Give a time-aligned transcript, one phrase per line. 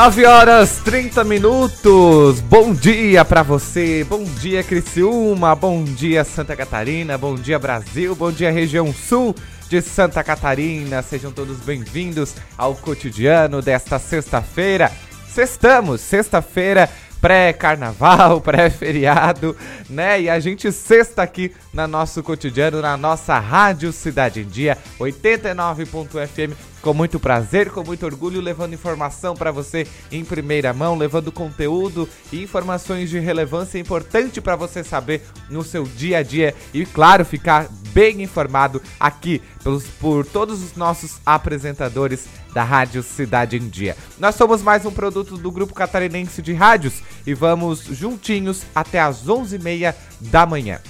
[0.00, 2.40] 9 horas 30 minutos.
[2.42, 4.06] Bom dia para você.
[4.08, 9.34] Bom dia Criciúma, bom dia Santa Catarina, bom dia Brasil, bom dia região sul
[9.68, 11.02] de Santa Catarina.
[11.02, 14.92] Sejam todos bem-vindos ao cotidiano desta sexta-feira.
[15.34, 16.88] Sextamos, sexta-feira
[17.20, 19.56] pré-carnaval, pré-feriado,
[19.88, 20.22] né?
[20.22, 26.54] E a gente sexta aqui na nosso cotidiano, na nossa Rádio Cidade em Dia, 89.fm,
[26.80, 32.08] com muito prazer, com muito orgulho, levando informação para você em primeira mão, levando conteúdo
[32.32, 37.24] e informações de relevância importante para você saber no seu dia a dia e, claro,
[37.24, 43.96] ficar bem informado aqui pelos, por todos os nossos apresentadores da Rádio Cidade em Dia.
[44.18, 49.26] Nós somos mais um produto do Grupo Catarinense de Rádios e vamos juntinhos até às
[49.26, 50.80] 11h30 da manhã.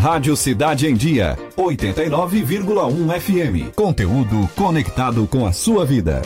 [0.00, 3.74] Rádio Cidade em Dia, 89,1 FM.
[3.74, 6.22] Conteúdo conectado com a sua vida.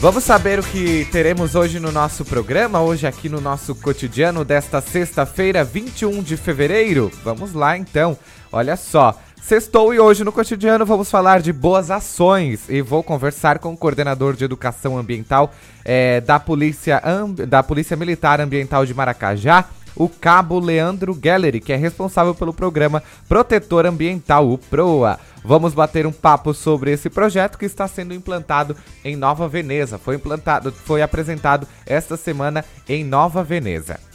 [0.00, 4.80] Vamos saber o que teremos hoje no nosso programa, hoje aqui no nosso cotidiano desta
[4.80, 7.10] sexta-feira, 21 de fevereiro.
[7.24, 8.16] Vamos lá então.
[8.52, 13.58] Olha só, Sextou e hoje no cotidiano vamos falar de boas ações e vou conversar
[13.58, 15.54] com o coordenador de educação ambiental
[15.84, 17.02] é, da, Polícia,
[17.48, 19.64] da Polícia Militar Ambiental de Maracajá,
[19.98, 25.18] o cabo Leandro Gallery, que é responsável pelo programa Protetor Ambiental, o PROA.
[25.44, 29.98] Vamos bater um papo sobre esse projeto que está sendo implantado em Nova Veneza.
[29.98, 34.07] Foi implantado, foi apresentado esta semana em Nova Veneza.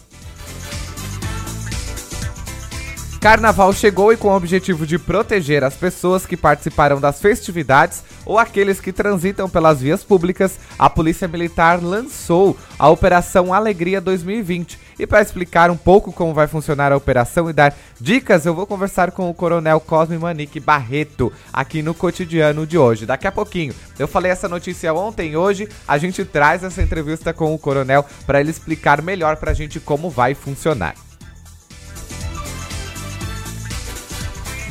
[3.24, 8.38] Carnaval chegou e com o objetivo de proteger as pessoas que participaram das festividades ou
[8.38, 14.78] aqueles que transitam pelas vias públicas, a Polícia Militar lançou a Operação Alegria 2020.
[15.00, 18.68] E para explicar um pouco como vai funcionar a operação e dar dicas, eu vou
[18.68, 23.06] conversar com o Coronel Cosme Manique Barreto aqui no cotidiano de hoje.
[23.06, 23.74] Daqui a pouquinho.
[23.98, 28.42] Eu falei essa notícia ontem hoje a gente traz essa entrevista com o Coronel para
[28.42, 30.94] ele explicar melhor para a gente como vai funcionar.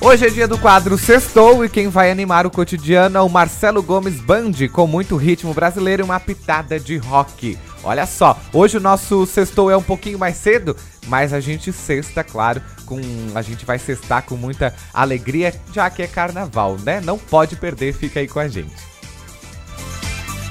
[0.00, 3.82] Hoje é dia do quadro Sextou e quem vai animar o cotidiano é o Marcelo
[3.82, 7.58] Gomes Band, com muito ritmo brasileiro e uma pitada de rock.
[7.82, 12.22] Olha só, hoje o nosso sextou é um pouquinho mais cedo, mas a gente sexta,
[12.24, 13.00] claro, com
[13.34, 17.00] a gente vai sextar com muita alegria, já que é carnaval, né?
[17.00, 18.74] Não pode perder, fica aí com a gente.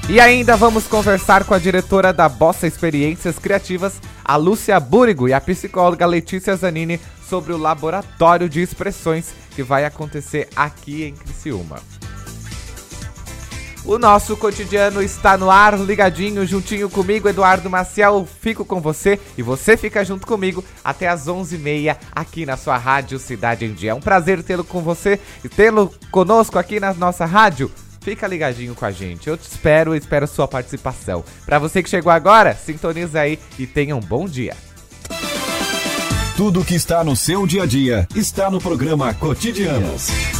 [0.08, 5.32] E ainda vamos conversar com a diretora da Bossa Experiências Criativas, a Lúcia Búrigo, e
[5.32, 11.80] a psicóloga Letícia Zanini sobre o laboratório de expressões que vai acontecer aqui em Criciúma.
[13.86, 18.26] O nosso cotidiano está no ar, ligadinho, juntinho comigo, Eduardo Maciel.
[18.40, 23.16] Fico com você e você fica junto comigo até as 11h30 aqui na sua rádio
[23.20, 23.92] Cidade em Dia.
[23.92, 27.70] É um prazer tê-lo com você e tê-lo conosco aqui na nossa rádio.
[28.00, 29.28] Fica ligadinho com a gente.
[29.28, 31.24] Eu te espero e espero sua participação.
[31.44, 34.56] Para você que chegou agora, sintoniza aí e tenha um bom dia.
[36.36, 40.35] Tudo que está no seu dia a dia está no programa Cotidianos.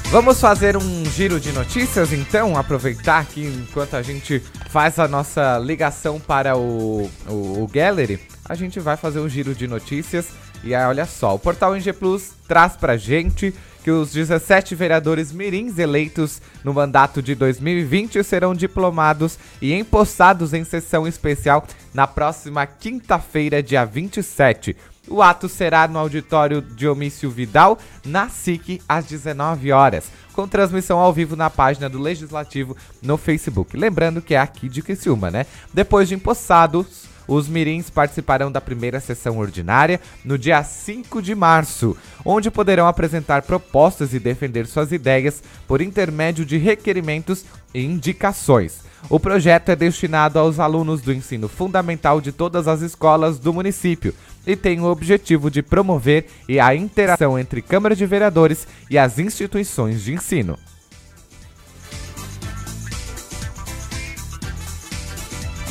[0.09, 4.39] Vamos fazer um giro de notícias então, aproveitar aqui enquanto a gente
[4.69, 9.53] faz a nossa ligação para o, o, o Gallery, a gente vai fazer um giro
[9.53, 10.29] de notícias
[10.63, 15.31] e aí, olha só, o portal NG Plus traz pra gente que os 17 vereadores
[15.31, 22.65] mirins eleitos no mandato de 2020 serão diplomados e empossados em sessão especial na próxima
[22.65, 24.75] quinta-feira, dia 27.
[25.07, 31.13] O ato será no auditório Diomício Vidal, na SIC, às 19 horas, com transmissão ao
[31.13, 33.77] vivo na página do Legislativo no Facebook.
[33.77, 35.45] Lembrando que é aqui de Criciúma, né?
[35.73, 41.97] Depois de empossados, os mirins participarão da primeira sessão ordinária no dia 5 de março,
[42.23, 47.43] onde poderão apresentar propostas e defender suas ideias por intermédio de requerimentos
[47.73, 48.87] e indicações.
[49.09, 54.13] O projeto é destinado aos alunos do ensino fundamental de todas as escolas do município
[54.45, 56.25] e tem o objetivo de promover
[56.61, 60.57] a interação entre Câmara de Vereadores e as instituições de ensino.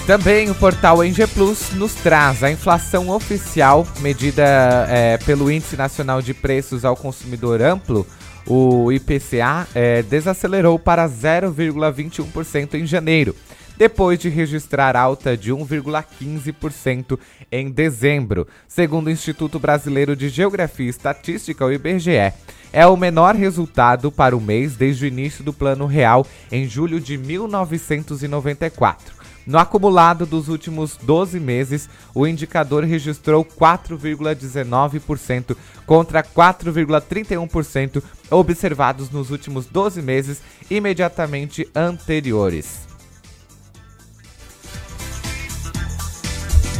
[0.06, 4.44] Também o portal Eng Plus nos traz a inflação oficial medida
[4.88, 8.06] é, pelo Índice Nacional de Preços ao Consumidor Amplo,
[8.46, 13.34] o IPCA, é, desacelerou para 0,21% em janeiro,
[13.76, 17.18] depois de registrar alta de 1,15%
[17.50, 22.32] em dezembro, segundo o Instituto Brasileiro de Geografia e Estatística, o IBGE.
[22.72, 27.00] É o menor resultado para o mês desde o início do Plano Real em julho
[27.00, 29.15] de 1994.
[29.46, 39.66] No acumulado dos últimos 12 meses, o indicador registrou 4,19% contra 4,31% observados nos últimos
[39.66, 42.86] 12 meses imediatamente anteriores.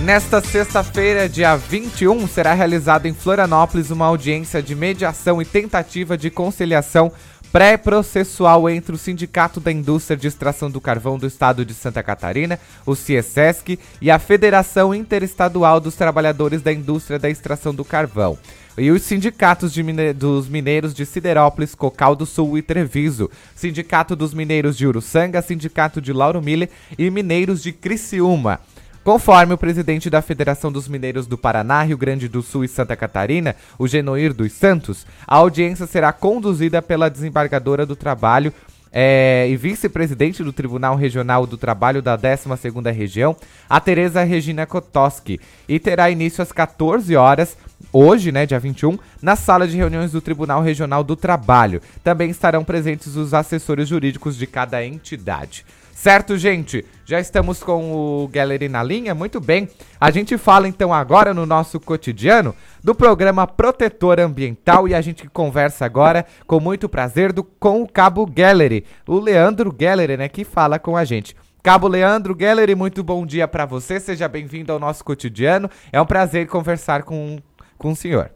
[0.00, 6.30] Nesta sexta-feira, dia 21, será realizada em Florianópolis uma audiência de mediação e tentativa de
[6.30, 7.10] conciliação
[7.56, 12.60] pré-processual entre o Sindicato da Indústria de Extração do Carvão do Estado de Santa Catarina,
[12.84, 18.38] o CIESESC, e a Federação Interestadual dos Trabalhadores da Indústria da Extração do Carvão.
[18.76, 24.34] E os sindicatos mine dos mineiros de Siderópolis, Cocal do Sul e Treviso, Sindicato dos
[24.34, 28.60] Mineiros de Uruçanga, Sindicato de Lauro Miller e Mineiros de Criciúma.
[29.06, 32.96] Conforme o presidente da Federação dos Mineiros do Paraná, Rio Grande do Sul e Santa
[32.96, 38.52] Catarina, o Genoir dos Santos, a audiência será conduzida pela desembargadora do Trabalho
[38.90, 43.36] é, e vice-presidente do Tribunal Regional do Trabalho da 12ª Região,
[43.70, 47.56] a Tereza Regina Kotoski, e terá início às 14 horas,
[47.92, 51.80] hoje, né, dia 21, na sala de reuniões do Tribunal Regional do Trabalho.
[52.02, 55.64] Também estarão presentes os assessores jurídicos de cada entidade.
[55.96, 56.84] Certo, gente?
[57.06, 59.14] Já estamos com o Gallery na linha?
[59.14, 59.66] Muito bem.
[59.98, 65.26] A gente fala então agora no nosso cotidiano do programa Protetor Ambiental e a gente
[65.30, 70.44] conversa agora com muito prazer do, com o Cabo Gallery, o Leandro Gallery, né, que
[70.44, 71.34] fala com a gente.
[71.62, 75.70] Cabo Leandro Gallery, muito bom dia para você, seja bem-vindo ao nosso cotidiano.
[75.90, 77.38] É um prazer conversar com,
[77.78, 78.30] com o senhor.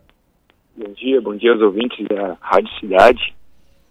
[0.75, 3.35] Bom dia, bom dia aos ouvintes da Rádio Cidade.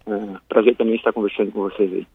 [0.04, 2.06] Uh, prazer também estar conversando com vocês aí.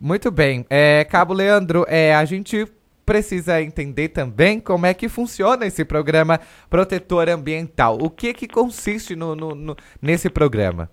[0.00, 0.64] Muito bem.
[0.68, 2.66] É, Cabo Leandro, é, a gente
[3.06, 7.98] precisa entender também como é que funciona esse programa Protetor Ambiental.
[8.00, 10.90] O que que consiste no, no, no, nesse programa?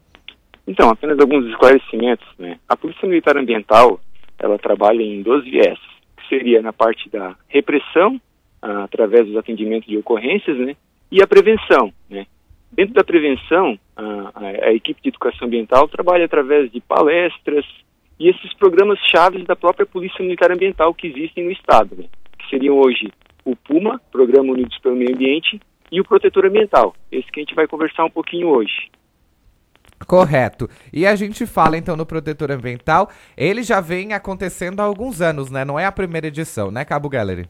[0.68, 2.26] Então, apenas alguns esclarecimentos.
[2.38, 2.60] Né?
[2.70, 4.00] A Polícia Militar Ambiental,
[4.40, 5.80] ela trabalha em dois viés,
[6.18, 8.22] que seria na parte da repressão,
[8.62, 10.76] ah, através dos atendimentos de ocorrências, né?
[11.12, 11.92] e a prevenção.
[12.10, 12.26] Né?
[12.72, 17.66] Dentro da prevenção, a, a equipe de educação ambiental trabalha através de palestras,
[18.24, 22.06] e esses programas chaves da própria Polícia Militar Ambiental que existem no Estado, né?
[22.39, 23.12] que seriam hoje
[23.44, 25.60] o PUMA, Programa Unidos pelo Meio Ambiente,
[25.92, 28.89] e o Protetor Ambiental, esse que a gente vai conversar um pouquinho hoje.
[30.08, 30.70] Correto.
[30.94, 35.51] E a gente fala então no Protetor Ambiental, ele já vem acontecendo há alguns anos,
[35.51, 35.65] né?
[35.65, 37.46] Não é a primeira edição, né, Cabo Gallery?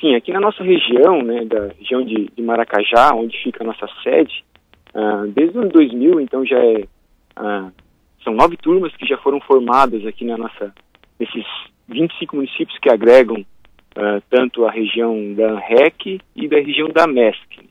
[0.00, 3.86] Sim, aqui na nossa região, né, da região de, de Maracajá, onde fica a nossa
[4.02, 4.44] sede,
[4.92, 6.84] uh, desde o ano 2000, então já é
[7.38, 7.72] uh,
[8.22, 10.74] são nove turmas que já foram formadas aqui na nossa,
[11.18, 11.44] nesses
[11.88, 17.68] 25 municípios que agregam uh, tanto a região da REC e da região da MESC.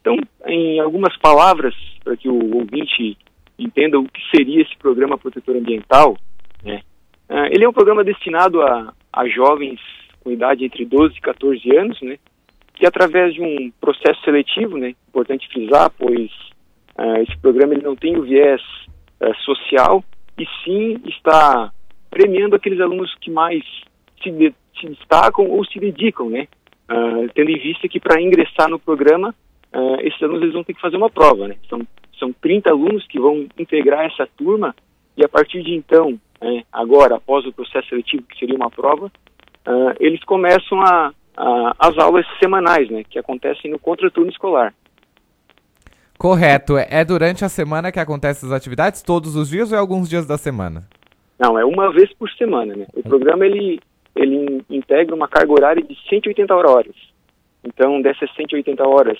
[0.00, 1.74] Então, em algumas palavras,
[2.04, 3.16] para que o ouvinte
[3.58, 6.16] entenda o que seria esse programa protetor ambiental,
[6.62, 6.82] né,
[7.28, 9.80] uh, ele é um programa destinado a, a jovens
[10.22, 12.18] com idade entre 12 e 14 anos, né,
[12.74, 16.30] que através de um processo seletivo, né, importante frisar, pois
[16.98, 18.60] uh, esse programa ele não tem o viés
[19.20, 20.04] é, social
[20.38, 21.72] e sim está
[22.10, 23.62] premiando aqueles alunos que mais
[24.22, 26.48] se, de, se destacam ou se dedicam, né?
[26.88, 29.34] Uh, tendo em vista que para ingressar no programa,
[29.74, 31.56] uh, esses alunos eles vão ter que fazer uma prova, né?
[31.68, 31.80] São,
[32.18, 34.74] são 30 alunos que vão integrar essa turma
[35.16, 39.06] e a partir de então, né, agora, após o processo seletivo, que seria uma prova,
[39.06, 43.02] uh, eles começam a, a, as aulas semanais, né?
[43.08, 44.72] Que acontecem no contraturno escolar.
[46.18, 46.76] Correto.
[46.78, 49.02] É durante a semana que acontecem as atividades?
[49.02, 50.88] Todos os dias ou é alguns dias da semana?
[51.38, 52.86] Não, é uma vez por semana, né?
[52.94, 53.78] O programa, ele,
[54.14, 56.94] ele integra uma carga horária de 180 horas.
[57.62, 59.18] Então, dessas 180 horas,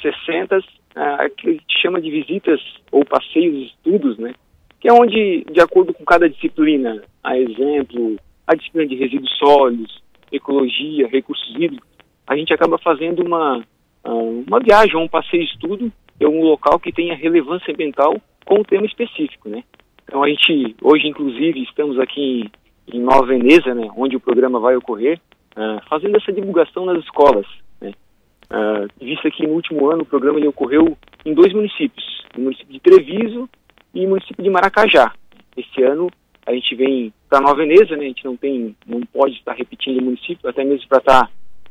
[0.00, 0.60] 60
[0.96, 4.32] ah, que a gente chama de visitas ou passeios estudos, né?
[4.80, 8.16] Que é onde, de acordo com cada disciplina, a exemplo,
[8.46, 11.88] a disciplina de resíduos sólidos, ecologia, recursos hídricos,
[12.26, 13.62] a gente acaba fazendo uma,
[14.02, 18.64] ah, uma viagem, um passeio estudo é um local que tenha relevância ambiental com um
[18.64, 19.64] tema específico, né?
[20.04, 22.50] Então a gente, hoje inclusive, estamos aqui
[22.92, 25.20] em, em Nova Veneza, né, onde o programa vai ocorrer,
[25.56, 27.46] uh, fazendo essa divulgação nas escolas,
[27.80, 27.92] né?
[28.50, 32.04] Uh, visto que no último ano o programa ele ocorreu em dois municípios,
[32.36, 33.48] no município de Treviso
[33.94, 35.12] e município de Maracajá.
[35.56, 36.10] Esse ano
[36.44, 38.04] a gente vem para Nova Veneza, né?
[38.04, 41.30] A gente não tem, não pode estar repetindo o município, até mesmo para estar tá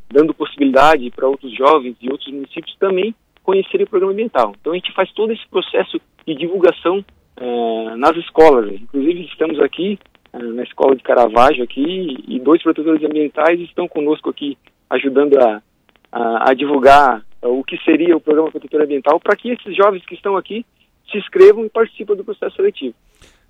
[0.09, 3.13] dando possibilidade para outros jovens de outros municípios também
[3.49, 4.53] conhecerem o programa ambiental.
[4.61, 7.03] Então a gente faz todo esse processo de divulgação
[7.41, 8.71] uh, nas escolas.
[8.71, 9.97] Inclusive estamos aqui
[10.31, 14.55] uh, na escola de Caravaggio aqui e dois protetores ambientais estão conosco aqui
[14.87, 15.63] ajudando a,
[16.11, 20.05] a, a divulgar uh, o que seria o programa protetor ambiental para que esses jovens
[20.05, 20.63] que estão aqui
[21.11, 22.93] se inscrevam e participem do processo seletivo.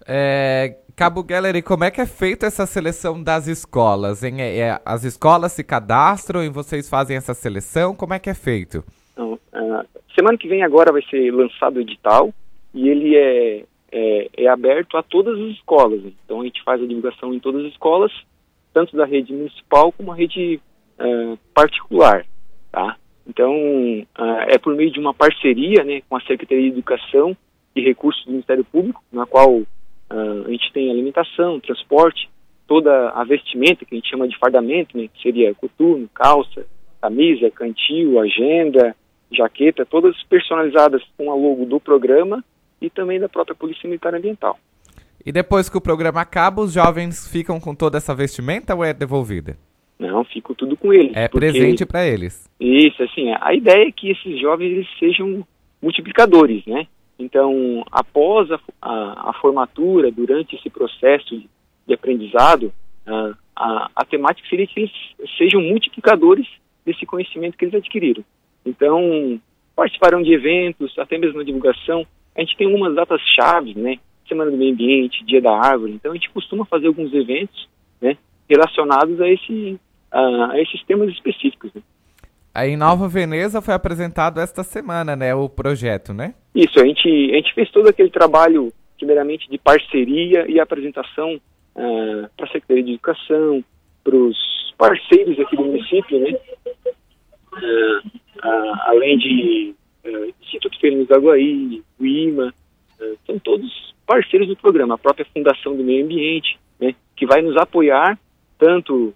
[0.08, 4.24] É, Cabo Gallery, como é que é feita essa seleção das escolas?
[4.24, 4.42] Hein?
[4.42, 7.94] É, é, as escolas se cadastram e vocês fazem essa seleção?
[7.94, 8.82] Como é que é feito?
[9.20, 9.86] Então, uh,
[10.16, 12.34] semana que vem agora vai ser lançado o edital
[12.74, 16.02] e ele é, é, é, aberto a todas as escolas.
[16.24, 18.14] Então a gente faz a divulgação em todas as escolas,
[18.74, 20.62] tanto da rede municipal como a rede
[20.98, 22.26] uh, particular,
[22.72, 22.96] tá?
[23.28, 27.36] Então uh, é por meio de uma parceria, né, com a Secretaria de Educação
[27.76, 29.64] e Recursos do Ministério Público, na qual
[30.12, 32.28] a gente tem alimentação, transporte,
[32.66, 36.66] toda a vestimenta que a gente chama de fardamento, né, que seria coturno, calça,
[37.00, 38.96] camisa, cantil, agenda,
[39.32, 42.44] jaqueta, todas personalizadas com a logo do programa
[42.82, 44.58] e também da própria Polícia Militar Ambiental.
[45.26, 48.94] E depois que o programa acaba, os jovens ficam com toda essa vestimenta ou é
[48.94, 49.58] devolvida?
[50.00, 51.12] Não, fico tudo com eles.
[51.14, 52.50] É presente para eles.
[52.60, 55.46] Isso, assim, a ideia é que esses jovens eles sejam
[55.82, 56.88] multiplicadores, né?
[57.18, 61.50] Então, após a, a, a formatura, durante esse processo de,
[61.86, 62.72] de aprendizado,
[63.06, 64.92] a, a, a temática seria que eles
[65.38, 66.48] sejam multiplicadores
[66.86, 68.24] desse conhecimento que eles adquiriram.
[68.66, 69.40] Então,
[69.76, 72.06] participaram de eventos, até mesmo na divulgação.
[72.36, 73.98] A gente tem umas datas-chave, né?
[74.28, 75.94] Semana do Meio Ambiente, Dia da Árvore.
[75.94, 77.68] Então, a gente costuma fazer alguns eventos,
[78.02, 78.18] né?
[78.50, 79.80] relacionados a, esse,
[80.12, 81.72] a, a esses temas específicos.
[81.74, 81.82] Né?
[82.54, 86.34] Aí em Nova Veneza foi apresentado esta semana, né, o projeto, né?
[86.54, 92.30] Isso, a gente, a gente fez todo aquele trabalho, primeiramente, de parceria e apresentação uh,
[92.36, 93.64] para a Secretaria de Educação,
[94.04, 94.38] para os
[94.78, 96.38] parceiros aqui do município, né?
[97.54, 99.76] Uh, uh, além de
[100.42, 102.54] Instituto Fernandes da Guaí, o IMA,
[103.26, 107.56] são todos parceiros do programa, a própria Fundação do Meio Ambiente, né, que vai nos
[107.58, 108.18] apoiar
[108.58, 109.14] tanto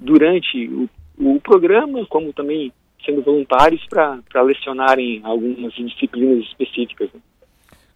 [0.00, 2.72] durante o o programa, como também
[3.04, 7.08] sendo voluntários para lecionarem algumas disciplinas específicas.
[7.12, 7.20] Né?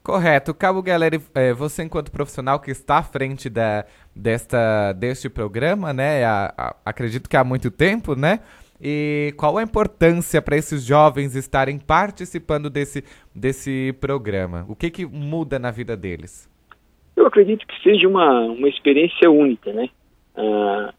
[0.02, 0.54] Correto.
[0.54, 1.18] Cabo Galera,
[1.56, 7.28] você enquanto profissional que está à frente da, desta, deste programa, né, a, a, acredito
[7.28, 8.40] que há muito tempo, né,
[8.80, 14.64] e qual a importância para esses jovens estarem participando desse, desse programa?
[14.68, 16.48] O que, que muda na vida deles?
[17.14, 19.88] Eu acredito que seja uma, uma experiência única, né?
[20.34, 20.92] Ah,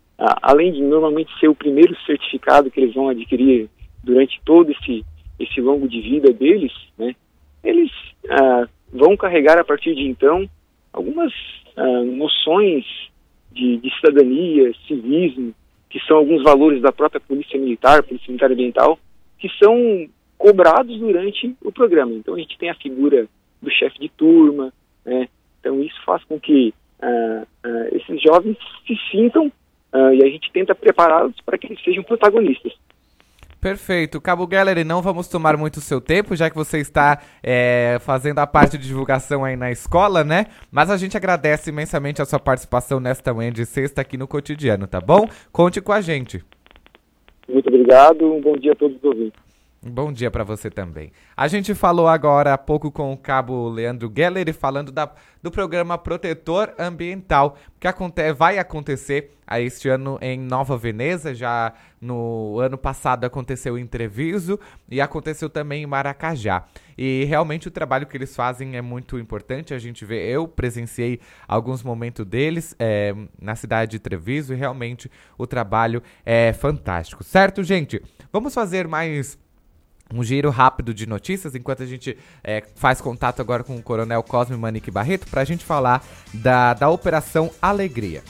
[0.43, 3.67] além de normalmente ser o primeiro certificado que eles vão adquirir
[4.03, 5.03] durante todo esse,
[5.39, 7.15] esse longo de vida deles, né,
[7.63, 7.91] eles
[8.29, 10.47] ah, vão carregar a partir de então
[10.93, 11.33] algumas
[11.75, 12.85] ah, noções
[13.51, 15.55] de, de, cidadania, civismo,
[15.91, 18.97] que são alguns valores da própria Polícia Militar, Polícia Militar Ambiental,
[19.37, 20.07] que são
[20.37, 22.13] cobrados durante o programa.
[22.13, 23.27] Então a gente tem a figura
[23.61, 24.73] do chefe de turma,
[25.05, 25.27] né,
[25.59, 27.43] então isso faz com que ah,
[27.91, 28.57] esses jovens
[28.87, 32.73] se sintam uh, e a gente tenta prepará-los para que eles sejam protagonistas.
[33.61, 34.19] Perfeito.
[34.19, 38.39] Cabo Gallery, não vamos tomar muito o seu tempo, já que você está é, fazendo
[38.39, 40.47] a parte de divulgação aí na escola, né?
[40.71, 44.87] Mas a gente agradece imensamente a sua participação nesta manhã de sexta aqui no Cotidiano,
[44.87, 45.29] tá bom?
[45.51, 46.43] Conte com a gente.
[47.47, 49.50] Muito obrigado, um bom dia a todos os ouvintes.
[49.83, 51.11] Bom dia para você também.
[51.35, 55.97] A gente falou agora há pouco com o cabo Leandro Geller falando da, do programa
[55.97, 61.33] Protetor Ambiental, que aconte, vai acontecer a este ano em Nova Veneza.
[61.33, 66.63] Já no ano passado aconteceu em Treviso e aconteceu também em Maracajá.
[66.95, 69.73] E realmente o trabalho que eles fazem é muito importante.
[69.73, 75.09] A gente vê, eu presenciei alguns momentos deles é, na cidade de Treviso e realmente
[75.39, 77.99] o trabalho é fantástico, certo, gente?
[78.31, 79.39] Vamos fazer mais
[80.13, 84.21] um giro rápido de notícias, enquanto a gente é, faz contato agora com o Coronel
[84.23, 88.21] Cosme Manique Barreto, para a gente falar da, da Operação Alegria.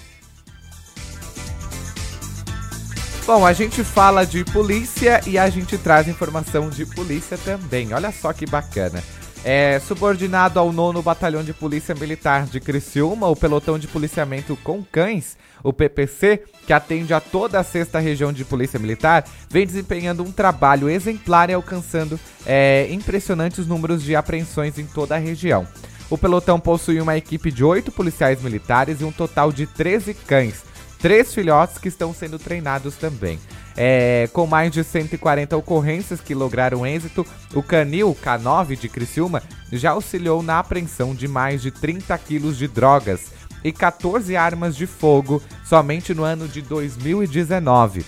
[3.26, 7.94] Bom, a gente fala de polícia e a gente traz informação de polícia também.
[7.94, 9.02] Olha só que bacana.
[9.44, 14.84] É, subordinado ao nono Batalhão de Polícia Militar de Criciúma, o pelotão de policiamento com
[14.84, 20.24] cães, o PPC, que atende a toda a sexta região de Polícia Militar, vem desempenhando
[20.24, 25.67] um trabalho exemplar e alcançando é, impressionantes números de apreensões em toda a região.
[26.10, 30.63] O pelotão possui uma equipe de oito policiais militares e um total de 13 cães,
[31.00, 33.39] três filhotes que estão sendo treinados também.
[33.78, 39.91] É, com mais de 140 ocorrências que lograram êxito, o Canil K9 de Criciúma já
[39.91, 43.32] auxiliou na apreensão de mais de 30 quilos de drogas
[43.63, 48.06] e 14 armas de fogo somente no ano de 2019.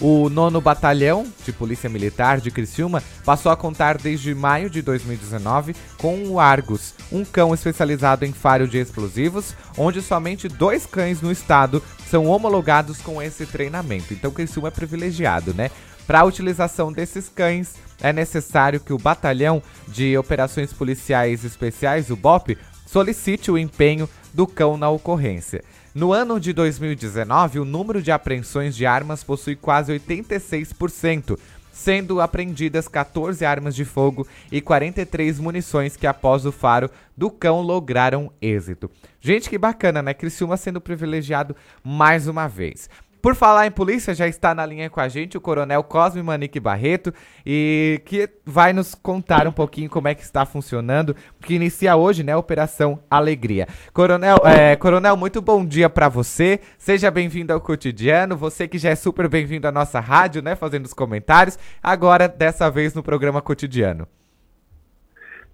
[0.00, 5.76] O nono Batalhão de Polícia Militar de Criciúma passou a contar desde maio de 2019
[5.98, 11.30] com o Argus, um cão especializado em faro de explosivos, onde somente dois cães no
[11.30, 14.14] estado são homologados com esse treinamento.
[14.14, 15.70] Então Criciúma é privilegiado, né?
[16.06, 22.16] Para a utilização desses cães, é necessário que o Batalhão de Operações Policiais Especiais, o
[22.16, 25.62] BOP, solicite o empenho do cão na ocorrência.
[25.94, 31.36] No ano de 2019, o número de apreensões de armas possui quase 86%,
[31.72, 37.60] sendo apreendidas 14 armas de fogo e 43 munições que, após o faro do cão,
[37.60, 38.90] lograram êxito.
[39.20, 40.14] Gente, que bacana, né?
[40.14, 42.88] Criciúma sendo privilegiado mais uma vez.
[43.22, 46.58] Por falar em polícia, já está na linha com a gente o Coronel Cosme Manique
[46.58, 47.12] Barreto
[47.44, 52.22] e que vai nos contar um pouquinho como é que está funcionando, que inicia hoje,
[52.22, 53.66] né, a Operação Alegria.
[53.92, 56.60] Coronel, é, Coronel, muito bom dia para você.
[56.78, 58.36] Seja bem-vindo ao cotidiano.
[58.36, 61.58] Você que já é super bem-vindo à nossa rádio, né, fazendo os comentários.
[61.82, 64.08] Agora, dessa vez no programa cotidiano.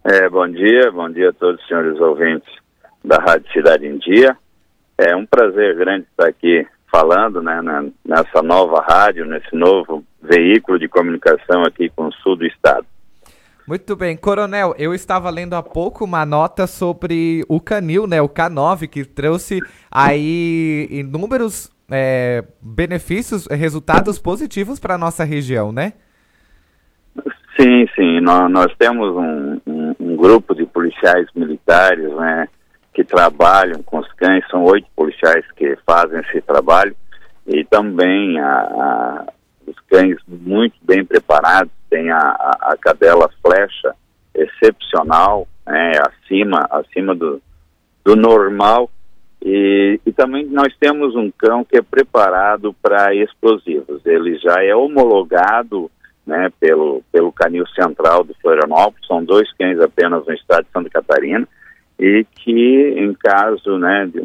[0.05, 2.49] É, bom dia, bom dia a todos os senhores ouvintes
[3.05, 4.37] da Rádio Cidade em Dia.
[4.97, 6.65] É um prazer grande estar aqui
[6.97, 7.61] falando né,
[8.07, 12.87] nessa nova rádio, nesse novo veículo de comunicação aqui com o sul do estado.
[13.69, 18.29] Muito bem, Coronel, eu estava lendo há pouco uma nota sobre o canil, né, o
[18.29, 25.93] K9, que trouxe aí inúmeros é, benefícios, resultados positivos para a nossa região, né?
[27.61, 32.49] Sim, sim, nós, nós temos um, um, um, grupo de policiais militares, né,
[32.97, 36.97] que trabalham com os cães, são oito policiais que fazem esse trabalho
[37.47, 39.27] e também a, a,
[39.67, 43.95] os cães muito bem preparados, tem a, a, cadela flecha
[44.35, 47.39] excepcional, né, acima, acima do,
[48.03, 48.91] do normal
[49.43, 54.05] e, e, também nós temos um cão que é preparado para explosivos.
[54.07, 55.91] Ele já é homologado
[56.27, 60.89] né, pelo, pelo Canil Central de Florianópolis, são dois cães apenas no estado de Santa
[60.89, 61.47] Catarina,
[61.99, 64.21] e que em caso né, de,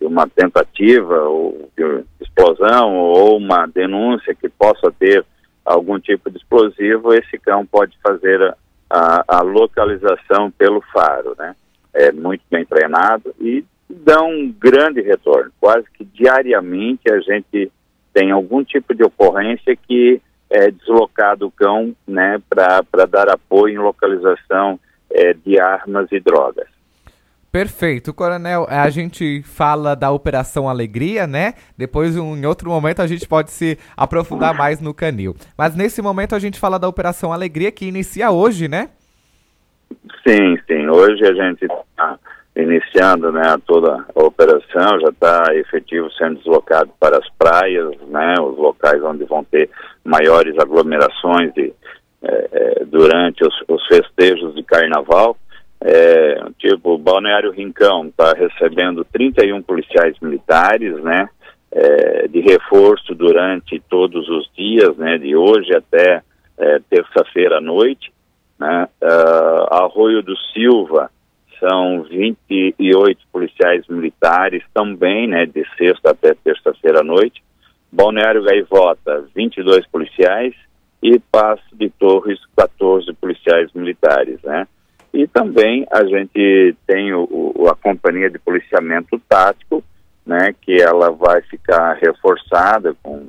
[0.00, 5.24] de uma tentativa ou de explosão ou uma denúncia que possa ter
[5.64, 8.56] algum tipo de explosivo, esse cão pode fazer a,
[8.90, 11.54] a, a localização pelo faro, né?
[11.94, 15.52] É muito bem treinado e dá um grande retorno.
[15.60, 17.70] Quase que diariamente a gente
[18.12, 23.78] tem algum tipo de ocorrência que é deslocado o cão né, para dar apoio em
[23.78, 24.78] localização
[25.10, 26.66] é, de armas e drogas.
[27.52, 28.66] Perfeito, Coronel.
[28.66, 31.52] A gente fala da Operação Alegria, né?
[31.76, 35.36] Depois, um, em outro momento, a gente pode se aprofundar mais no canil.
[35.56, 38.88] Mas nesse momento a gente fala da Operação Alegria que inicia hoje, né?
[40.26, 40.88] Sim, sim.
[40.88, 42.18] Hoje a gente está
[42.56, 48.56] iniciando né, toda a operação, já está efetivo sendo deslocado para as praias, né, os
[48.58, 49.70] locais onde vão ter
[50.04, 51.72] maiores aglomerações de,
[52.22, 55.36] é, é, durante os, os, festejos de carnaval.
[55.84, 61.28] É, tipo, Balneário Rincão está recebendo 31 policiais militares, né,
[61.72, 66.22] é, de reforço durante todos os dias, né, de hoje até
[66.58, 68.12] é, terça-feira à noite.
[68.58, 71.10] Né, uh, Arroio do Silva,
[71.58, 77.42] são 28 policiais militares também, né, de sexta até terça-feira à noite.
[77.90, 80.54] Balneário Gaivota, 22 policiais
[81.02, 84.66] e Passo de Torres, 14 policiais militares, né?
[85.12, 89.84] E também a gente tem o, a companhia de policiamento tático,
[90.24, 93.28] né, que ela vai ficar reforçada com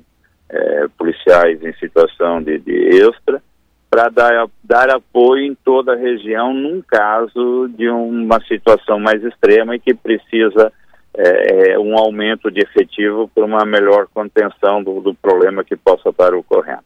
[0.49, 3.41] é, policiais em situação de, de extra,
[3.89, 9.75] para dar, dar apoio em toda a região num caso de uma situação mais extrema
[9.75, 10.71] e que precisa
[11.15, 16.09] é, é um aumento de efetivo para uma melhor contenção do, do problema que possa
[16.09, 16.83] estar ocorrendo.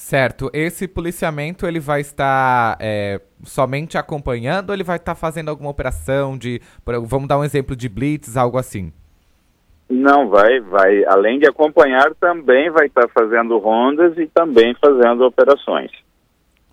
[0.00, 0.50] Certo.
[0.54, 6.38] Esse policiamento ele vai estar é, somente acompanhando ou ele vai estar fazendo alguma operação
[6.38, 6.60] de,
[7.04, 8.92] vamos dar um exemplo de blitz, algo assim?
[9.90, 15.92] Não, vai, vai, além de acompanhar, também vai estar fazendo rondas e também fazendo operações.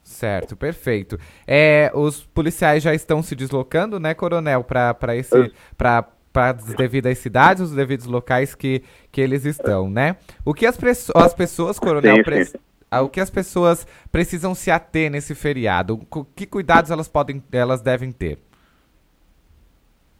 [0.01, 1.19] Certo, perfeito.
[1.45, 7.17] É, os policiais já estão se deslocando, né, coronel, para esse para para as devidas
[7.17, 10.17] cidades, os devidos locais que, que eles estão, né?
[10.45, 10.77] O que as,
[11.15, 12.57] as pessoas, coronel, sim, sim.
[12.91, 15.99] O que as pessoas precisam se ater nesse feriado?
[16.35, 18.39] Que cuidados elas podem, elas devem ter?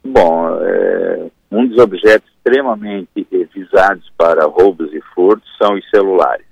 [0.03, 6.45] Bom, é, um dos objetos extremamente visados para roubos e furtos são os celulares.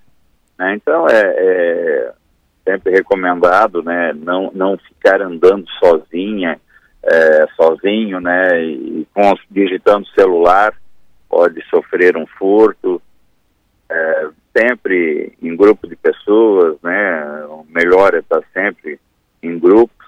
[0.58, 0.75] Né?
[0.75, 2.13] Então, é, é
[2.67, 6.60] sempre recomendado, né, não, não ficar andando sozinha,
[7.04, 10.73] é, sozinho, né, e com, digitando celular,
[11.30, 13.01] pode sofrer um furto,
[13.89, 19.00] é, sempre em grupo de pessoas, né, o melhor é estar sempre
[19.44, 20.06] em grupos,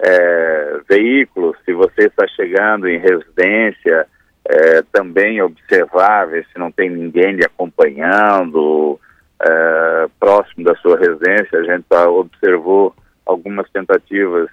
[0.00, 4.06] é, veículos, se você está chegando em residência,
[4.44, 8.98] é, também observar, ver se não tem ninguém lhe acompanhando,
[9.40, 12.94] é, próximo da sua residência, a gente tá, observou
[13.26, 14.48] algumas tentativas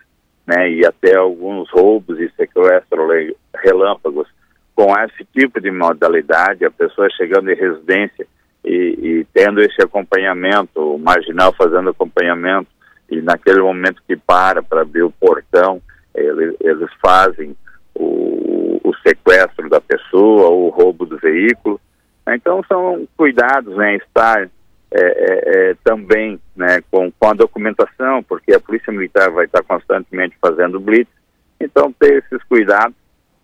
[0.48, 4.28] né, e até alguns roubos e sequestros relâmpagos
[4.76, 8.28] com esse tipo de modalidade, a pessoa chegando em residência
[8.66, 12.68] e, e tendo esse acompanhamento, o marginal fazendo acompanhamento,
[13.10, 15.82] e naquele momento que para para abrir o portão,
[16.14, 17.56] eles, eles fazem
[17.94, 21.80] o, o, sequestro da pessoa, o roubo do veículo.
[22.28, 24.50] Então são cuidados, né, estar
[24.92, 29.62] é, é, é, também né, com, com a documentação, porque a Polícia Militar vai estar
[29.64, 31.12] constantemente fazendo blitz,
[31.60, 32.96] então ter esses cuidados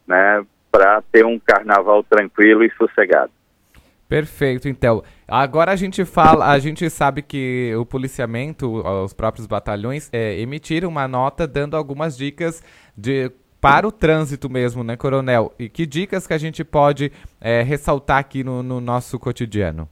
[0.08, 3.32] né, para ter um carnaval tranquilo e sossegado.
[4.12, 5.02] Perfeito, então.
[5.26, 10.89] Agora a gente fala, a gente sabe que o policiamento, os próprios batalhões, é, emitiram
[10.89, 12.62] uma nota dando algumas dicas
[12.97, 15.54] de para o trânsito mesmo, né, Coronel?
[15.58, 19.88] E que dicas que a gente pode é, ressaltar aqui no, no nosso cotidiano?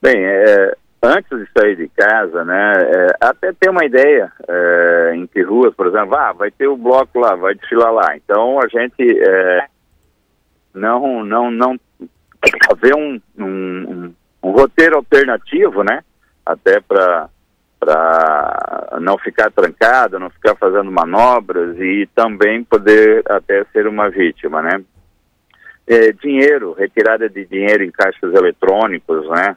[0.00, 5.26] Bem, é, antes de sair de casa, né, é, até ter uma ideia é, em
[5.26, 8.16] que ruas, por exemplo, ah, vai ter o bloco lá, vai desfilar lá.
[8.16, 9.66] Então a gente é,
[10.74, 11.78] não, não, não
[12.70, 16.02] haver um, um, um, um, roteiro alternativo, né,
[16.44, 17.28] até para
[17.80, 24.60] para não ficar trancada, não ficar fazendo manobras e também poder até ser uma vítima,
[24.60, 24.82] né?
[25.86, 29.56] É, dinheiro, retirada de dinheiro em caixas eletrônicos, né?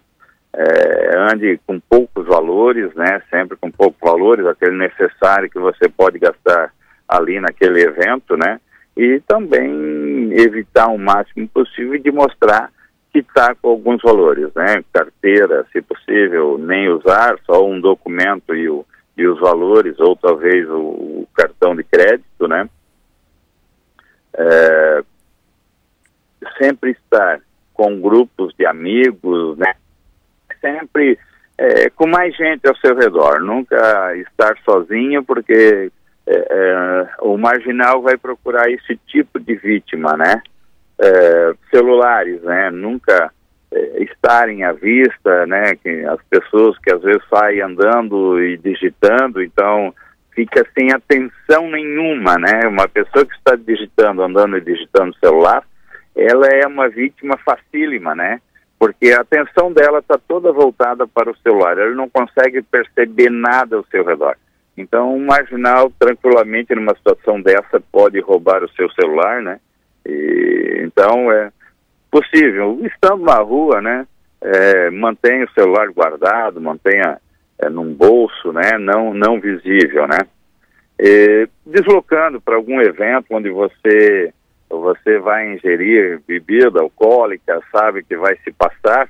[0.54, 3.22] É, ande com poucos valores, né?
[3.30, 6.72] Sempre com poucos valores, aquele necessário que você pode gastar
[7.08, 8.60] ali naquele evento, né?
[8.96, 9.72] E também
[10.34, 12.72] evitar o máximo possível de mostrar
[13.12, 14.84] que está com alguns valores, né?
[14.94, 18.86] Carteira, se possível, nem usar, só um documento e, o,
[19.18, 22.70] e os valores, ou talvez o, o cartão de crédito, né?
[24.34, 25.04] É,
[26.58, 27.42] sempre estar
[27.74, 29.74] com grupos de amigos, né?
[30.62, 31.20] Sempre
[31.58, 35.92] é, com mais gente ao seu redor, nunca estar sozinho, porque
[36.32, 40.42] é, é o marginal vai procurar esse tipo de vítima, né?
[41.02, 42.70] é, celulares, né?
[42.70, 43.32] Nunca
[43.74, 45.76] é, estarem à vista, né?
[45.76, 49.94] Que as pessoas que às vezes saem andando e digitando, então
[50.34, 52.68] fica sem atenção nenhuma, né?
[52.68, 55.64] Uma pessoa que está digitando, andando e digitando celular,
[56.16, 58.40] ela é uma vítima facílima, né?
[58.78, 63.76] Porque a atenção dela está toda voltada para o celular, ela não consegue perceber nada
[63.76, 64.36] ao seu redor.
[64.78, 69.60] Então, um marginal, tranquilamente, numa situação dessa, pode roubar o seu celular, né?
[70.06, 71.52] E, então é
[72.10, 74.06] possível, estando na rua, né,
[74.42, 77.20] é, mantenha o celular guardado, mantenha
[77.60, 80.20] é, num bolso, né, não, não visível, né.
[81.00, 84.34] E, deslocando para algum evento onde você
[84.70, 89.10] você vai ingerir bebida alcoólica, sabe que vai se passar,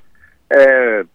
[0.50, 1.06] é,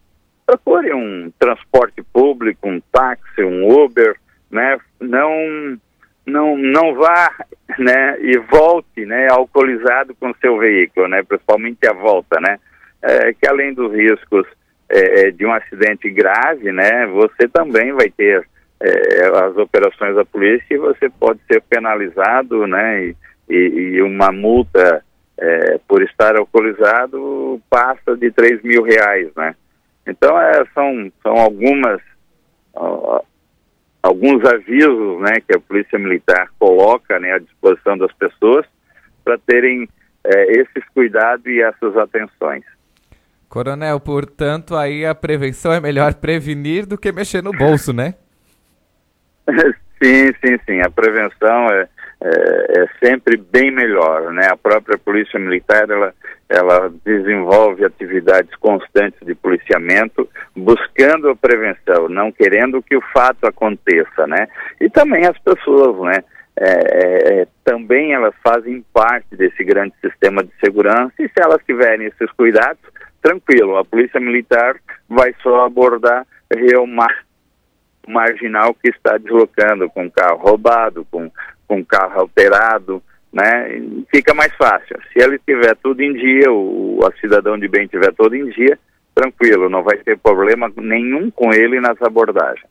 [0.46, 4.16] procure um transporte público, um táxi, um Uber,
[4.50, 5.78] né, não
[6.26, 7.32] não, não vá
[7.78, 12.58] né, e volte né, alcoolizado com seu veículo, né, principalmente a volta, né,
[13.00, 14.44] é, que além dos riscos
[14.88, 18.46] é, é, de um acidente grave, né, você também vai ter
[18.80, 23.16] é, as operações da polícia e você pode ser penalizado, né, e,
[23.48, 23.56] e,
[23.94, 25.04] e uma multa
[25.38, 29.54] é, por estar alcoolizado passa de 3 mil reais, né.
[30.08, 32.00] Então, é, são, são algumas
[34.06, 38.64] alguns avisos né, que a Polícia Militar coloca né, à disposição das pessoas
[39.24, 39.88] para terem
[40.24, 42.64] é, esses cuidados e essas atenções.
[43.48, 48.14] Coronel, portanto, aí a prevenção é melhor prevenir do que mexer no bolso, né?
[50.02, 50.80] sim, sim, sim.
[50.80, 51.88] A prevenção é,
[52.20, 54.48] é, é, sempre bem melhor, né?
[54.50, 56.14] A própria Polícia Militar, ela,
[56.48, 64.26] ela desenvolve atividades constantes de policiamento, buscando a prevenção, não querendo que o fato aconteça,
[64.26, 64.48] né?
[64.80, 66.24] E também as pessoas, né?
[66.58, 71.62] É, é, é também elas fazem parte desse grande sistema de segurança e se elas
[71.66, 72.80] tiverem esses cuidados,
[73.20, 74.76] tranquilo, a Polícia Militar
[75.06, 76.86] vai só abordar real
[78.06, 81.30] marginal que está deslocando com carro roubado, com
[81.66, 83.02] com carro alterado,
[83.32, 83.80] né?
[84.10, 84.96] Fica mais fácil.
[85.12, 88.78] Se ele tiver tudo em dia, o, o cidadão de bem tiver tudo em dia,
[89.14, 92.66] tranquilo, não vai ter problema nenhum com ele nas abordagens.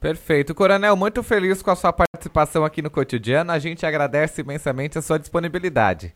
[0.00, 0.54] Perfeito.
[0.54, 3.50] Coronel, muito feliz com a sua participação aqui no cotidiano.
[3.50, 6.14] A gente agradece imensamente a sua disponibilidade.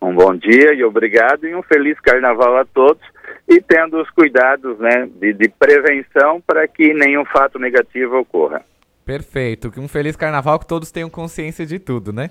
[0.00, 3.02] Um bom dia e obrigado e um feliz carnaval a todos
[3.48, 8.62] e tendo os cuidados né, de, de prevenção para que nenhum fato negativo ocorra.
[9.04, 9.72] Perfeito.
[9.76, 12.30] Um feliz carnaval que todos tenham consciência de tudo, né?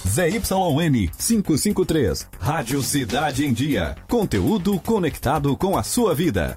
[0.06, 2.28] ZYN 553.
[2.38, 3.96] Rádio Cidade em Dia.
[4.08, 6.56] Conteúdo conectado com a sua vida.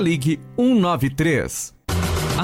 [0.00, 1.75] ligue 193.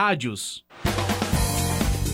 [0.00, 0.64] rádios.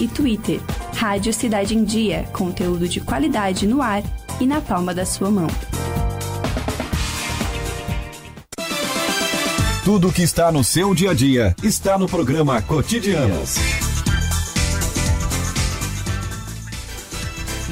[0.00, 0.60] e Twitter.
[0.94, 4.02] Rádio Cidade em Dia, conteúdo de qualidade no ar
[4.40, 5.48] e na palma da sua mão.
[9.84, 13.56] Tudo que está no seu dia a dia está no programa Cotidianos.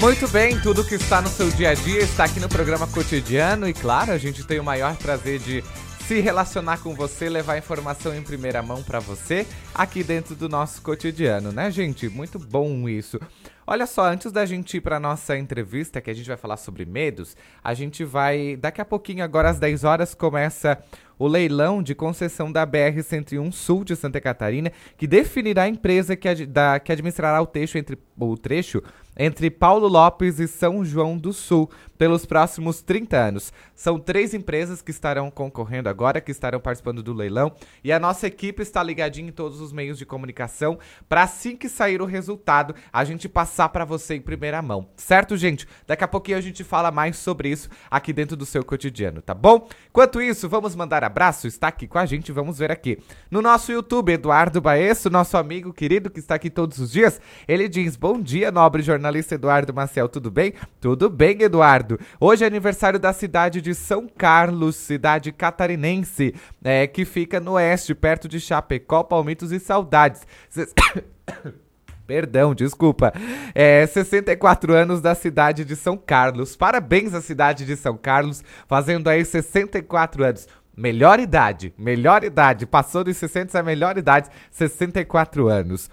[0.00, 3.68] Muito bem, tudo que está no seu dia a dia está aqui no programa cotidiano
[3.68, 5.64] e claro, a gente tem o maior prazer de
[6.08, 10.80] se relacionar com você, levar informação em primeira mão para você aqui dentro do nosso
[10.80, 12.08] cotidiano, né, gente?
[12.08, 13.20] Muito bom isso.
[13.66, 16.86] Olha só, antes da gente ir para nossa entrevista, que a gente vai falar sobre
[16.86, 20.82] medos, a gente vai daqui a pouquinho, agora às 10 horas começa
[21.18, 26.28] o leilão de concessão da BR-101 Sul de Santa Catarina, que definirá a empresa que,
[26.28, 28.82] ad, da, que administrará o trecho entre o trecho
[29.18, 33.52] entre Paulo Lopes e São João do Sul pelos próximos 30 anos.
[33.74, 37.52] São três empresas que estarão concorrendo agora, que estarão participando do leilão,
[37.82, 40.78] e a nossa equipe está ligadinha em todos os meios de comunicação
[41.08, 44.88] para assim que sair o resultado, a gente passar para você em primeira mão.
[44.96, 45.66] Certo, gente?
[45.86, 49.34] Daqui a pouquinho a gente fala mais sobre isso aqui dentro do seu cotidiano, tá
[49.34, 49.68] bom?
[49.90, 52.98] Enquanto isso, vamos mandar abraço, está aqui com a gente, vamos ver aqui.
[53.30, 57.68] No nosso YouTube, Eduardo Baesso, nosso amigo querido que está aqui todos os dias, ele
[57.68, 61.98] diz: "Bom dia, nobre jornalista Eduardo Maciel, tudo bem?" Tudo bem, Eduardo.
[62.20, 67.94] Hoje é aniversário da cidade de São Carlos, cidade catarinense, é, que fica no oeste,
[67.94, 70.22] perto de Chapecó, Palmitos e Saudades.
[70.48, 70.72] Cês...
[72.08, 73.12] Perdão, desculpa.
[73.54, 76.56] É 64 anos da cidade de São Carlos.
[76.56, 80.48] Parabéns à cidade de São Carlos, fazendo aí 64 anos.
[80.78, 82.64] Melhor idade, melhor idade.
[82.64, 85.90] Passou dos 60 a melhor idade, 64 anos.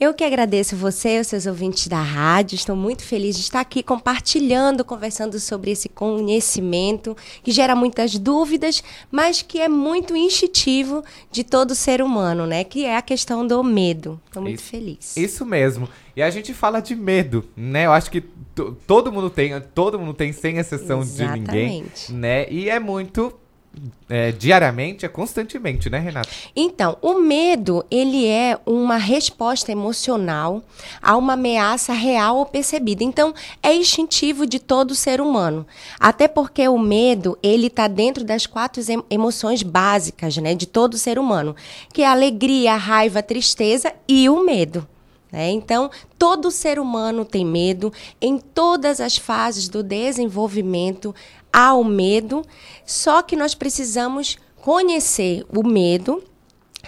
[0.00, 2.54] Eu que agradeço você e os seus ouvintes da rádio.
[2.54, 8.82] Estou muito feliz de estar aqui compartilhando, conversando sobre esse conhecimento que gera muitas dúvidas,
[9.10, 12.64] mas que é muito instintivo de todo ser humano, né?
[12.64, 14.18] Que é a questão do medo.
[14.24, 15.16] Estou muito isso, feliz.
[15.18, 15.86] Isso mesmo.
[16.16, 17.84] E a gente fala de medo, né?
[17.84, 18.22] Eu acho que
[18.86, 21.42] todo mundo tem, todo mundo tem sem exceção Exatamente.
[21.42, 22.50] de ninguém, né?
[22.50, 23.34] E é muito
[24.08, 26.28] é, diariamente, é constantemente, né, Renata?
[26.54, 30.62] Então, o medo, ele é uma resposta emocional
[31.00, 33.04] a uma ameaça real ou percebida.
[33.04, 35.64] Então, é instintivo de todo ser humano.
[35.98, 41.18] Até porque o medo, ele está dentro das quatro emoções básicas, né, de todo ser
[41.18, 41.54] humano,
[41.92, 44.86] que é a alegria, a raiva, a tristeza e o medo.
[45.30, 45.50] Né?
[45.50, 51.14] Então, todo ser humano tem medo em todas as fases do desenvolvimento
[51.52, 52.44] há o medo,
[52.84, 56.22] só que nós precisamos conhecer o medo,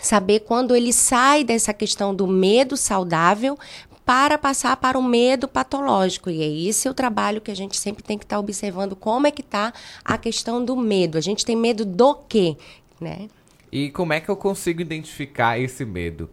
[0.00, 3.58] saber quando ele sai dessa questão do medo saudável
[4.04, 6.28] para passar para o medo patológico.
[6.28, 9.26] E é esse o trabalho que a gente sempre tem que estar tá observando como
[9.26, 9.72] é que está
[10.04, 11.16] a questão do medo.
[11.16, 12.56] A gente tem medo do quê,
[13.00, 13.28] né?
[13.70, 16.28] E como é que eu consigo identificar esse medo?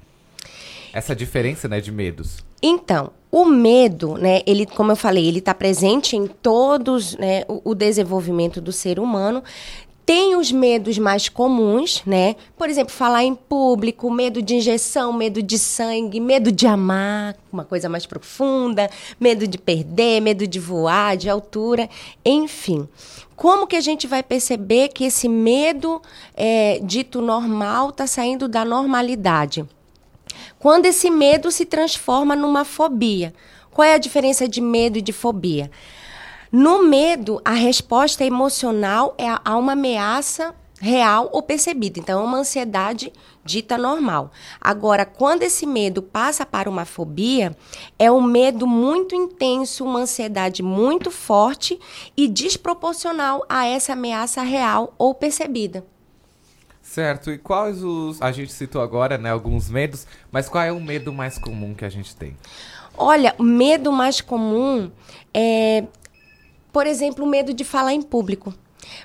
[0.91, 2.43] Essa diferença, né, de medos.
[2.61, 7.71] Então, o medo, né, ele, como eu falei, ele está presente em todos né, o,
[7.71, 9.43] o desenvolvimento do ser humano.
[10.03, 12.35] Tem os medos mais comuns, né?
[12.57, 17.63] Por exemplo, falar em público, medo de injeção, medo de sangue, medo de amar, uma
[17.63, 21.87] coisa mais profunda, medo de perder, medo de voar, de altura,
[22.25, 22.89] enfim.
[23.35, 26.01] Como que a gente vai perceber que esse medo
[26.35, 29.63] é, dito normal está saindo da normalidade?
[30.59, 33.33] Quando esse medo se transforma numa fobia.
[33.71, 35.71] Qual é a diferença de medo e de fobia?
[36.51, 41.99] No medo, a resposta emocional é a uma ameaça real ou percebida.
[41.99, 43.13] Então, é uma ansiedade
[43.45, 44.31] dita normal.
[44.59, 47.55] Agora, quando esse medo passa para uma fobia,
[47.97, 51.79] é um medo muito intenso, uma ansiedade muito forte
[52.17, 55.85] e desproporcional a essa ameaça real ou percebida.
[56.89, 58.19] Certo, e quais os.
[58.19, 61.85] A gente citou agora, né, alguns medos, mas qual é o medo mais comum que
[61.85, 62.35] a gente tem?
[62.97, 64.89] Olha, o medo mais comum
[65.31, 65.83] é,
[66.73, 68.55] por exemplo, o medo de falar em público.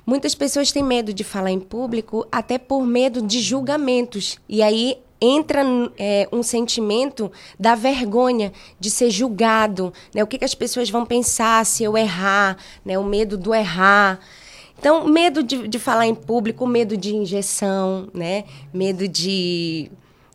[0.07, 4.39] Muitas pessoas têm medo de falar em público até por medo de julgamentos.
[4.49, 5.61] E aí entra
[5.99, 7.31] é, um sentimento
[7.61, 10.25] da vergonha de ser julgado, né?
[10.25, 12.99] O que, que as pessoas vão pensar se eu errar, né?
[12.99, 14.21] O medo do errar.
[14.79, 18.45] Então, medo de, de falar em público, medo de injeção, né?
[18.73, 19.91] Medo de,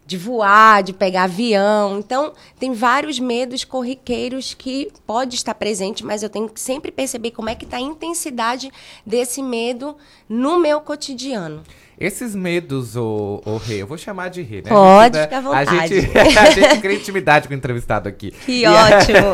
[0.06, 2.00] de voar, de pegar avião.
[2.00, 7.32] Então, tem vários medos corriqueiros que pode estar presente, mas eu tenho que sempre perceber
[7.32, 8.72] como é que está a intensidade
[9.06, 9.96] desse medo
[10.28, 11.64] no meu cotidiano.
[12.00, 14.70] Esses medos, o, o Rê, eu vou chamar de Rê, né?
[14.70, 15.78] Pode, fica à vontade.
[15.78, 18.32] A gente, a gente cria intimidade com o entrevistado aqui.
[18.32, 19.28] Que e ótimo!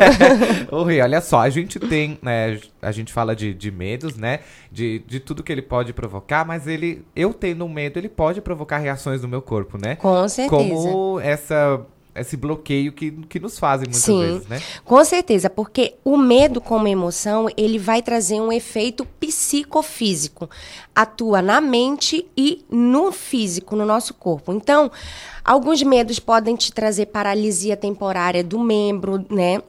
[0.76, 4.40] o Rê, olha só, a gente tem, né, a gente fala de, de medos, né,
[4.72, 8.78] de, de tudo que ele pode provocar, mas ele, eu tendo medo, ele pode provocar
[8.78, 9.94] reações no meu corpo, né?
[9.94, 10.50] Com certeza.
[10.50, 11.86] Como essa
[12.20, 14.62] esse bloqueio que, que nos fazem muitas Sim, vezes, né?
[14.84, 20.48] Com certeza, porque o medo como emoção, ele vai trazer um efeito psicofísico.
[20.94, 24.52] Atua na mente e no físico, no nosso corpo.
[24.52, 24.90] Então,
[25.44, 29.62] alguns medos podem te trazer paralisia temporária do membro, né?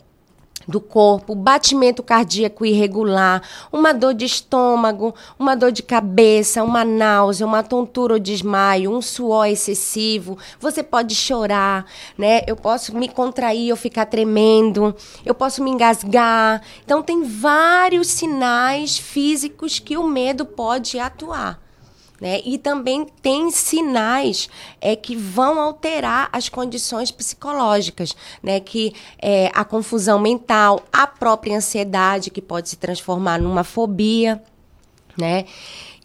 [0.68, 3.42] Do corpo, batimento cardíaco irregular,
[3.72, 9.02] uma dor de estômago, uma dor de cabeça, uma náusea, uma tontura ou desmaio, um
[9.02, 10.38] suor excessivo.
[10.60, 11.86] Você pode chorar,
[12.18, 12.42] né?
[12.46, 14.96] Eu posso me contrair ou ficar tremendo,
[15.26, 16.62] eu posso me engasgar.
[16.84, 21.67] Então tem vários sinais físicos que o medo pode atuar.
[22.20, 22.42] Né?
[22.44, 24.50] E também tem sinais
[24.82, 28.60] é, que vão alterar as condições psicológicas, né?
[28.60, 34.42] que é, a confusão mental, a própria ansiedade, que pode se transformar numa fobia.
[35.16, 35.46] Né?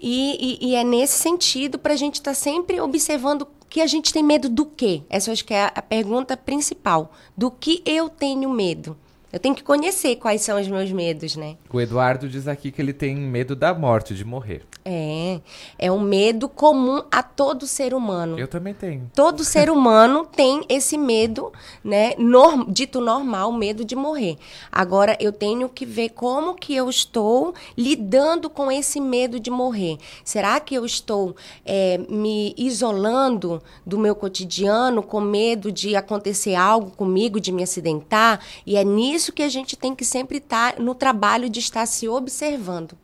[0.01, 3.87] E, e, e é nesse sentido para a gente estar tá sempre observando que a
[3.87, 5.03] gente tem medo do quê?
[5.09, 7.11] Essa acho que é a pergunta principal.
[7.35, 8.99] Do que eu tenho medo?
[9.33, 11.57] Eu tenho que conhecer quais são os meus medos, né?
[11.72, 14.66] O Eduardo diz aqui que ele tem medo da morte, de morrer.
[14.85, 15.41] É,
[15.78, 18.39] é um medo comum a todo ser humano.
[18.39, 19.11] Eu também tenho.
[19.14, 21.51] Todo ser humano tem esse medo,
[21.83, 24.37] né, norm, dito normal, medo de morrer.
[24.70, 29.97] Agora eu tenho que ver como que eu estou lidando com esse medo de morrer.
[30.24, 36.91] Será que eu estou é, me isolando do meu cotidiano com medo de acontecer algo
[36.91, 38.41] comigo, de me acidentar?
[38.66, 42.09] E é nisso que a gente tem que sempre estar no trabalho de estar se
[42.09, 42.97] observando.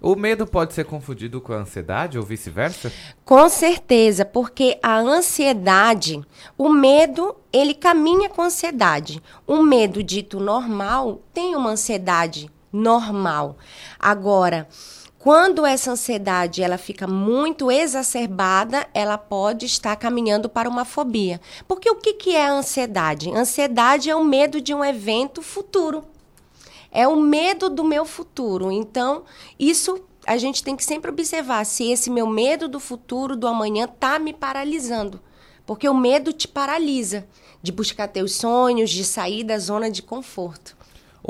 [0.00, 2.90] O medo pode ser confundido com a ansiedade ou vice-versa?
[3.22, 6.22] Com certeza, porque a ansiedade,
[6.56, 9.22] o medo, ele caminha com ansiedade.
[9.46, 13.58] Um medo dito normal tem uma ansiedade normal.
[13.98, 14.66] Agora,
[15.20, 21.38] quando essa ansiedade ela fica muito exacerbada, ela pode estar caminhando para uma fobia.
[21.68, 23.30] Porque o que, que é a ansiedade?
[23.30, 26.04] Ansiedade é o medo de um evento futuro.
[26.90, 28.72] É o medo do meu futuro.
[28.72, 29.24] Então,
[29.58, 33.84] isso a gente tem que sempre observar se esse meu medo do futuro, do amanhã,
[33.84, 35.20] está me paralisando.
[35.66, 37.28] Porque o medo te paralisa
[37.62, 40.79] de buscar teus sonhos, de sair da zona de conforto.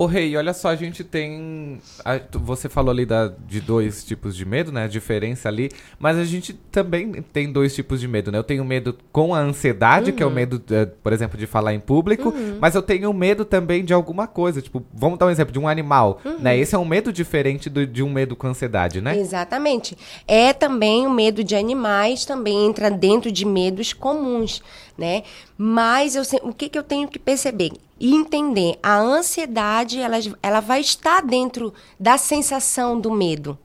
[0.03, 1.79] Ô Rei, olha só, a gente tem.
[2.03, 4.85] a- você falou ali da, de dois tipos de medo, né?
[4.85, 5.69] A diferença ali.
[5.99, 8.39] Mas a gente também tem dois tipos de medo, né?
[8.39, 11.75] Eu tenho medo com a ansiedade, que é o medo, eh, por exemplo, de falar
[11.75, 12.33] em público.
[12.59, 14.63] Mas eu tenho medo também de alguma coisa.
[14.63, 16.57] Tipo, vamos dar um exemplo de um animal, né?
[16.57, 19.19] Esse é um medo diferente do- de um medo com ansiedade, né?
[19.19, 19.99] Exatamente.
[20.27, 24.63] É também o medo de animais, também entra dentro de medos comuns,
[24.97, 25.25] né?
[25.59, 27.73] Mas eu, o que, que eu tenho que perceber?
[28.01, 33.59] E entender, a ansiedade, ela, ela vai estar dentro da sensação do medo.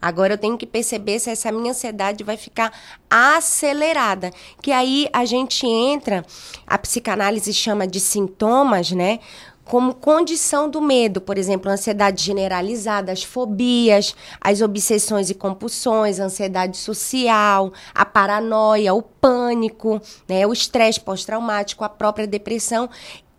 [0.00, 2.72] Agora eu tenho que perceber se essa minha ansiedade vai ficar
[3.08, 4.30] acelerada.
[4.60, 6.24] Que aí a gente entra,
[6.66, 9.20] a psicanálise chama de sintomas, né?
[9.64, 16.18] Como condição do medo, por exemplo, a ansiedade generalizada, as fobias, as obsessões e compulsões,
[16.18, 20.44] a ansiedade social, a paranoia, o pânico, né?
[20.44, 22.90] o estresse pós-traumático, a própria depressão.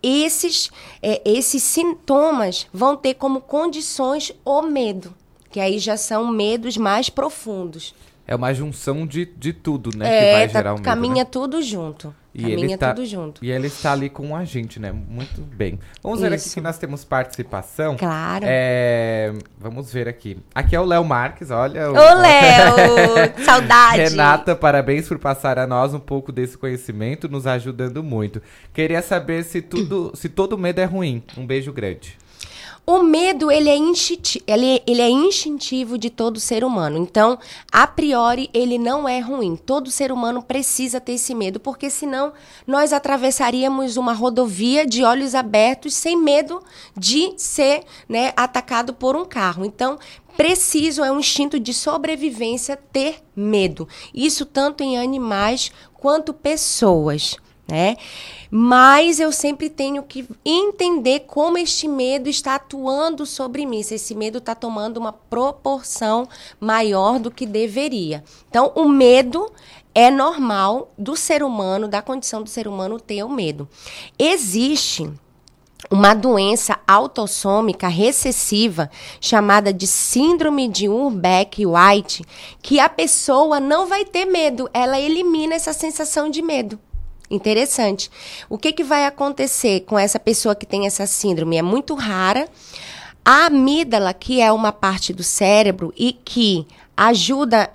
[0.03, 0.69] Esses,
[1.01, 5.13] é, esses sintomas vão ter como condições o medo,
[5.49, 7.95] que aí já são medos mais profundos.
[8.27, 10.05] É uma junção de, de tudo, né?
[10.05, 10.83] que é, vai tá- gerar o medo.
[10.85, 11.25] caminha né?
[11.25, 12.13] tudo junto.
[12.35, 13.45] E ele tá, tudo junto.
[13.45, 14.91] E ele está ali com a gente, né?
[14.91, 15.79] Muito bem.
[16.01, 16.55] Vamos ver aqui Isso.
[16.55, 17.95] que nós temos participação.
[17.95, 18.45] Claro.
[18.47, 20.37] É, vamos ver aqui.
[20.55, 21.91] Aqui é o Léo Marques, olha.
[21.91, 22.73] o- Ô, Léo!
[23.45, 24.01] Saudade!
[24.01, 28.41] Renata, parabéns por passar a nós um pouco desse conhecimento, nos ajudando muito.
[28.73, 31.21] Queria saber se tudo, se todo medo é ruim.
[31.37, 32.17] Um beijo grande.
[32.85, 36.97] O medo, ele é, instinti ele, ele é instintivo de todo ser humano.
[36.97, 37.39] Então,
[37.71, 39.55] a priori, ele não é ruim.
[39.55, 42.33] Todo ser humano precisa ter esse medo, porque senão
[42.67, 46.61] nós atravessaríamos uma rodovia de olhos abertos sem medo
[46.93, 49.63] de ser né, atacado por um carro.
[49.63, 49.97] Então,
[50.35, 53.87] preciso, é um instinto de sobrevivência ter medo.
[54.13, 57.37] Isso tanto em animais quanto pessoas
[57.67, 57.95] né?
[58.51, 64.13] Mas eu sempre tenho que entender como este medo está atuando sobre mim, se esse
[64.13, 66.27] medo está tomando uma proporção
[66.59, 68.23] maior do que deveria.
[68.49, 69.51] Então, o medo
[69.95, 73.67] é normal do ser humano, da condição do ser humano ter o medo.
[74.17, 75.09] Existe
[75.89, 78.89] uma doença autossômica recessiva
[79.19, 82.23] chamada de síndrome de Urbeck-White,
[82.61, 86.79] que a pessoa não vai ter medo, ela elimina essa sensação de medo.
[87.33, 88.11] Interessante.
[88.47, 91.57] O que, que vai acontecer com essa pessoa que tem essa síndrome?
[91.57, 92.47] É muito rara.
[93.25, 97.71] A amígdala, que é uma parte do cérebro e que ajuda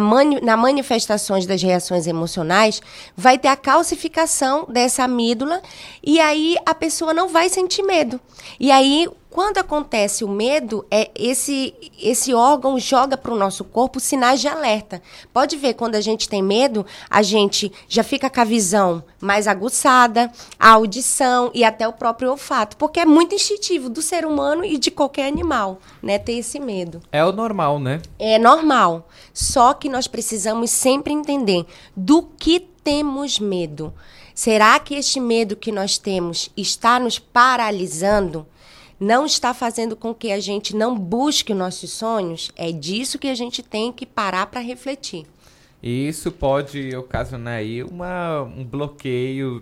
[0.00, 2.80] mani na manifestações das reações emocionais,
[3.14, 5.60] vai ter a calcificação dessa amígdala
[6.02, 8.18] e aí a pessoa não vai sentir medo.
[8.58, 13.98] E aí, quando acontece o medo, é esse, esse órgão joga para o nosso corpo
[13.98, 15.00] sinais de alerta.
[15.32, 19.48] Pode ver, quando a gente tem medo, a gente já fica com a visão mais
[19.48, 20.30] aguçada,
[20.60, 24.76] a audição e até o próprio olfato, porque é muito instintivo do ser humano e
[24.76, 27.00] de qualquer animal, né, ter esse medo.
[27.10, 28.02] É o normal, né?
[28.18, 29.08] É normal.
[29.32, 31.64] Só que nós precisamos sempre entender
[31.96, 33.94] do que temos medo.
[34.34, 38.46] Será que este medo que nós temos está nos paralisando?
[39.02, 42.52] Não está fazendo com que a gente não busque os nossos sonhos?
[42.54, 45.26] É disso que a gente tem que parar para refletir.
[45.82, 49.60] E isso pode ocasionar aí uma, um bloqueio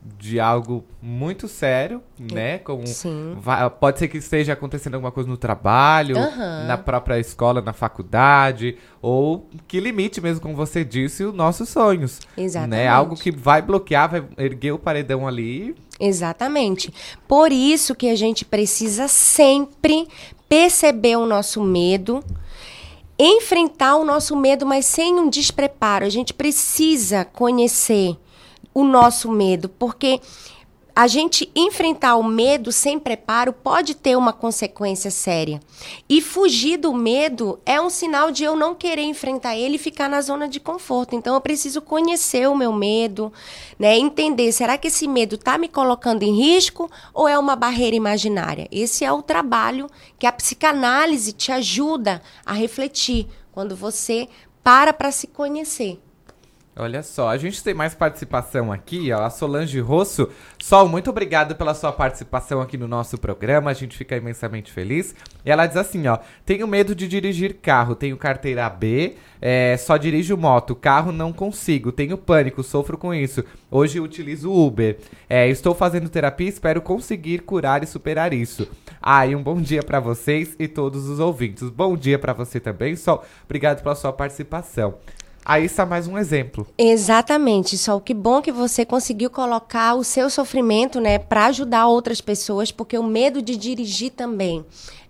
[0.00, 2.58] de algo muito sério, né?
[2.58, 3.34] Como Sim.
[3.38, 6.64] vai- pode ser que esteja acontecendo alguma coisa no trabalho, Aham.
[6.66, 12.20] na própria escola, na faculdade, ou que limite mesmo, como você disse, os nossos sonhos.
[12.36, 12.78] Exatamente.
[12.80, 12.88] Né?
[12.88, 15.74] Algo que vai bloquear, vai erguer o paredão ali.
[16.00, 16.92] Exatamente.
[17.26, 20.06] Por isso que a gente precisa sempre
[20.48, 22.22] perceber o nosso medo,
[23.18, 26.04] enfrentar o nosso medo, mas sem um despreparo.
[26.06, 28.16] A gente precisa conhecer
[28.72, 30.20] o nosso medo, porque
[30.98, 35.60] a gente enfrentar o medo sem preparo pode ter uma consequência séria.
[36.08, 40.08] E fugir do medo é um sinal de eu não querer enfrentar ele e ficar
[40.08, 41.14] na zona de conforto.
[41.14, 43.32] Então eu preciso conhecer o meu medo,
[43.78, 43.96] né?
[43.96, 48.66] Entender, será que esse medo está me colocando em risco ou é uma barreira imaginária?
[48.72, 49.86] Esse é o trabalho
[50.18, 54.28] que a psicanálise te ajuda a refletir quando você
[54.64, 56.00] para para se conhecer.
[56.80, 59.24] Olha só, a gente tem mais participação aqui, ó.
[59.24, 60.28] A Solange Rosso.
[60.62, 63.72] Sol, muito obrigado pela sua participação aqui no nosso programa.
[63.72, 65.12] A gente fica imensamente feliz.
[65.44, 69.96] E ela diz assim, ó: tenho medo de dirigir carro, tenho carteira B, é, só
[69.96, 73.44] dirijo moto, carro não consigo, tenho pânico, sofro com isso.
[73.68, 74.98] Hoje utilizo Uber.
[75.28, 78.68] É, estou fazendo terapia, espero conseguir curar e superar isso.
[79.02, 81.70] Ah, e um bom dia pra vocês e todos os ouvintes.
[81.70, 83.24] Bom dia pra você também, Sol.
[83.44, 84.94] Obrigado pela sua participação.
[85.48, 86.66] Aí está mais um exemplo.
[86.76, 92.20] Exatamente, só que bom que você conseguiu colocar o seu sofrimento, né, para ajudar outras
[92.20, 94.62] pessoas, porque o medo de dirigir também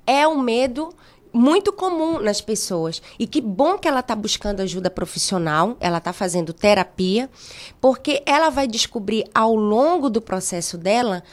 [0.06, 0.94] é um medo
[1.32, 3.02] muito comum nas pessoas.
[3.18, 7.28] E que bom que ela está buscando ajuda profissional, ela está fazendo terapia,
[7.80, 11.24] porque ela vai descobrir ao longo do processo dela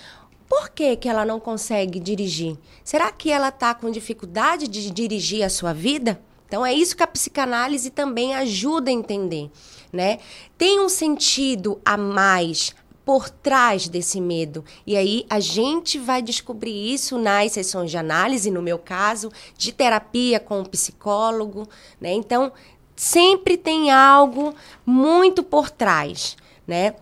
[0.49, 2.58] por que, que ela não consegue dirigir.
[2.84, 6.20] Será que ela está com dificuldade de dirigir a sua vida?
[6.48, 9.50] Então é isso que a psicanálise também ajuda a entender,
[9.91, 10.20] né?
[10.58, 12.74] Tem um sentido a mais
[13.06, 14.66] por trás desse medo.
[14.86, 19.72] E aí a gente vai descobrir isso nas sessões de análise, no meu caso, de
[19.72, 21.68] terapia com o psicólogo,
[22.02, 22.12] né?
[22.12, 22.52] Então,
[22.96, 26.36] sempre tem algo muito por trás,
[26.66, 26.96] né?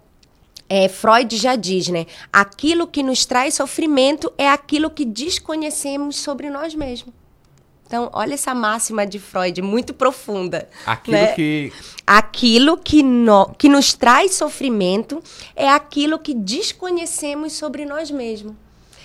[0.68, 2.06] É, Freud já diz, né?
[2.32, 7.23] Aquilo que nos traz sofrimento é aquilo que desconhecemos sobre nós mesmos.
[7.94, 10.68] Então, olha essa máxima de Freud, muito profunda.
[10.84, 11.28] Aquilo né?
[11.34, 11.72] que.
[12.08, 15.22] Aquilo que, no, que nos traz sofrimento
[15.56, 18.56] é aquilo que desconhecemos sobre nós mesmos.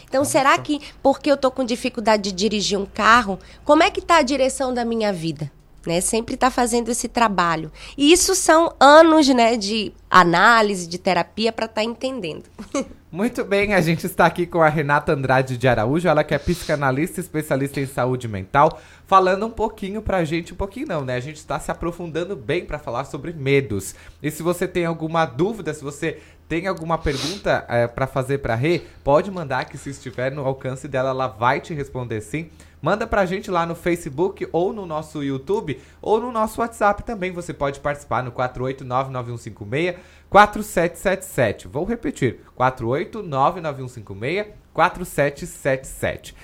[0.09, 4.01] Então, será que porque eu estou com dificuldade de dirigir um carro, como é que
[4.01, 5.53] está a direção da minha vida?
[5.87, 6.01] Né?
[6.01, 7.71] Sempre está fazendo esse trabalho.
[7.97, 12.45] E isso são anos né, de análise, de terapia para estar entendendo.
[13.11, 16.39] Muito bem, a gente está aqui com a Renata Andrade de Araújo, ela que é
[16.39, 21.15] psicanalista, especialista em saúde mental, falando um pouquinho pra gente, um pouquinho não, né?
[21.15, 23.95] A gente está se aprofundando bem para falar sobre medos.
[24.23, 28.55] E se você tem alguma dúvida, se você tem alguma pergunta é, para fazer para
[28.55, 32.51] Rê, pode mandar que se estiver no alcance dela, ela vai te responder sim.
[32.81, 37.33] Manda pra gente lá no Facebook ou no nosso YouTube ou no nosso WhatsApp também.
[37.33, 39.97] Você pode participar no 4899156
[40.31, 41.69] 4777.
[41.69, 46.35] Vou repetir: 4899156 4777.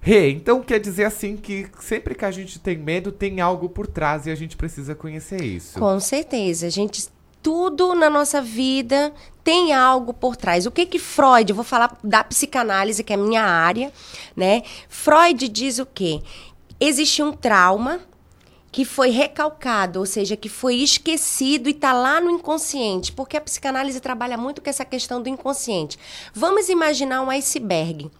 [0.00, 3.88] Rê, então quer dizer assim que sempre que a gente tem medo, tem algo por
[3.88, 5.78] trás e a gente precisa conhecer isso.
[5.78, 6.66] Com certeza.
[6.66, 7.08] A gente
[7.46, 10.66] tudo na nossa vida tem algo por trás.
[10.66, 13.92] O que que Freud, eu vou falar da psicanálise, que é minha área,
[14.34, 14.64] né?
[14.88, 16.20] Freud diz o quê?
[16.80, 18.00] Existe um trauma
[18.72, 23.40] que foi recalcado, ou seja, que foi esquecido e está lá no inconsciente, porque a
[23.40, 25.96] psicanálise trabalha muito com essa questão do inconsciente.
[26.34, 28.10] Vamos imaginar um iceberg.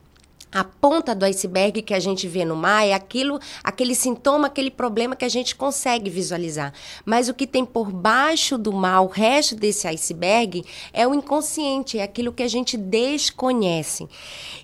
[0.51, 4.71] A ponta do iceberg que a gente vê no mar é aquilo, aquele sintoma, aquele
[4.71, 6.73] problema que a gente consegue visualizar.
[7.05, 11.99] Mas o que tem por baixo do mar, o resto desse iceberg, é o inconsciente,
[11.99, 14.09] é aquilo que a gente desconhece.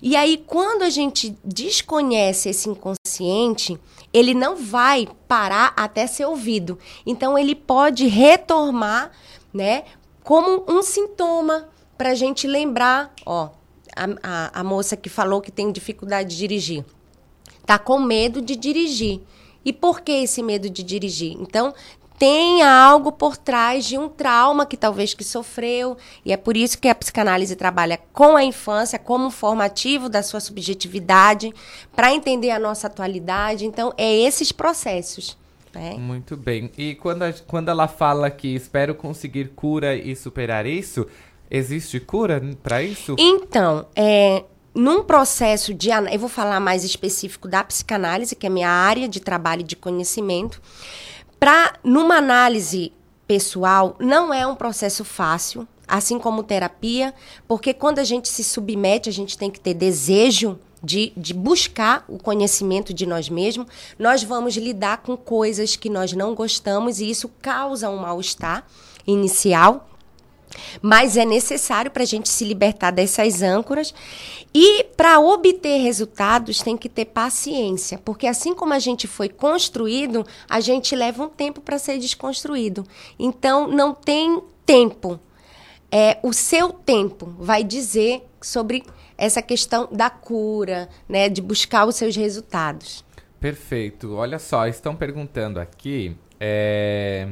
[0.01, 3.77] E aí, quando a gente desconhece esse inconsciente,
[4.13, 6.79] ele não vai parar até ser ouvido.
[7.05, 9.11] Então, ele pode retomar,
[9.53, 9.83] né,
[10.23, 11.67] como um sintoma
[11.97, 13.49] para a gente lembrar, ó,
[13.95, 16.85] a, a, a, moça que falou que tem dificuldade de dirigir.
[17.65, 19.21] Tá com medo de dirigir.
[19.63, 21.37] E por que esse medo de dirigir?
[21.39, 21.73] Então,
[22.17, 26.77] tem algo por trás de um trauma que talvez que sofreu, e é por isso
[26.77, 31.53] que a psicanálise trabalha com a infância como formativo da sua subjetividade,
[31.95, 33.65] para entender a nossa atualidade.
[33.65, 35.37] Então, é esses processos.
[35.73, 35.95] Né?
[35.97, 36.71] Muito bem.
[36.77, 41.07] E quando, a, quando ela fala que espero conseguir cura e superar isso,
[41.55, 43.15] Existe cura para isso?
[43.19, 44.43] Então, é,
[44.73, 45.89] num processo de.
[45.89, 49.75] Eu vou falar mais específico da psicanálise, que é minha área de trabalho e de
[49.75, 50.59] conhecimento.
[51.39, 52.91] Para numa análise
[53.27, 55.67] pessoal, não é um processo fácil.
[55.87, 57.13] assim como terapia,
[57.47, 62.03] porque quando a gente se submete, a gente tem que ter desejo de, de buscar
[62.07, 63.67] o conhecimento de nós mesmos.
[63.99, 68.65] Nós vamos lidar com coisas que nós não gostamos e isso causa um mal-estar
[69.05, 69.87] inicial.
[70.81, 73.93] Mas é necessário para a gente se libertar dessas âncoras.
[74.53, 77.97] E para obter resultados, tem que ter paciência.
[77.97, 82.85] Porque assim como a gente foi construído, a gente leva um tempo para ser desconstruído.
[83.17, 85.19] Então, não tem tempo.
[85.91, 88.83] É, o seu tempo vai dizer sobre
[89.17, 93.05] essa questão da cura, né, de buscar os seus resultados.
[93.39, 94.15] Perfeito.
[94.15, 96.15] Olha só, estão perguntando aqui.
[96.39, 97.27] É...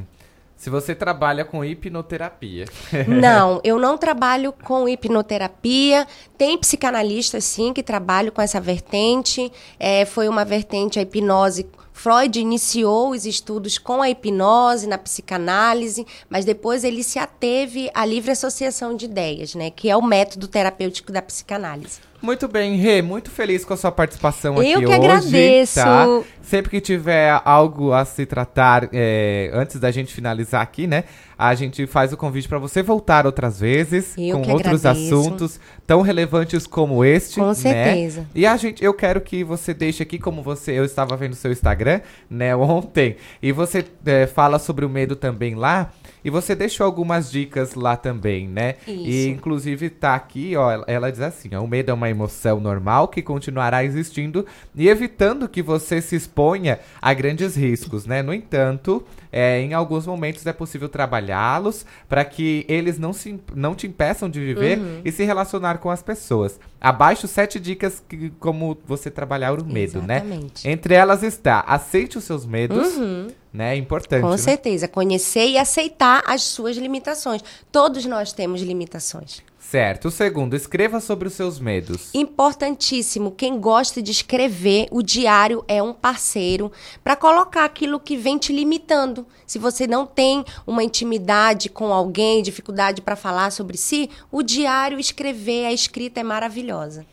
[0.62, 2.66] Se você trabalha com hipnoterapia.
[3.10, 6.08] Não, eu não trabalho com hipnoterapia.
[6.38, 9.52] Tem psicanalistas, sim, que trabalham com essa vertente.
[9.80, 11.68] É, foi uma vertente, a hipnose.
[11.92, 18.06] Freud iniciou os estudos com a hipnose, na psicanálise, mas depois ele se ateve à
[18.06, 19.72] livre associação de ideias, né?
[19.72, 22.11] Que é o método terapêutico da psicanálise.
[22.22, 24.84] Muito bem, Rê, muito feliz com a sua participação aqui hoje.
[24.84, 25.76] Eu que agradeço.
[25.76, 26.06] Tá?
[26.42, 31.06] Sempre que tiver algo a se tratar, é, antes da gente finalizar aqui, né?
[31.38, 35.16] A gente faz o convite para você voltar outras vezes Eu com outros agradeço.
[35.16, 37.40] assuntos tão relevantes como este.
[37.40, 37.54] Com né?
[37.56, 38.28] certeza.
[38.36, 41.52] E a gente, eu quero que você deixe aqui, como você, eu estava vendo seu
[41.52, 45.92] Instagram, né, ontem, e você é, fala sobre o medo também lá.
[46.24, 48.76] E você deixou algumas dicas lá também, né?
[48.88, 48.94] Isso.
[49.10, 53.08] E inclusive tá aqui, ó, ela- diz assim, ó, o medo é uma emoção normal
[53.08, 54.46] que continuará existindo
[54.76, 58.22] e evitando que você se exponha a grandes riscos, né?
[58.22, 63.74] No entanto, é, em alguns momentos é possível trabalhá-los para que eles não, se, não
[63.76, 65.02] te impeçam de viver Uhum.
[65.06, 66.60] e se relacionar com as pessoas.
[66.80, 70.18] Abaixo sete dicas que, como você trabalhar o medo, né?
[70.18, 70.68] Exatamente.
[70.70, 73.28] Entre elas está, aceite os seus medos, Uhum.
[73.54, 73.74] Né?
[73.74, 74.38] É importante, Com né?
[74.38, 74.88] certeza.
[74.88, 77.44] Conhecer e aceitar as suas limitações.
[77.72, 79.42] Todos nós temos limitações.
[79.72, 80.10] Certo.
[80.10, 82.10] O segundo, escreva sobre os seus medos.
[82.14, 86.70] Importantíssimo, quem gosta de escrever, o diário é um parceiro
[87.02, 89.26] para colocar aquilo que vem te limitando.
[89.48, 95.00] Se você não tem uma intimidade com alguém, dificuldade para falar sobre si, o diário,
[95.00, 97.06] escrever, a escrita é maravilhosa.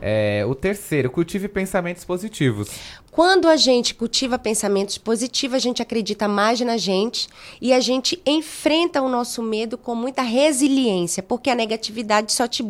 [0.00, 2.70] É, o terceiro, cultive pensamentos positivos.
[3.10, 7.28] Quando a gente cultiva pensamentos positivos, a gente acredita mais na gente
[7.60, 12.64] e a gente enfrenta o nosso medo com muita resiliência, porque a negatividade só te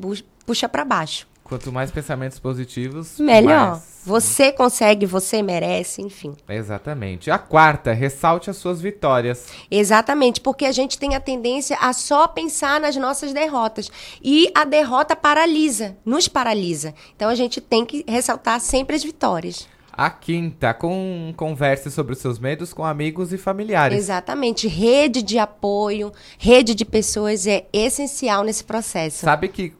[0.46, 1.26] puxa para baixo.
[1.48, 3.70] Quanto mais pensamentos positivos, Melhor.
[3.70, 3.98] mais.
[4.04, 6.34] Você consegue, você merece, enfim.
[6.48, 7.30] Exatamente.
[7.30, 9.46] A quarta, ressalte as suas vitórias.
[9.70, 13.90] Exatamente, porque a gente tem a tendência a só pensar nas nossas derrotas.
[14.22, 16.94] E a derrota paralisa, nos paralisa.
[17.16, 19.68] Então a gente tem que ressaltar sempre as vitórias.
[19.92, 23.98] A quinta, com, converse sobre os seus medos com amigos e familiares.
[23.98, 24.68] Exatamente.
[24.68, 29.24] Rede de apoio, rede de pessoas é essencial nesse processo.
[29.24, 29.72] Sabe que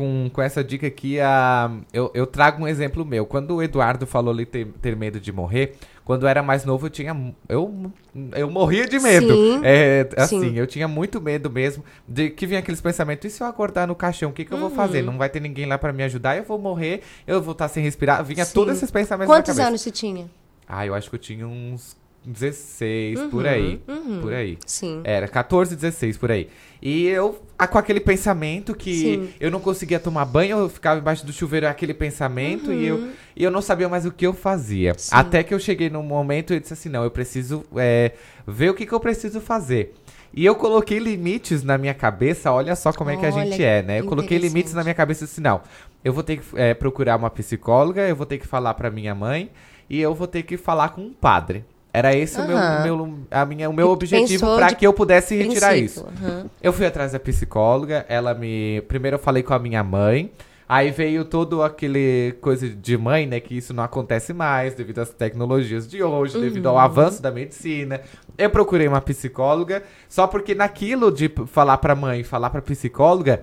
[0.00, 3.26] com, com essa dica aqui, a, eu, eu trago um exemplo meu.
[3.26, 5.74] Quando o Eduardo falou ali ter, ter medo de morrer,
[6.06, 7.34] quando eu era mais novo, eu tinha.
[7.46, 7.92] Eu,
[8.34, 9.34] eu morria de medo.
[9.36, 10.58] Sim, É, assim, sim.
[10.58, 13.94] eu tinha muito medo mesmo de que vinha aqueles pensamentos: e se eu acordar no
[13.94, 14.74] caixão, o que, que eu vou Uhum.
[14.74, 15.02] fazer?
[15.02, 17.84] Não vai ter ninguém lá pra me ajudar, eu vou morrer, eu vou estar sem
[17.84, 18.24] respirar.
[18.24, 18.54] Vinha Sim.
[18.54, 20.30] todos esses pensamentos Quantos anos você tinha?
[20.66, 21.94] Ah, eu acho que eu tinha uns
[22.24, 23.80] 16, por Uhum, aí.
[23.86, 24.20] uhum.
[24.22, 24.58] Por aí.
[24.64, 25.02] Sim.
[25.04, 26.48] Era 14, 16, por aí.
[26.80, 29.28] E eu, com aquele pensamento que Sim.
[29.40, 33.10] eu não conseguia tomar banho, eu ficava embaixo do chuveiro, aquele pensamento, e, eu, Uhum.
[33.36, 34.94] e eu não sabia mais o que eu fazia.
[34.96, 35.10] Sim.
[35.14, 38.12] Até que eu cheguei num momento e disse assim, não, eu preciso é,
[38.46, 39.94] ver o que, que eu preciso fazer.
[40.32, 43.62] E eu coloquei limites na minha cabeça, olha só como é que a Olha, gente
[43.64, 43.98] é, né?
[43.98, 45.60] Eu coloquei limites na minha cabeça e disse, não,
[46.04, 49.12] eu vou ter que é, procurar uma psicóloga, eu vou ter que falar pra minha
[49.14, 49.50] mãe,
[49.88, 51.64] e eu vou ter que falar com um padre.
[51.92, 55.34] Era esse o meu, meu, a minha, o meu E objetivo para que eu pudesse
[55.36, 56.24] retirar princípio, isso.
[56.24, 56.46] aham.
[56.62, 58.80] Eu fui atrás da psicóloga, ela me.
[58.86, 60.30] Primeiro eu falei com a minha mãe.
[60.68, 63.40] Aí veio todo aquele coisa de mãe, né?
[63.40, 66.80] Que isso não acontece mais devido às tecnologias de hoje, devido ao Uhum.
[66.80, 68.00] avanço da medicina.
[68.38, 73.40] Eu procurei uma psicóloga, só porque naquilo de falar pra mãe, falar pra psicóloga,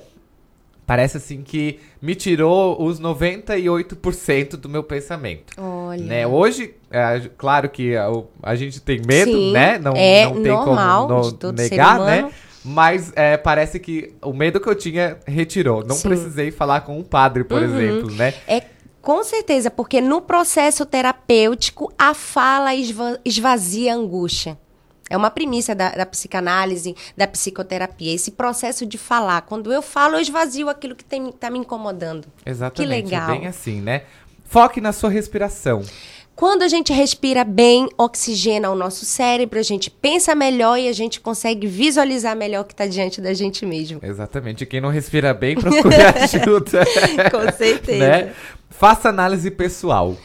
[0.87, 5.53] parece assim que me tirou os 98% do meu pensamento.
[5.57, 6.01] Olha.
[6.03, 6.25] Né?
[6.25, 8.07] Hoje, é, claro que a,
[8.41, 9.77] a gente tem medo, Sim, né?
[9.77, 12.31] Não, é não tem normal como no- negar, né?
[12.63, 15.85] Mas é, parece que o medo que eu tinha retirou.
[15.85, 16.09] Não Sim.
[16.09, 17.65] precisei falar com um padre, por Uhum.
[17.79, 18.33] exemplo, né?
[18.47, 18.61] É
[19.01, 24.57] com certeza, porque no processo terapêutico a fala esva- esvazia a angústia.
[25.09, 28.13] É uma premissa da, da psicanálise, da psicoterapia.
[28.13, 29.41] Esse processo de falar.
[29.41, 32.27] Quando eu falo, eu esvazio aquilo que está me incomodando.
[32.45, 32.89] Exatamente.
[32.89, 33.29] Que legal.
[33.29, 34.03] É bem assim, né?
[34.45, 35.83] Foque na sua respiração.
[36.37, 40.93] Quando a gente respira bem, oxigena o nosso cérebro, a gente pensa melhor e a
[40.93, 43.99] gente consegue visualizar melhor o que está diante da gente mesmo.
[44.03, 44.63] Exatamente.
[44.63, 46.85] Quem não respira bem, procure ajuda.
[47.31, 48.07] Com certeza.
[48.07, 48.33] Né?
[48.69, 50.15] Faça análise pessoal.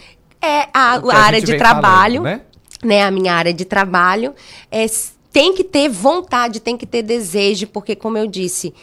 [0.42, 2.51] É a, a área de trabalho, falando, né?
[2.82, 3.02] Né?
[3.02, 4.34] A minha área de trabalho.
[4.70, 4.86] É,
[5.32, 8.74] tem que ter vontade, tem que ter desejo, porque, como eu disse,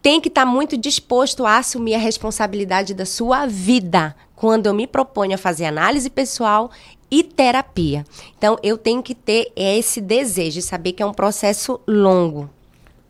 [0.00, 4.86] tem que estar muito disposto a assumir a responsabilidade da sua vida quando eu me
[4.86, 6.70] proponho a fazer análise pessoal
[7.10, 8.06] e terapia.
[8.36, 12.48] Então, eu tenho que ter esse desejo, saber que é um processo longo.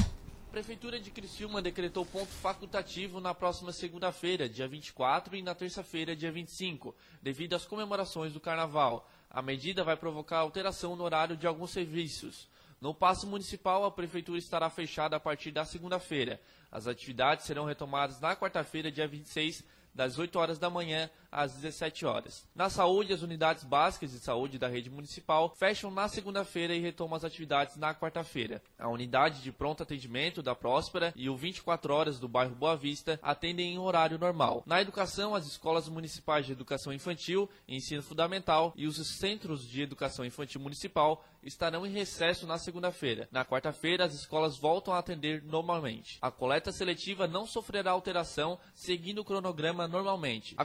[0.51, 6.17] A Prefeitura de Criciúma decretou ponto facultativo na próxima segunda-feira, dia 24, e na terça-feira,
[6.17, 6.93] dia 25,
[7.23, 9.09] devido às comemorações do Carnaval.
[9.31, 12.49] A medida vai provocar alteração no horário de alguns serviços.
[12.81, 16.41] No Paço Municipal, a Prefeitura estará fechada a partir da segunda-feira.
[16.69, 19.63] As atividades serão retomadas na quarta-feira, dia 26,
[19.95, 22.47] das 8 horas da manhã às 17 horas.
[22.55, 27.17] Na saúde, as unidades básicas de saúde da rede municipal fecham na segunda-feira e retomam
[27.17, 28.63] as atividades na quarta-feira.
[28.79, 33.19] A unidade de pronto atendimento da Próspera e o 24 horas do bairro Boa Vista
[33.23, 34.63] atendem em horário normal.
[34.67, 40.25] Na educação, as escolas municipais de educação infantil, ensino fundamental e os centros de educação
[40.25, 43.29] infantil municipal estarão em recesso na segunda-feira.
[43.31, 46.19] Na quarta-feira, as escolas voltam a atender normalmente.
[46.21, 50.55] A coleta seletiva não sofrerá alteração, seguindo o cronograma normalmente.
[50.57, 50.65] A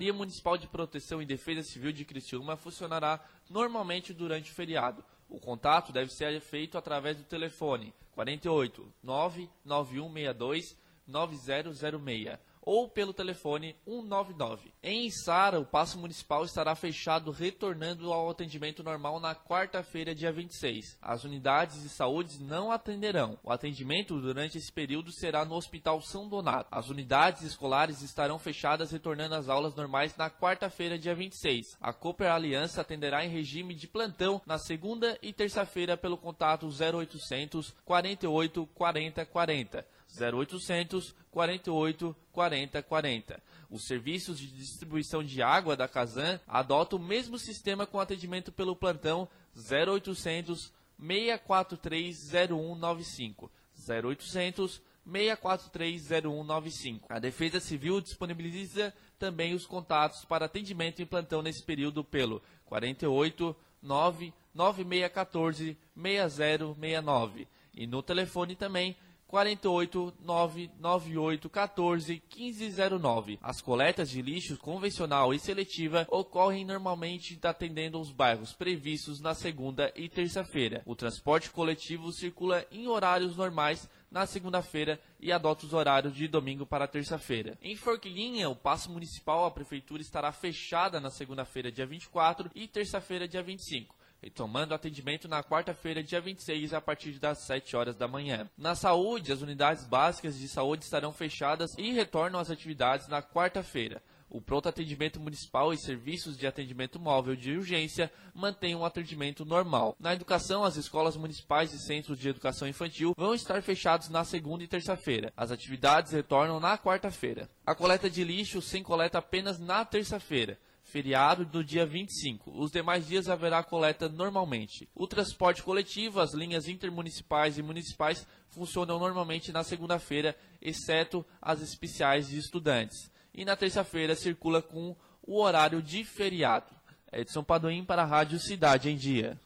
[0.00, 5.04] Coordenadoria Municipal de Proteção e Defesa Civil de Criciúma funcionará normalmente durante o feriado.
[5.28, 10.76] O contato deve ser feito através do telefone 48 99162
[11.06, 14.72] 9006 ou pelo telefone 199.
[14.82, 20.98] Em Içara, o Paço Municipal estará fechado, retornando ao atendimento normal na quarta-feira, dia 26.
[21.00, 23.38] As unidades de saúde não atenderão.
[23.42, 26.68] O atendimento durante esse período será no Hospital São Donato.
[26.70, 31.76] As unidades escolares estarão fechadas, retornando às aulas normais na quarta-feira, dia 26.
[31.80, 37.74] A Cooper Aliança atenderá em regime de plantão na segunda e terça-feira pelo contato 0800
[37.84, 39.99] 48 40 40.
[40.18, 43.42] 0800 48 40 40.
[43.70, 48.74] Os serviços de distribuição de água da Casan adotam o mesmo sistema com atendimento pelo
[48.74, 53.50] plantão 0800 643 0195.
[53.88, 57.06] 0800 643 0195.
[57.08, 63.56] A Defesa Civil disponibiliza também os contatos para atendimento em plantão nesse período pelo 48
[63.82, 68.96] 9 9614 6069 e no telefone também
[69.30, 73.38] 48 998 14 1509.
[73.40, 79.92] As coletas de lixo convencional e seletiva ocorrem normalmente atendendo os bairros previstos na segunda
[79.94, 80.82] e terça-feira.
[80.84, 86.66] O transporte coletivo circula em horários normais na segunda-feira e adota os horários de domingo
[86.66, 87.56] para terça-feira.
[87.62, 93.28] Em Forquilinha, o passo municipal, a prefeitura estará fechada na segunda-feira, dia 24 e terça-feira,
[93.28, 98.48] dia 25 retomando atendimento na quarta-feira, dia 26, a partir das 7 horas da manhã.
[98.56, 104.02] Na saúde, as unidades básicas de saúde estarão fechadas e retornam às atividades na quarta-feira.
[104.28, 109.96] O pronto atendimento municipal e serviços de atendimento móvel de urgência mantêm um atendimento normal.
[109.98, 114.62] Na educação, as escolas municipais e centros de educação infantil vão estar fechados na segunda
[114.62, 115.32] e terça-feira.
[115.36, 117.50] As atividades retornam na quarta-feira.
[117.66, 120.56] A coleta de lixo sem coleta apenas na terça-feira
[120.90, 122.50] feriado do dia 25.
[122.50, 124.88] Os demais dias haverá coleta normalmente.
[124.94, 132.28] O transporte coletivo, as linhas intermunicipais e municipais funcionam normalmente na segunda-feira, exceto as especiais
[132.28, 133.10] de estudantes.
[133.32, 136.72] E na terça-feira circula com o horário de feriado.
[137.12, 139.38] Edson Padoim para a Rádio Cidade em Dia.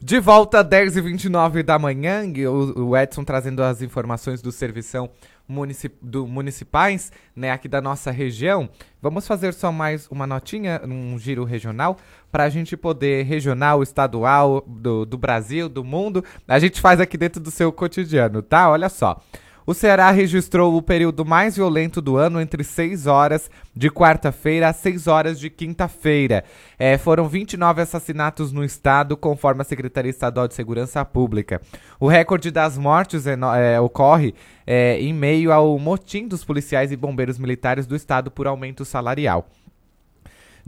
[0.00, 2.22] De volta, 10h29 da manhã,
[2.76, 5.10] o Edson trazendo as informações do servição
[5.48, 8.68] municip, do, municipais, né, aqui da nossa região.
[9.00, 11.96] Vamos fazer só mais uma notinha, um giro regional,
[12.30, 17.16] para a gente poder, regional, estadual, do, do Brasil, do mundo, a gente faz aqui
[17.16, 18.68] dentro do seu cotidiano, tá?
[18.70, 19.22] Olha só.
[19.66, 24.76] O Ceará registrou o período mais violento do ano entre 6 horas de quarta-feira às
[24.76, 26.44] 6 horas de quinta-feira.
[26.78, 31.60] É, foram 29 assassinatos no estado, conforme a Secretaria Estadual de Segurança Pública.
[31.98, 37.36] O recorde das mortes é, ocorre é, em meio ao motim dos policiais e bombeiros
[37.36, 39.48] militares do estado por aumento salarial.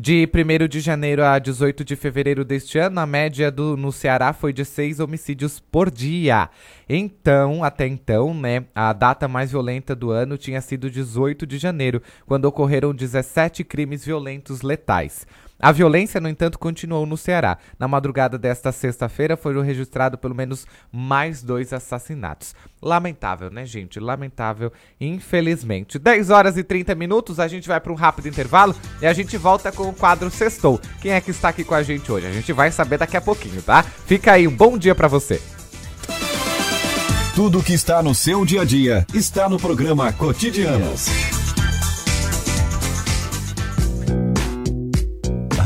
[0.01, 4.33] De 1 de janeiro a 18 de fevereiro deste ano, a média do, no Ceará
[4.33, 6.49] foi de seis homicídios por dia.
[6.89, 12.01] Então, até então, né, a data mais violenta do ano tinha sido 18 de janeiro,
[12.27, 15.27] quando ocorreram 17 crimes violentos letais.
[15.61, 17.59] A violência, no entanto, continuou no Ceará.
[17.79, 22.55] Na madrugada desta sexta-feira foram registrados pelo menos mais dois assassinatos.
[22.81, 23.99] Lamentável, né, gente?
[23.99, 25.99] Lamentável, infelizmente.
[25.99, 29.37] 10 horas e 30 minutos, a gente vai para um rápido intervalo e a gente
[29.37, 30.81] volta com o quadro Sextou.
[31.01, 32.27] Quem é que está aqui com a gente hoje?
[32.27, 33.83] A gente vai saber daqui a pouquinho, tá?
[33.83, 35.43] Fica aí, um bom dia para você.
[37.35, 41.38] Tudo que está no seu dia a dia está no programa Cotidianos.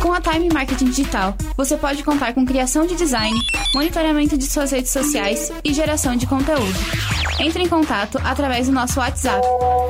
[0.00, 3.36] Com a Time Marketing Digital, você pode contar com criação de design,
[3.74, 6.78] monitoramento de suas redes sociais e geração de conteúdo.
[7.40, 9.40] Entre em contato através do nosso WhatsApp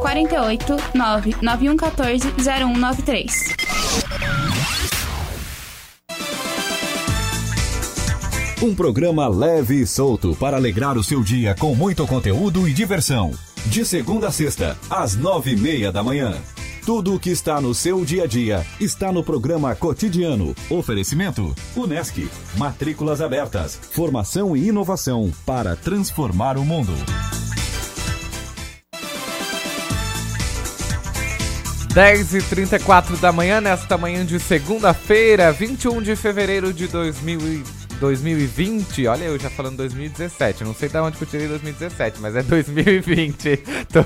[0.01, 3.33] 48 99114 0193.
[8.63, 13.33] Um programa leve e solto para alegrar o seu dia com muito conteúdo e diversão.
[13.67, 16.35] De segunda a sexta, às nove e meia da manhã.
[16.89, 20.55] Tudo o que está no seu dia a dia está no programa Cotidiano.
[20.71, 22.27] Oferecimento: Unesc.
[22.57, 23.79] Matrículas abertas.
[23.91, 26.95] Formação e inovação para transformar o mundo.
[31.93, 37.78] 10 e 34 da manhã, nesta manhã de segunda-feira, 21 de fevereiro de 2020.
[38.01, 42.37] 2020, olha eu já falando 2017, não sei de onde que eu tirei 2017, mas
[42.37, 43.57] é 2020.
[43.93, 44.05] tô,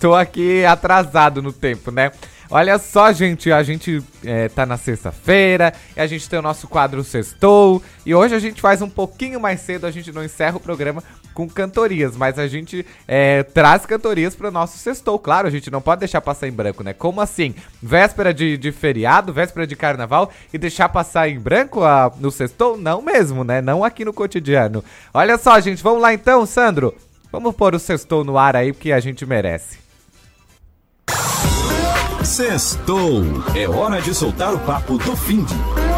[0.00, 2.12] tô aqui atrasado no tempo, né?
[2.50, 6.68] Olha só, gente, a gente é, tá na sexta-feira, e a gente tem o nosso
[6.68, 10.58] quadro Sextou, e hoje a gente faz um pouquinho mais cedo, a gente não encerra
[10.58, 11.02] o programa
[11.32, 15.18] com cantorias, mas a gente é, traz cantorias para o nosso Sextou.
[15.18, 16.92] Claro, a gente não pode deixar passar em branco, né?
[16.92, 17.54] Como assim?
[17.82, 22.76] Véspera de, de feriado, véspera de carnaval, e deixar passar em branco a, no Sextou?
[22.76, 23.60] Não mesmo, né?
[23.60, 24.84] Não aqui no cotidiano.
[25.12, 26.94] Olha só, gente, vamos lá então, Sandro?
[27.30, 29.78] Vamos pôr o Sextou no ar aí, porque a gente merece.
[32.24, 33.22] Sextou.
[33.54, 35.91] É hora de soltar o papo do fim de.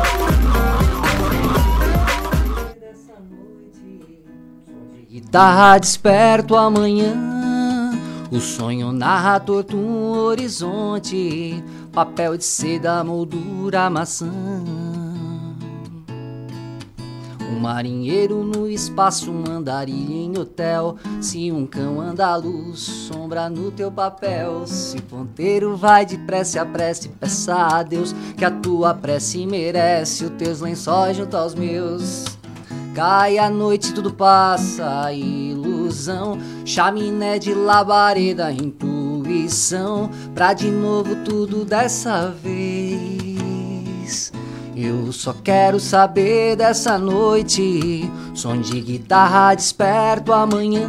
[5.15, 7.15] Guitarra desperto amanhã.
[8.33, 11.63] O sonho narra torto um horizonte.
[11.93, 14.29] Papel de seda, moldura, maçã.
[17.49, 20.97] Um marinheiro no espaço, um andarilho em hotel.
[21.21, 24.67] Se um cão anda à luz, sombra no teu papel.
[24.67, 30.25] Se ponteiro vai de prece a prece, peça a Deus que a tua prece merece.
[30.25, 32.25] Os teus lençóis junto aos meus.
[32.95, 36.39] Cai a noite, tudo passa, ilusão.
[36.65, 40.09] Chaminé de labareda, intuição.
[40.33, 44.33] Pra de novo tudo dessa vez.
[44.77, 48.09] Eu só quero saber dessa noite.
[48.33, 50.89] Som de guitarra desperto amanhã.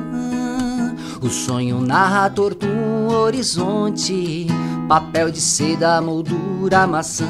[1.23, 4.45] O sonho narra torto um horizonte.
[4.87, 7.25] Papel de seda, moldura, maçã.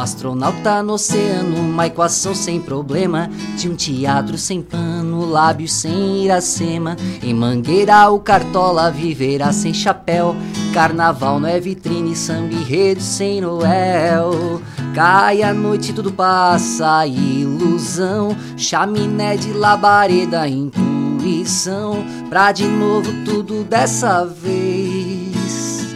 [0.00, 3.28] Um astronauta no oceano, uma equação sem problema.
[3.58, 6.96] De um teatro sem pano, lábios sem iracema.
[7.22, 10.34] Em mangueira, o cartola viverá sem chapéu.
[10.72, 14.62] Carnaval não é vitrine, samba enredo sem Noel.
[14.94, 18.34] Cai a noite, tudo passa, ilusão.
[18.56, 22.02] Chaminé de labareda, intuição.
[22.30, 25.94] Pra de novo tudo dessa vez.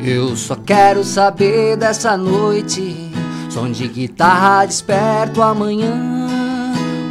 [0.00, 3.11] Eu só quero saber dessa noite.
[3.52, 5.92] Som de guitarra desperto amanhã.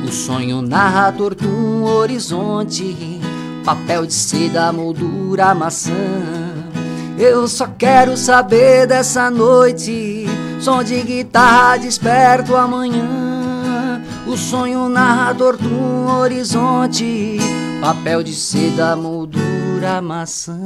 [0.04, 3.22] O sonho narra torto um horizonte.
[3.64, 5.94] Papel de seda, moldura, maçã.
[7.16, 10.26] Eu só quero saber dessa noite.
[10.60, 14.02] Som de guitarra desperto amanhã.
[14.26, 17.38] O sonho narrador de um horizonte.
[17.80, 20.58] Papel de seda, moldura, maçã.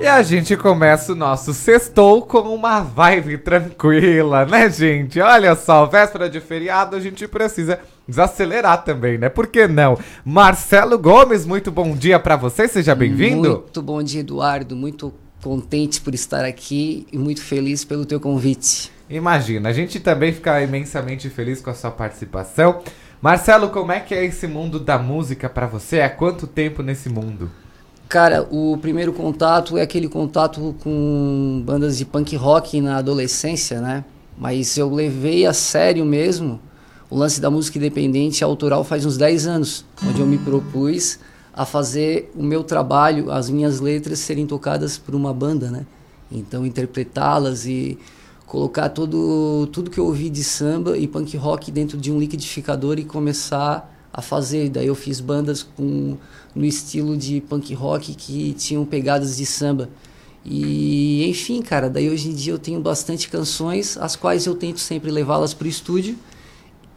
[0.00, 5.20] E a gente começa o nosso sextou com uma vibe tranquila, né, gente?
[5.20, 9.28] Olha só, véspera de feriado, a gente precisa desacelerar também, né?
[9.28, 9.98] Por que não?
[10.24, 13.50] Marcelo Gomes, muito bom dia para você, seja bem-vindo.
[13.50, 14.76] Muito bom dia, Eduardo.
[14.76, 18.92] Muito contente por estar aqui e muito feliz pelo teu convite.
[19.10, 22.82] Imagina, a gente também fica imensamente feliz com a sua participação.
[23.20, 26.02] Marcelo, como é que é esse mundo da música para você?
[26.02, 27.50] Há quanto tempo nesse mundo?
[28.08, 34.04] Cara, o primeiro contato é aquele contato com bandas de punk rock na adolescência, né?
[34.36, 36.60] Mas eu levei a sério mesmo
[37.10, 41.18] o lance da música independente autoral faz uns 10 anos, onde eu me propus
[41.54, 45.86] a fazer o meu trabalho, as minhas letras serem tocadas por uma banda, né?
[46.30, 47.98] Então interpretá-las e
[48.46, 52.98] colocar todo tudo que eu ouvi de samba e punk rock dentro de um liquidificador
[52.98, 54.68] e começar a fazer.
[54.68, 56.16] Daí eu fiz bandas com
[56.54, 59.88] no estilo de punk rock que tinham pegadas de samba.
[60.44, 64.80] E enfim, cara, daí hoje em dia eu tenho bastante canções, as quais eu tento
[64.80, 66.16] sempre levá-las para o estúdio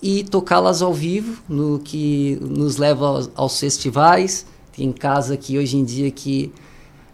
[0.01, 4.45] e tocá-las ao vivo, no que nos leva aos, aos festivais.
[4.75, 6.51] Tem casa que hoje em dia que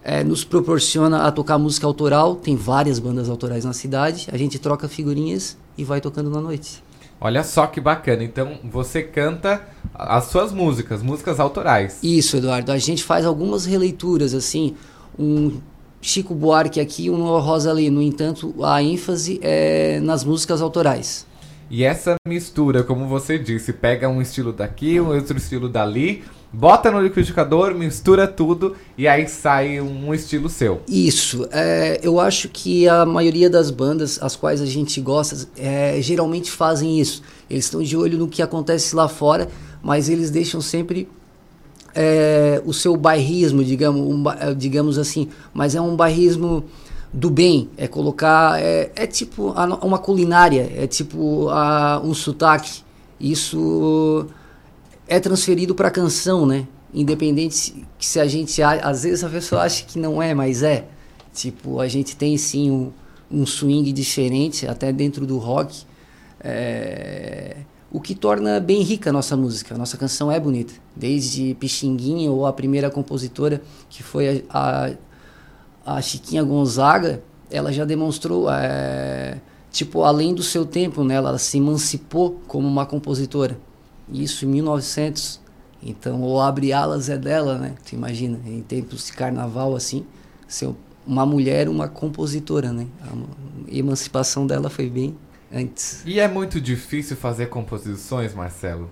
[0.04, 2.36] é, nos proporciona a tocar música autoral.
[2.36, 4.28] Tem várias bandas autorais na cidade.
[4.32, 6.82] A gente troca figurinhas e vai tocando na noite.
[7.20, 8.24] Olha só que bacana.
[8.24, 9.62] Então você canta
[9.94, 12.00] as suas músicas, músicas autorais.
[12.04, 12.72] Isso, Eduardo.
[12.72, 14.76] A gente faz algumas releituras, assim,
[15.18, 15.60] um
[16.02, 17.90] Chico Buarque aqui e um Rosa ali.
[17.90, 21.26] No entanto, a ênfase é nas músicas autorais.
[21.70, 26.90] E essa mistura, como você disse, pega um estilo daqui, um outro estilo dali, bota
[26.90, 30.82] no liquidificador, mistura tudo e aí sai um estilo seu.
[30.88, 31.48] Isso.
[31.52, 36.50] É, eu acho que a maioria das bandas as quais a gente gosta é, geralmente
[36.52, 37.22] fazem isso.
[37.50, 39.48] Eles estão de olho no que acontece lá fora,
[39.82, 41.08] mas eles deixam sempre
[41.94, 44.24] é, o seu bairrismo, digamos, um,
[44.56, 45.30] digamos assim.
[45.54, 46.64] Mas é um bairrismo
[47.14, 48.62] do bem, é colocar.
[48.62, 52.82] É, é tipo uma culinária, é tipo a, um sotaque.
[53.20, 54.28] Isso
[55.08, 56.68] é transferido para a canção, né?
[56.94, 58.62] Independente que se a gente.
[58.62, 60.88] Às vezes a pessoa acha que não é, mas é.
[61.34, 62.92] Tipo, a gente tem sim um,
[63.32, 65.84] um swing diferente, até dentro do rock.
[66.40, 67.58] É,
[67.92, 69.76] o que torna bem rica a nossa música.
[69.76, 70.74] A nossa canção é bonita.
[70.96, 74.92] Desde Pixinguinha ou a primeira compositora, que foi a,
[75.86, 79.40] a, a Chiquinha Gonzaga, ela já demonstrou, é,
[79.72, 81.16] tipo, além do seu tempo, né?
[81.16, 83.58] ela se emancipou como uma compositora.
[84.12, 85.40] Isso em 1900.
[85.82, 87.76] Então, o Abre Alas é dela, né?
[87.86, 90.06] Tu imagina, em tempos de carnaval assim,
[90.48, 90.70] ser
[91.06, 92.88] uma mulher, uma compositora, né?
[93.02, 95.16] A emancipação dela foi bem
[95.54, 96.04] antes.
[96.06, 98.90] E é muito difícil fazer composições, Marcelo?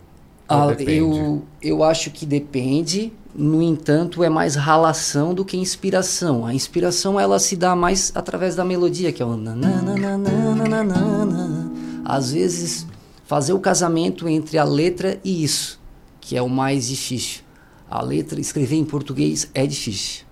[0.48, 6.46] Ou Ah, eu, eu acho que depende, no entanto, é mais ralação do que inspiração.
[6.46, 9.92] A inspiração ela se dá mais através da melodia, que é o nananana.
[12.06, 12.86] Às vezes,
[13.26, 15.80] fazer o casamento entre a letra e isso,
[16.22, 17.42] que é o mais difícil.
[17.90, 20.26] A letra, escrever em português é difícil.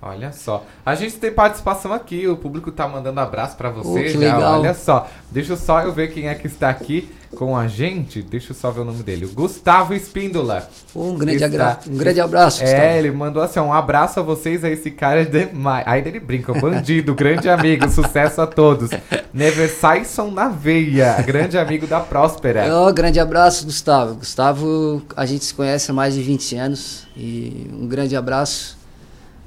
[0.00, 0.64] Olha só.
[0.84, 4.18] A gente tem participação aqui, o público tá mandando abraço pra você Oh, já.
[4.18, 4.60] legal.
[4.60, 5.08] Olha só.
[5.30, 8.22] Deixa só eu ver quem é que está aqui com a gente.
[8.22, 9.24] Deixa eu só ver o nome dele.
[9.24, 10.68] O Gustavo Espíndola.
[10.94, 12.96] Um grande, Está- um grande abraço, É, Gustavo.
[12.98, 15.84] ele mandou assim, um abraço a vocês, a esse cara é demais.
[15.86, 18.90] Aí ele brinca, bandido, grande amigo, sucesso a todos.
[19.32, 22.64] Neversaison na veia, grande amigo da Próspera.
[22.74, 24.14] Oh, grande abraço, Gustavo.
[24.16, 28.76] Gustavo, a gente se conhece há mais de 20 anos e um grande abraço.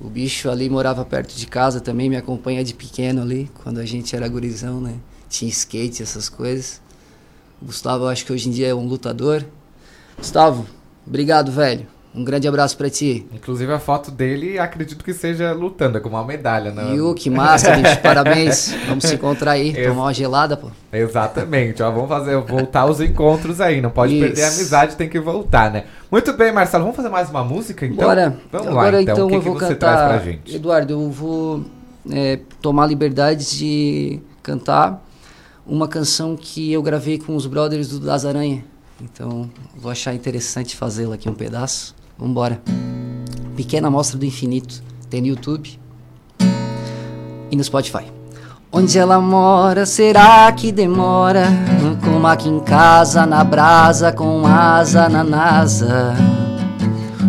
[0.01, 3.85] O bicho ali morava perto de casa também, me acompanha de pequeno ali, quando a
[3.85, 4.95] gente era gurizão, né?
[5.29, 6.81] Tinha skate, essas coisas.
[7.65, 9.43] O Gustavo, eu acho que hoje em dia é um lutador.
[10.19, 10.67] Gustavo,
[11.05, 11.87] obrigado, velho.
[12.13, 13.25] Um grande abraço pra ti.
[13.33, 16.93] Inclusive a foto dele, acredito que seja lutando, é com uma medalha, né?
[16.95, 17.99] Yu, que massa, bicho.
[18.01, 18.73] Parabéns.
[18.87, 20.67] Vamos se encontrar aí, Ex- tomar uma gelada, pô.
[20.93, 24.59] Exatamente, ó, vamos fazer, voltar os encontros aí, não pode perder a Isso.
[24.61, 25.85] amizade, tem que voltar, né?
[26.09, 28.07] Muito bem, Marcelo, vamos fazer mais uma música então?
[28.07, 28.37] Bora.
[28.51, 29.97] Vamos Agora lá então, então o que, eu que vou você cantar.
[29.97, 30.55] traz pra gente?
[30.55, 31.65] Eduardo, eu vou
[32.09, 35.04] é, tomar liberdade de cantar
[35.65, 38.63] uma canção que eu gravei com os brothers do Das Aranha.
[39.01, 41.95] Então, vou achar interessante fazê-la aqui um pedaço.
[42.17, 42.61] Vambora.
[43.55, 44.83] Pequena Amostra do Infinito.
[45.09, 45.79] Tem no YouTube
[47.51, 48.05] e no Spotify.
[48.71, 51.47] Onde ela mora, será que demora?
[52.03, 56.13] Como aqui em casa, na brasa, com asa na NASA.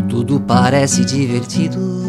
[0.09, 2.06] Tudo parece divertido.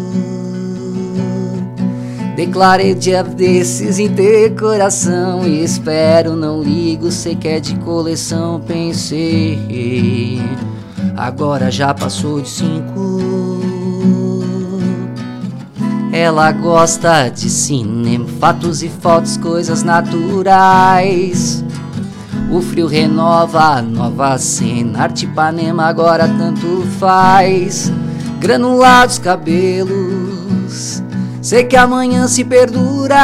[2.38, 8.62] Declarei dia desses em ter coração e espero, não ligo, sei que é de coleção,
[8.62, 10.40] pensei.
[11.18, 13.20] Agora já passou de cinco.
[16.14, 21.66] Ela gosta de cinema, fatos e fotos, coisas naturais.
[22.52, 27.92] O frio renova nova cena, arte Ipanema agora tanto faz.
[28.40, 31.02] Granulados cabelos,
[31.48, 33.16] sei que amanhã se perdura.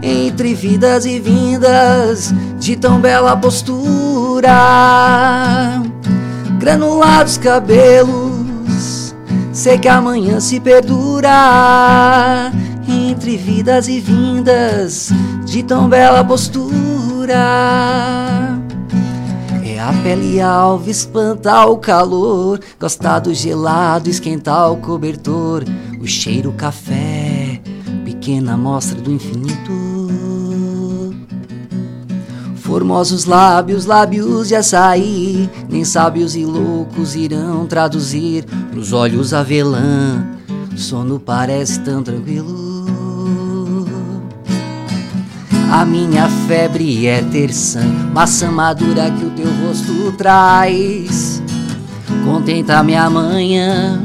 [0.00, 4.52] Entre vidas e vindas, de tão bela postura.
[6.60, 9.12] Granulados cabelos,
[9.52, 12.52] sei que amanhã se perdura.
[12.86, 15.10] Entre vidas e vindas,
[15.44, 17.34] de tão bela postura.
[19.64, 25.64] É a pele alva, espantar o calor, gostar do gelado, esquentar o cobertor,
[26.00, 27.60] o cheiro café,
[28.04, 29.98] pequena amostra do infinito.
[32.56, 38.44] Formosos lábios, lábios de açaí, nem sábios e loucos irão traduzir
[38.74, 40.22] nos olhos avelã.
[40.76, 42.68] Sono parece tão tranquilo.
[45.70, 51.42] A minha febre é terçã, maçã madura que o teu rosto traz.
[52.24, 54.02] Contenta minha manhã,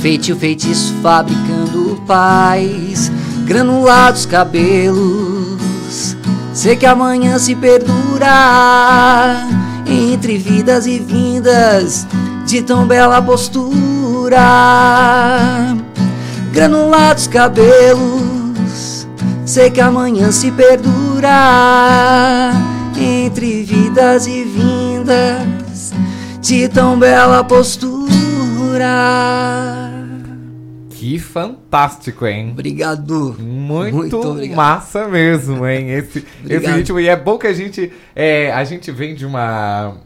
[0.00, 3.10] feitio feitiço fabricando paz.
[3.44, 6.16] Granulados cabelos,
[6.52, 9.46] sei que amanhã se perdura.
[9.86, 12.06] Entre vidas e vindas,
[12.44, 14.40] de tão bela postura.
[16.52, 19.06] Granulados cabelos,
[19.44, 21.30] sei que amanhã se perdura.
[22.96, 25.92] Entre vidas e vindas,
[26.40, 28.25] de tão bela postura.
[30.90, 32.50] Que fantástico, hein?
[32.52, 33.36] Obrigado.
[33.38, 34.56] Muito, Muito obrigado.
[34.56, 35.90] massa mesmo, hein?
[35.92, 36.98] Esse, esse ritmo.
[36.98, 37.92] E é bom que a gente.
[38.14, 39.98] é, a gente vem de uma.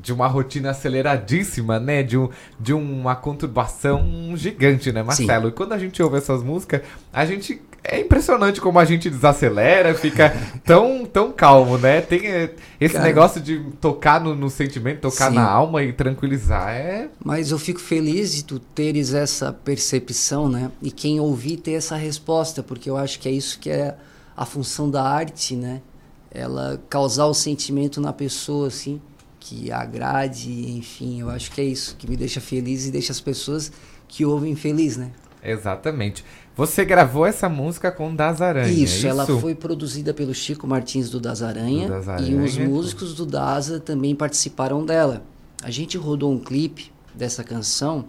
[0.00, 2.04] De uma rotina aceleradíssima, né?
[2.04, 2.28] De, um,
[2.60, 5.48] de uma conturbação gigante, né, Marcelo?
[5.48, 6.82] E quando a gente ouve essas músicas,
[7.12, 7.60] a gente.
[7.88, 10.34] É impressionante como a gente desacelera, fica
[10.64, 12.00] tão, tão calmo, né?
[12.00, 13.06] Tem é, esse Cara.
[13.06, 15.36] negócio de tocar no, no sentimento, tocar Sim.
[15.36, 16.70] na alma e tranquilizar.
[16.70, 17.08] É.
[17.24, 20.70] Mas eu fico feliz de tu teres essa percepção, né?
[20.82, 23.94] E quem ouvir ter essa resposta, porque eu acho que é isso que é
[24.36, 25.80] a função da arte, né?
[26.30, 29.00] Ela causar o sentimento na pessoa, assim,
[29.38, 33.20] que agrade, enfim, eu acho que é isso que me deixa feliz e deixa as
[33.20, 33.70] pessoas
[34.08, 35.12] que ouvem feliz, né?
[35.42, 36.24] Exatamente.
[36.56, 39.38] Você gravou essa música com Das Aranha, Isso, é ela isso?
[39.40, 42.42] foi produzida pelo Chico Martins do Das Aranha, Do Das e Aranha.
[42.44, 45.22] os músicos do Daza também participaram dela.
[45.62, 48.06] A gente rodou um clipe dessa canção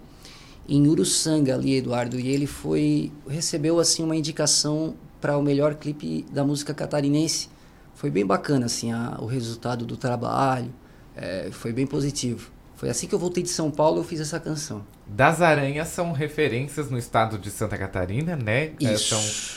[0.68, 6.26] em Uruçanga ali, Eduardo, e ele foi recebeu assim uma indicação para o melhor clipe
[6.32, 7.50] da música catarinense.
[7.96, 10.72] Foi bem bacana assim a- o resultado do trabalho,
[11.16, 12.50] é, foi bem positivo.
[12.78, 14.84] Foi assim que eu voltei de São Paulo, eu fiz essa canção.
[15.08, 18.72] Das Aranhas são referências no estado de Santa Catarina, né?
[18.80, 19.16] É, Isso.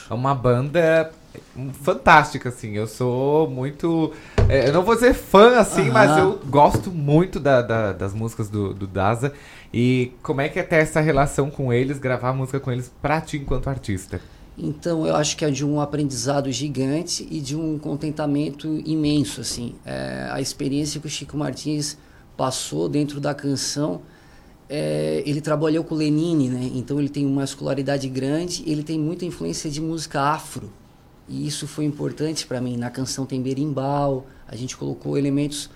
[0.09, 1.13] são uma banda
[1.55, 2.73] hum, fantástica, assim.
[2.73, 4.13] Eu sou muito.
[4.49, 5.93] é, eu não vou dizer fã, assim, Aham.
[5.93, 9.35] mas eu gosto muito da- da- das músicas do, do Daza.
[9.73, 13.21] E como é que é ter essa relação com eles, gravar música com eles pra
[13.21, 14.19] ti enquanto artista?
[14.57, 19.75] Então, eu acho que é de um aprendizado gigante e de um contentamento imenso, assim.
[19.85, 21.97] É, a experiência que o Chico Martins
[22.41, 24.01] passou dentro da canção,
[24.67, 26.71] é, ele trabalhou com Lenine, né?
[26.75, 30.73] Então ele tem uma escolaridade grande, ele tem muita influência de música afro.
[31.29, 32.79] E isso foi importante para mim.
[32.79, 35.69] Na canção tem berimbau, a gente colocou elementos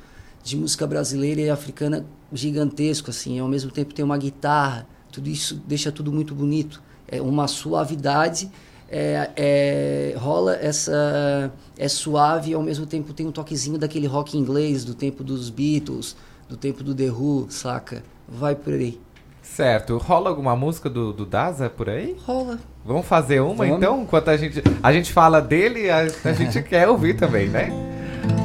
[0.42, 3.38] de música brasileira e africana gigantesco, assim.
[3.38, 6.82] Ao mesmo tempo tem uma guitarra, tudo isso deixa tudo muito bonito.
[7.06, 8.50] É uma suavidade,
[8.88, 11.52] é, é, rola essa...
[11.76, 15.50] é suave e ao mesmo tempo tem um toquezinho daquele rock inglês do tempo dos
[15.50, 16.16] Beatles,
[16.54, 18.04] do tempo do The Who, saca?
[18.28, 19.00] Vai por aí.
[19.42, 19.98] Certo.
[19.98, 22.16] Rola alguma música do, do Daza por aí?
[22.24, 22.60] Rola.
[22.84, 23.76] Vamos fazer uma Vamos.
[23.76, 24.02] então?
[24.02, 27.70] Enquanto a gente, a gente fala dele, a, a gente quer ouvir também, né?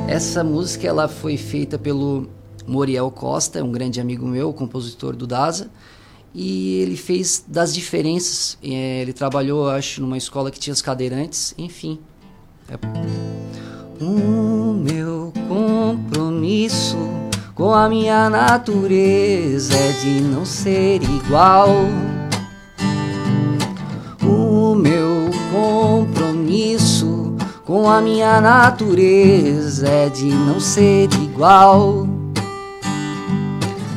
[0.07, 2.27] Essa música ela foi feita pelo
[2.65, 5.69] Moriel Costa, é um grande amigo meu, compositor do Daza,
[6.33, 8.57] e ele fez das diferenças.
[8.63, 11.99] É, ele trabalhou, acho, numa escola que tinha os cadeirantes, enfim.
[12.67, 14.03] É...
[14.03, 16.97] O meu compromisso
[17.59, 21.67] com a minha natureza é de não ser igual.
[24.23, 32.07] O meu compromisso com a minha natureza é de não ser igual.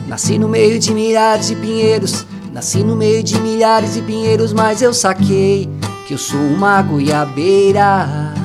[0.09, 4.83] Nasci no meio de milhares de pinheiros, nasci no meio de milhares de pinheiros, mas
[4.83, 5.71] eu saquei
[6.09, 8.42] que eu sou uma goiabeira.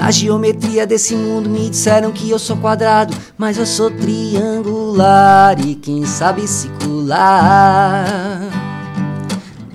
[0.00, 5.74] Na geometria desse mundo me disseram que eu sou quadrado, mas eu sou triangular e
[5.74, 8.06] quem sabe circular.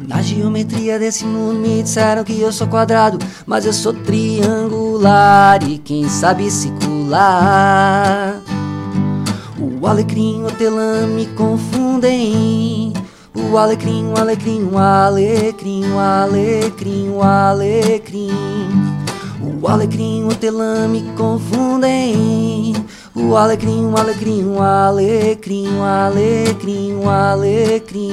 [0.08, 5.78] Na geometria desse mundo me disseram que eu sou quadrado, mas eu sou triangular e
[5.78, 8.42] quem sabe circular.
[9.60, 12.94] O alecrim o hortelã me confundem.
[13.36, 19.05] O alecrim, o alecrim, o alecrim, o alecrim, o alecrim.
[19.66, 22.76] O alecrim o hortelã me confundem.
[23.16, 28.12] O alecrim, o alecrim, o alecrim, o alecrim, o alecrim.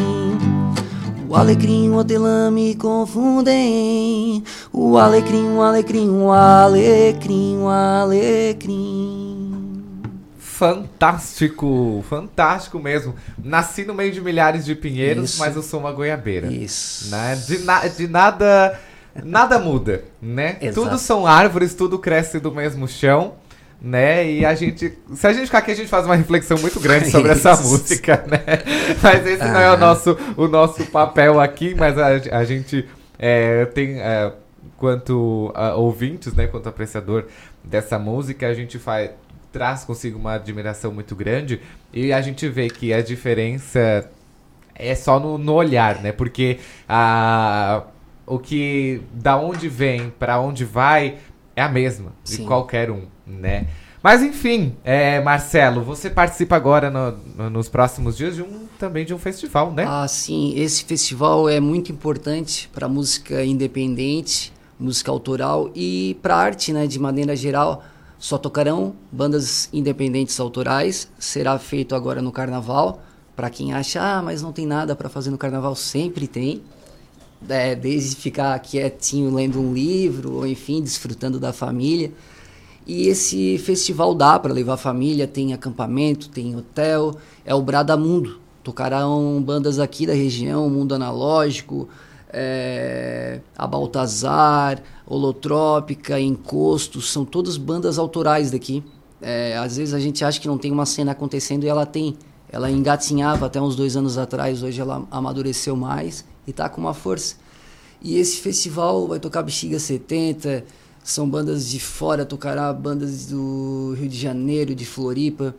[1.28, 4.42] O alecrim o hortelã me confundem.
[4.72, 9.52] O alecrim, o alecrim, o alecrim, o alecrim.
[10.38, 13.14] Fantástico, fantástico mesmo.
[13.44, 15.38] Nasci no meio de milhares de pinheiros, Isso.
[15.38, 16.50] mas eu sou uma goiabeira.
[16.50, 17.10] Isso.
[17.10, 17.36] Né?
[17.46, 18.80] De, na- de nada,
[19.24, 20.56] nada muda, né?
[20.60, 20.86] Exato.
[20.86, 23.34] Tudo são árvores, tudo cresce do mesmo chão,
[23.80, 24.30] né?
[24.30, 27.10] E a gente, se a gente ficar aqui, a gente faz uma reflexão muito grande
[27.10, 28.40] sobre essa música, né?
[29.02, 29.76] Mas esse não é o Ah.
[29.76, 32.08] nosso, o nosso papel aqui, mas a,
[32.38, 34.32] a gente é, tem, é,
[34.76, 36.46] quanto a ouvintes, né?
[36.46, 37.24] Quanto apreciador
[37.64, 39.10] dessa música, a gente faz
[39.52, 41.60] traz consigo uma admiração muito grande
[41.92, 44.08] e a gente vê que a diferença
[44.74, 46.10] é só no, no olhar, né?
[46.10, 46.58] Porque
[46.88, 47.82] a,
[48.26, 51.18] o que da onde vem para onde vai
[51.56, 52.46] é a mesma de Sim.
[52.46, 53.66] qualquer um, né?
[54.02, 59.04] Mas enfim, é, Marcelo, você participa agora no- no- nos próximos dias de um também
[59.04, 59.84] de um festival, né?
[59.86, 66.72] Ah, sim, esse festival é muito importante para música independente, música autoral e para arte,
[66.72, 67.84] né, de maneira geral.
[68.18, 71.08] Só tocarão bandas independentes autorais.
[71.18, 73.02] Será feito agora no Carnaval.
[73.36, 76.62] Para quem acha, ah, mas não tem nada para fazer no Carnaval, sempre tem.
[77.48, 82.12] É, desde ficar quietinho lendo um livro, ou enfim, desfrutando da família.
[82.86, 88.40] E esse festival dá para levar a família, tem acampamento, tem hotel, é o Bradamundo.
[88.62, 91.88] Tocarão bandas aqui da região, Mundo Analógico,
[92.32, 98.82] é, a Baltazar, Holotrópica, Encosto, são todas bandas autorais daqui.
[99.20, 102.16] É, às vezes a gente acha que não tem uma cena acontecendo e ela tem.
[102.50, 106.94] Ela engatinhava até uns dois anos atrás, hoje ela amadureceu mais e está com uma
[106.94, 107.36] força.
[108.00, 110.64] E esse festival vai tocar Bexiga 70,
[111.04, 115.54] são bandas de fora, tocará bandas do Rio de Janeiro, de Floripa.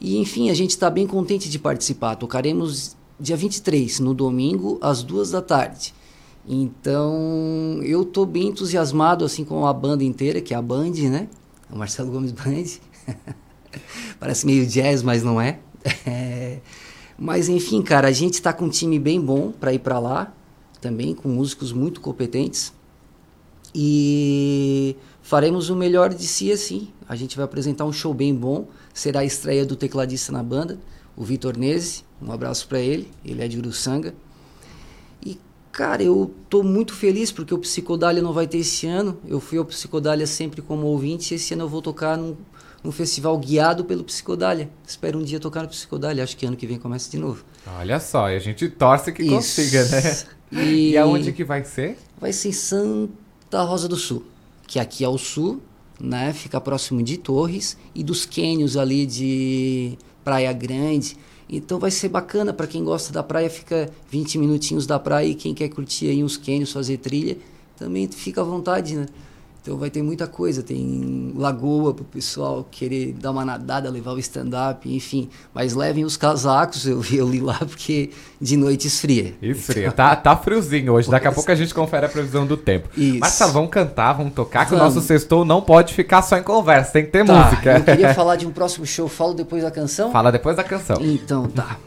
[0.00, 2.16] E enfim, a gente está bem contente de participar.
[2.16, 5.94] Tocaremos dia 23, no domingo, às duas da tarde.
[6.46, 11.28] Então, eu estou bem entusiasmado assim com a banda inteira, que é a Band, né?
[11.70, 12.64] O Marcelo Gomes Band.
[14.20, 15.58] Parece meio jazz, mas não é.
[17.18, 20.32] Mas enfim, cara, a gente está com um time bem bom para ir para lá,
[20.80, 22.72] também com músicos muito competentes.
[23.74, 26.88] E faremos o melhor de si assim.
[27.08, 28.68] A gente vai apresentar um show bem bom.
[28.92, 30.78] Será a estreia do tecladista na banda,
[31.16, 32.04] o Vitor Nese.
[32.22, 33.10] Um abraço para ele.
[33.24, 34.14] Ele é de Uruçanga.
[35.24, 35.38] E
[35.72, 39.18] cara, eu tô muito feliz porque o Psicodália não vai ter esse ano.
[39.26, 41.34] Eu fui ao Psicodália sempre como ouvinte.
[41.34, 42.36] Esse ano eu vou tocar num,
[42.84, 44.68] num festival guiado pelo Psicodália.
[44.86, 46.22] Espero um dia tocar no Psicodália.
[46.22, 47.42] Acho que ano que vem começa de novo.
[47.78, 49.34] Olha só, e a gente torce que Isso.
[49.34, 50.02] consiga, né?
[50.52, 50.90] E...
[50.90, 51.96] e aonde que vai ser?
[52.20, 54.22] Vai ser em Santa Rosa do Sul,
[54.66, 55.60] que aqui é o sul,
[55.98, 56.32] né?
[56.34, 61.16] Fica próximo de Torres e dos cânions ali de Praia Grande.
[61.48, 65.34] Então vai ser bacana para quem gosta da praia, fica 20 minutinhos da praia e
[65.34, 67.36] quem quer curtir aí uns cânions, fazer trilha,
[67.76, 69.06] também fica à vontade, né?
[69.64, 74.18] Então vai ter muita coisa, tem lagoa pro pessoal querer dar uma nadada, levar o
[74.18, 75.30] stand-up, enfim.
[75.54, 79.34] Mas levem os casacos, eu, eu li lá, porque de noite esfria.
[79.40, 79.92] Esfria, então...
[79.92, 82.90] tá, tá friozinho hoje, daqui a pouco a gente confere a previsão do tempo.
[82.94, 83.20] Isso.
[83.20, 84.92] Marcelo, vamos cantar, vamos tocar, que vamos.
[84.92, 87.78] o nosso sextou não pode ficar só em conversa, tem que ter tá, música.
[87.78, 90.12] Eu queria falar de um próximo show, falo depois da canção?
[90.12, 90.98] Fala depois da canção.
[91.00, 91.78] Então tá.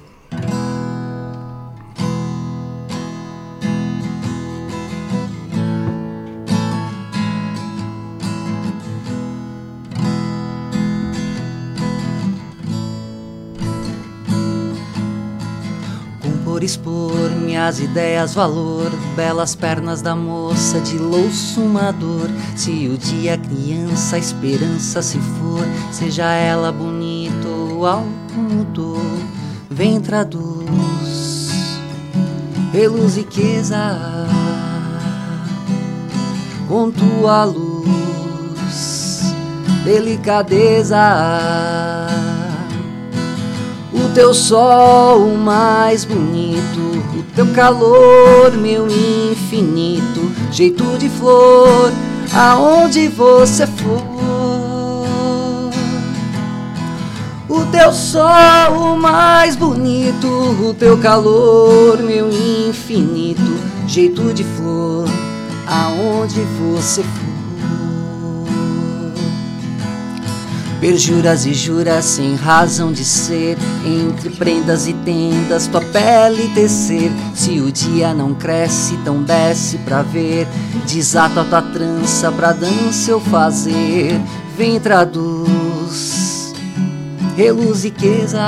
[17.68, 22.30] Minhas ideias, valor, belas pernas da moça de louço uma dor.
[22.56, 28.07] Se o dia criança, a esperança se for, seja ela bonita ou algo
[28.38, 29.02] mudou,
[29.69, 31.49] vem traduz,
[32.72, 33.98] reluz riqueza
[36.69, 39.23] com tua luz,
[39.84, 40.98] delicadeza
[43.93, 46.80] o teu sol mais bonito,
[47.18, 51.91] o teu calor, meu infinito, jeito de flor,
[52.34, 54.18] aonde você for.
[57.49, 63.57] O teu sol mais bonito, o teu calor, meu infinito,
[63.88, 65.07] jeito de flor,
[65.68, 67.26] aonde você for.
[70.79, 77.11] Perjuras e juras sem razão de ser, entre prendas e tendas tua pele tecer.
[77.33, 80.47] Se o dia não cresce, então desce pra ver.
[80.85, 84.21] Desato a tua trança pra dança eu fazer.
[84.55, 86.53] Vem traduz,
[87.35, 88.39] reluz riqueza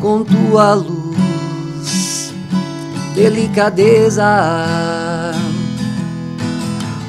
[0.00, 2.32] com tua luz,
[3.14, 4.24] delicadeza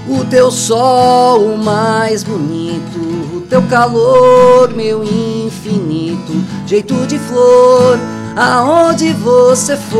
[0.10, 3.00] o teu sol mais bonito,
[3.38, 6.34] o teu calor, meu infinito,
[6.66, 8.00] jeito de flor,
[8.36, 10.00] aonde você for.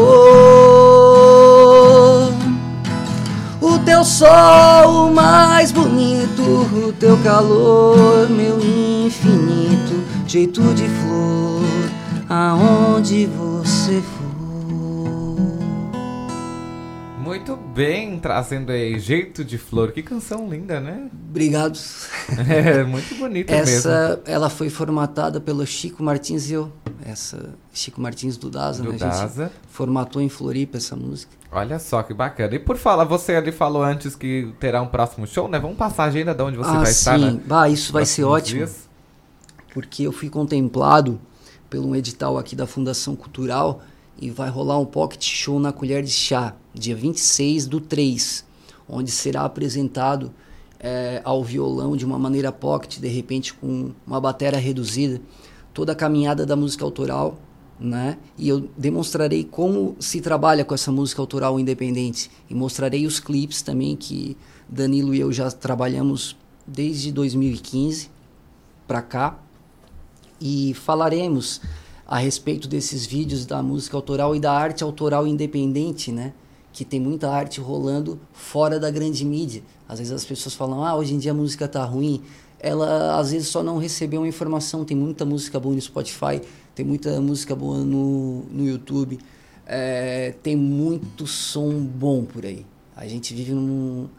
[3.62, 11.62] O teu sol mais bonito, o teu calor, meu infinito, jeito de flor,
[12.28, 14.19] aonde você for.
[17.80, 19.94] Bem, trazendo aí Jeito de Flor.
[19.94, 21.10] Que canção linda, né?
[21.30, 21.80] Obrigado.
[22.50, 24.24] É, muito bonita Essa, mesmo.
[24.26, 26.72] ela foi formatada pelo Chico Martins e eu.
[27.06, 28.98] Essa, Chico Martins do Daza, do né?
[28.98, 29.52] Daza.
[29.70, 31.32] formatou em Floripa essa música.
[31.52, 32.56] Olha só que bacana.
[32.56, 35.60] E por falar, você ali falou antes que terá um próximo show, né?
[35.60, 36.92] Vamos passar a agenda de onde você ah, vai sim.
[36.92, 37.40] estar, né?
[37.46, 38.60] Bah, isso vai ser ótimo.
[38.60, 38.90] Dias.
[39.74, 41.20] Porque eu fui contemplado
[41.70, 43.82] pelo um edital aqui da Fundação Cultural
[44.22, 48.46] e vai rolar um pocket show na Colher de Chá, dia 26 do 3,
[48.88, 50.32] onde será apresentado
[50.80, 55.22] é, ao violão de uma maneira pocket, de repente com uma bateria reduzida,
[55.74, 57.38] toda a caminhada da música autoral,
[57.80, 58.18] né?
[58.38, 63.62] E eu demonstrarei como se trabalha com essa música autoral independente e mostrarei os clipes
[63.62, 64.36] também que
[64.68, 66.36] Danilo e eu já trabalhamos
[66.68, 68.10] desde 2015
[68.88, 69.40] para cá
[70.42, 71.62] e falaremos
[72.06, 76.34] a respeito desses vídeos da música autoral e da arte autoral independente, né?
[76.72, 79.64] Que tem muita arte rolando fora da grande mídia.
[79.88, 82.22] Às vezes as pessoas falam, ah, hoje em dia a música tá ruim.
[82.60, 84.86] Ela às vezes só não recebeu a informação.
[84.86, 86.42] Tem muita música boa no Spotify,
[86.76, 89.20] tem muita música boa no, no YouTube.
[89.70, 92.66] é, tem muito som bom por aí.
[92.96, 94.10] A gente vive num,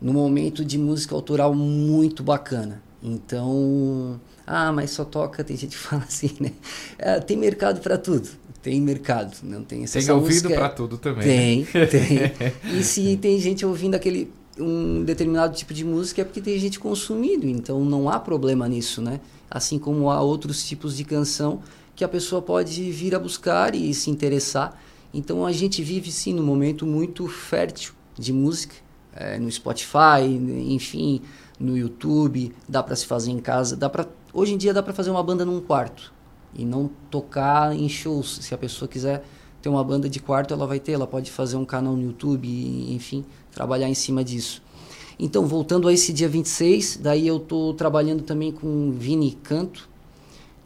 [0.00, 2.82] num momento de música autoral muito bacana.
[3.02, 6.52] Então, ah, mas só toca, tem gente que fala assim, né?
[6.98, 8.28] É, tem mercado para tudo.
[8.62, 11.64] Tem mercado, não tem essa Tem ouvido para tudo também.
[11.64, 11.86] Tem, né?
[11.86, 12.52] tem.
[12.78, 16.80] E se tem gente ouvindo aquele um determinado tipo de música é porque tem gente
[16.80, 19.20] consumindo, então não há problema nisso, né?
[19.50, 21.62] Assim como há outros tipos de canção
[21.94, 24.80] que a pessoa pode vir a buscar e se interessar.
[25.12, 28.74] Então a gente vive sim num momento muito fértil de música,
[29.14, 30.24] é, no Spotify,
[30.66, 31.22] enfim,
[31.58, 34.92] no YouTube, dá para se fazer em casa, dá para hoje em dia dá para
[34.92, 36.12] fazer uma banda num quarto
[36.54, 38.38] e não tocar em shows.
[38.42, 39.24] Se a pessoa quiser
[39.60, 42.48] ter uma banda de quarto, ela vai ter, ela pode fazer um canal no YouTube,
[42.92, 44.62] enfim, trabalhar em cima disso.
[45.18, 49.88] Então, voltando a esse dia 26, daí eu estou trabalhando também com Vini Canto,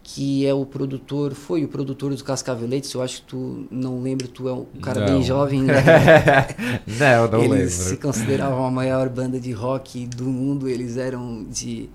[0.04, 4.26] que é o produtor, foi o produtor do Cascaveletes, eu acho que tu não lembra,
[4.28, 5.06] tu é um cara Não.
[5.06, 5.74] bem jovem, né?
[6.86, 7.70] Não, não eles lembro.
[7.70, 11.88] se consideravam a maior banda de rock do mundo, eles eram de,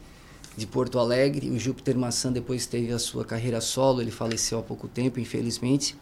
[0.58, 4.64] de Porto Alegre, o Júpiter Maçã depois teve a sua carreira solo, ele faleceu há
[4.64, 5.96] pouco tempo, infelizmente.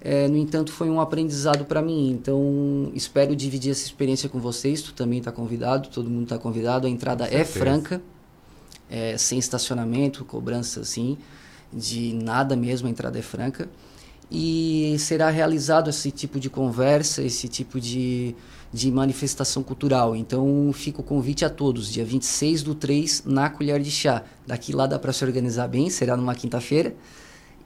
[0.00, 2.10] É, no entanto, foi um aprendizado para mim.
[2.10, 4.80] Então, espero dividir essa experiência com vocês.
[4.80, 6.86] Tu também está convidado, todo mundo está convidado.
[6.86, 8.02] A entrada é franca,
[8.90, 11.18] é, sem estacionamento, cobrança assim,
[11.72, 12.88] de nada mesmo.
[12.88, 13.68] A entrada é franca.
[14.28, 18.34] E será realizado esse tipo de conversa, esse tipo de,
[18.72, 20.16] de manifestação cultural.
[20.16, 24.24] Então, fica o convite a todos, dia 26 do 3, na Colher de Chá.
[24.46, 26.94] Daqui lá dá para se organizar bem, será numa quinta-feira.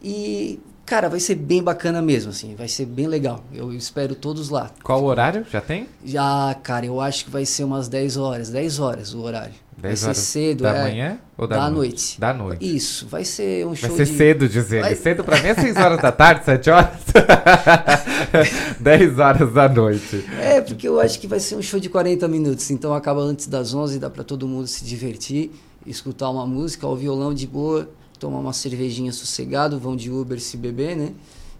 [0.02, 3.44] E, cara, vai ser bem bacana mesmo, assim, vai ser bem legal.
[3.52, 4.70] Eu espero todos lá.
[4.82, 5.44] Qual o horário?
[5.50, 5.86] Já tem?
[6.04, 9.52] Já, cara, eu acho que vai ser umas 10 horas, 10 horas o horário.
[9.78, 10.82] 10 vai ser cedo, da é.
[10.84, 11.90] manhã ou da da noite?
[11.90, 12.20] noite?
[12.20, 12.76] Da noite.
[12.76, 14.16] Isso, vai ser um Vai show ser de...
[14.16, 14.80] cedo, diz ele.
[14.80, 16.88] Vai- Cedo pra mim é 6 horas da tarde, 7 horas.
[18.80, 20.24] 10 horas da noite.
[20.40, 23.46] É, porque eu acho que vai ser um show de 40 minutos, então acaba antes
[23.48, 25.50] das 11, dá pra todo mundo se divertir,
[25.86, 27.86] escutar uma música ao violão de boa,
[28.18, 31.12] tomar uma cervejinha sossegado, vão de Uber se beber, né?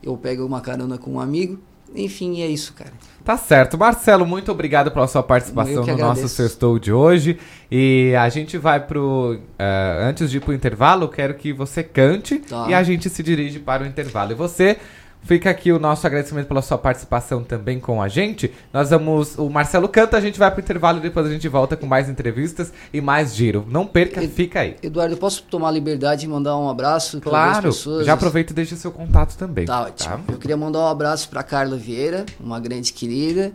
[0.03, 1.59] Eu pego uma carona com um amigo.
[1.95, 2.93] Enfim, é isso, cara.
[3.24, 3.78] Tá certo.
[3.78, 7.39] Marcelo, muito obrigado pela sua participação no nosso sextou de hoje.
[7.70, 9.39] E a gente vai pro.
[9.59, 12.66] eh, antes de ir pro intervalo, eu quero que você cante Tá.
[12.69, 14.33] e a gente se dirige para o intervalo.
[14.33, 14.78] E você.
[15.27, 18.53] Fica aqui o nosso agradecimento pela sua participação também com a gente.
[18.73, 19.36] Nós vamos.
[19.36, 22.09] O Marcelo canta, a gente vai pro intervalo e depois a gente volta com mais
[22.09, 23.66] entrevistas e mais giro.
[23.69, 24.77] Não perca, fica aí.
[24.81, 27.73] Eduardo, eu posso tomar a liberdade e mandar um abraço para Claro,
[28.05, 29.66] já aproveita e deixa seu contato também.
[29.66, 30.24] Tá ótimo.
[30.28, 33.53] Eu queria mandar um abraço para Carla Vieira, uma grande querida,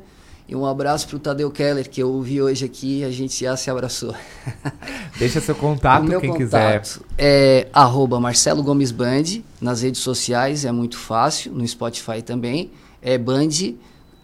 [0.52, 3.56] e um abraço para o Tadeu Keller, que eu ouvi hoje aqui a gente já
[3.56, 4.14] se abraçou.
[5.18, 7.06] Deixa seu contato, o meu quem contato quiser.
[7.18, 9.23] é arroba Marcelo Gomes Band,
[9.61, 12.69] nas redes sociais é muito fácil, no Spotify também,
[13.02, 13.76] é Band,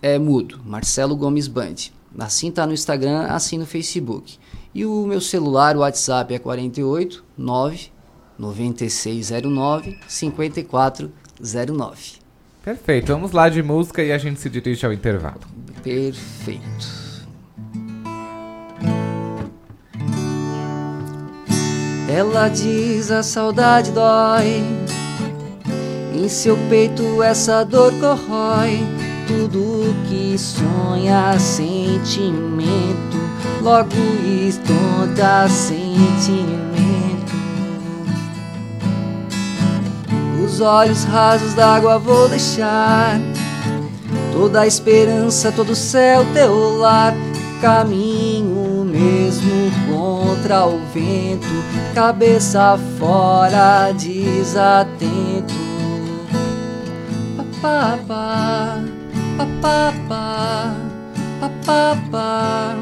[0.01, 1.75] é mudo, Marcelo Gomes Band.
[2.19, 4.37] Assim tá no Instagram, assim no Facebook.
[4.75, 7.89] E o meu celular, o WhatsApp é 48 9
[8.37, 12.26] 9609 5409.
[12.67, 15.39] Perfeito, vamos lá de música e a gente se dirige ao intervalo.
[15.81, 17.25] Perfeito.
[22.13, 24.61] Ela diz a saudade dói,
[26.13, 28.79] em seu peito essa dor corrói.
[29.27, 33.17] Tudo que sonha sentimento,
[33.61, 33.95] logo
[34.45, 36.86] estonta sentimento.
[40.57, 43.19] Os olhos rasos d'água vou deixar,
[44.33, 47.13] toda a esperança, todo o céu teu lar.
[47.61, 51.45] Caminho mesmo contra o vento,
[51.93, 55.53] cabeça fora, desatento.
[57.61, 58.79] Papapá,
[59.37, 60.75] papapá,
[61.39, 62.75] papapá,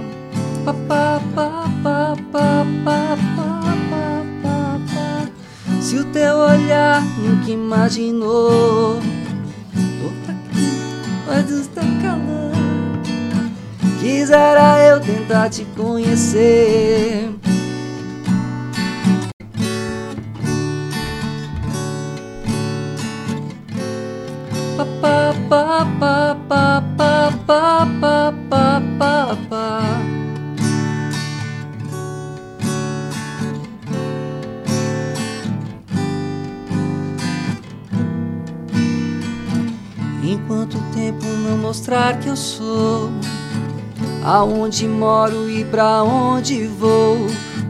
[0.64, 3.55] papapá, papapá, papapá.
[5.86, 9.00] Se o teu olhar nunca imaginou,
[10.02, 10.82] tô aqui,
[11.28, 12.52] mas está calor.
[14.00, 17.30] Quisera eu tentar te conhecer.
[24.76, 28.65] Pa, pa, pa, pa, pa, pa, pa, pa,
[40.46, 43.10] Enquanto o tempo não mostrar que eu sou
[44.24, 47.18] aonde moro e pra onde vou.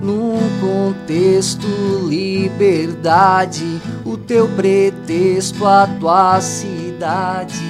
[0.02, 1.66] Num contexto
[2.10, 7.64] liberdade, o teu pretexto, a tua cidade.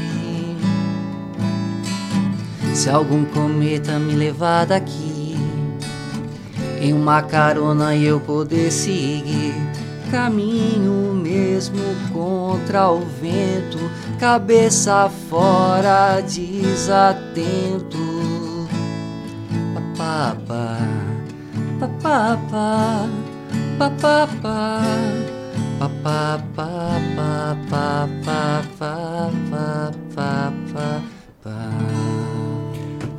[2.73, 5.37] Se algum cometa me levar daqui
[6.81, 9.53] em uma carona eu poder seguir
[10.15, 11.83] caminho mesmo
[12.13, 13.77] contra o vento,
[14.17, 17.97] cabeça fora, desatento.
[19.97, 20.77] Papapá,
[21.81, 23.09] papapá,
[23.77, 24.79] papapá,
[25.79, 26.39] papapá,
[28.23, 31.25] papapá, papapá.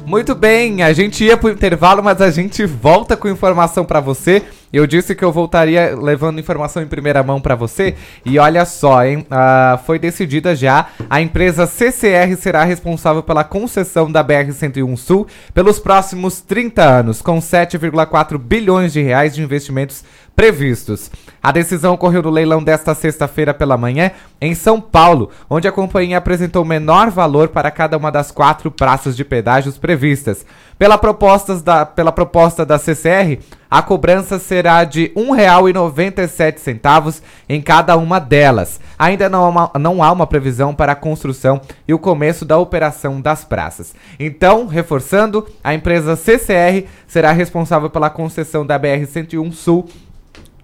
[0.06, 4.42] Muito bem, a gente ia pro intervalo, mas a gente volta com informação para você.
[4.72, 7.94] Eu disse que eu voltaria levando informação em primeira mão para você.
[8.24, 9.26] E olha só, hein?
[9.30, 10.86] Uh, foi decidida já.
[11.08, 17.38] A empresa CCR será responsável pela concessão da BR-101 Sul pelos próximos 30 anos, com
[17.38, 20.04] 7,4 bilhões de reais de investimentos
[20.36, 21.10] previstos.
[21.42, 26.18] A decisão ocorreu no leilão desta sexta-feira pela manhã em São Paulo, onde a companhia
[26.18, 30.44] apresentou menor valor para cada uma das quatro praças de pedágios previstas.
[30.78, 33.38] Pela, propostas da, pela proposta da CCR,
[33.70, 38.78] a cobrança será de R$ 1,97 em cada uma delas.
[38.98, 42.58] Ainda não há, uma, não há uma previsão para a construção e o começo da
[42.58, 43.94] operação das praças.
[44.20, 49.88] Então, reforçando, a empresa CCR será responsável pela concessão da BR-101 Sul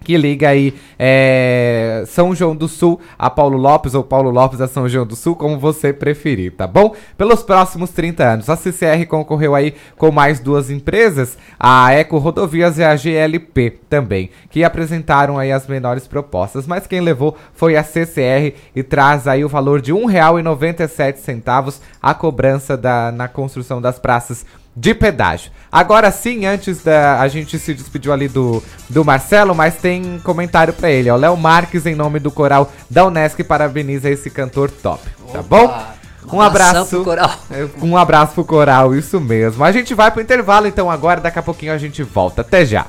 [0.03, 4.69] que liga aí é, São João do Sul a Paulo Lopes ou Paulo Lopes a
[4.69, 6.95] São João do Sul, como você preferir, tá bom?
[7.17, 8.51] Pelos próximos 30 anos.
[8.51, 14.31] A CCR concorreu aí com mais duas empresas, a Eco Rodovias e a GLP também,
[14.51, 19.45] que apresentaram aí as menores propostas, mas quem levou foi a CCR e traz aí
[19.45, 24.45] o valor de R$ 1,97 a cobrança da, na construção das praças
[24.75, 25.51] de pedágio.
[25.71, 27.21] Agora sim, antes da.
[27.21, 31.11] A gente se despediu ali do, do Marcelo, mas tem comentário para ele.
[31.11, 35.03] O Léo Marques, em nome do coral da Unesc, parabeniza esse cantor top.
[35.33, 36.37] Tá Opa, bom?
[36.37, 36.87] Um abraço.
[36.97, 37.31] Pro coral.
[37.51, 39.65] É, Um abraço pro coral, isso mesmo.
[39.65, 42.43] A gente vai pro intervalo então agora, daqui a pouquinho a gente volta.
[42.43, 42.87] Até já.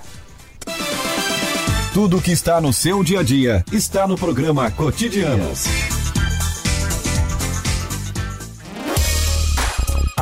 [1.94, 6.03] Tudo que está no seu dia a dia está no programa Cotidianos.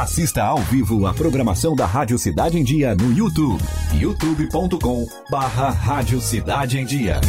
[0.01, 3.63] Assista ao vivo a programação da Rádio Cidade em Dia no YouTube.
[3.93, 7.21] youtube.com barra Rádio Cidade em Dia.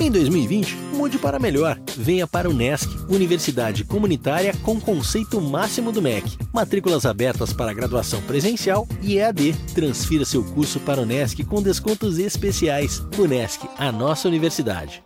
[0.00, 1.78] Em 2020, mude para melhor.
[1.96, 6.36] Venha para o NESC, Universidade Comunitária com conceito máximo do MEC.
[6.52, 9.52] Matrículas abertas para graduação presencial e EAD.
[9.72, 13.06] Transfira seu curso para o NESC com descontos especiais.
[13.16, 15.05] UNESC, a nossa universidade.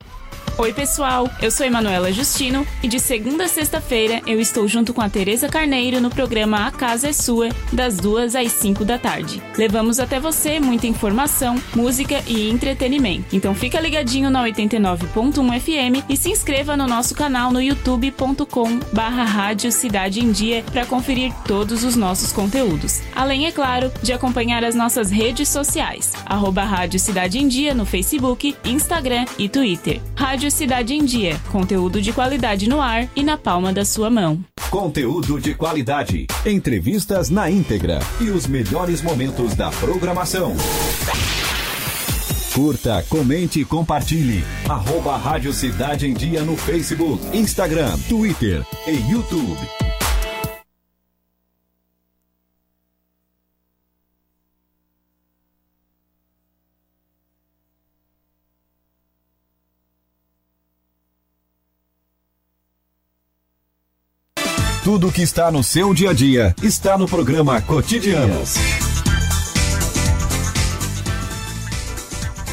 [0.57, 1.29] Oi, pessoal.
[1.41, 5.47] Eu sou Emanuela Justino e de segunda a sexta-feira eu estou junto com a Tereza
[5.47, 9.41] Carneiro no programa A Casa é Sua, das duas às cinco da tarde.
[9.57, 13.35] Levamos até você muita informação, música e entretenimento.
[13.35, 19.71] Então fica ligadinho na 89.1 FM e se inscreva no nosso canal no youtube.com Rádio
[19.71, 23.01] Cidade em Dia para conferir todos os nossos conteúdos.
[23.15, 27.85] Além, é claro, de acompanhar as nossas redes sociais, arroba Rádio Cidade em Dia no
[27.85, 30.01] Facebook, Instagram e Twitter.
[30.15, 34.43] Rádio Cidade em Dia, conteúdo de qualidade no ar e na palma da sua mão.
[34.69, 40.55] Conteúdo de qualidade, entrevistas na íntegra e os melhores momentos da programação.
[42.53, 44.43] Curta, comente e compartilhe.
[44.67, 49.90] Arroba Rádio Cidade em Dia no Facebook, Instagram, Twitter e YouTube.
[65.01, 68.53] Tudo que está no seu dia a dia está no programa Cotidianos.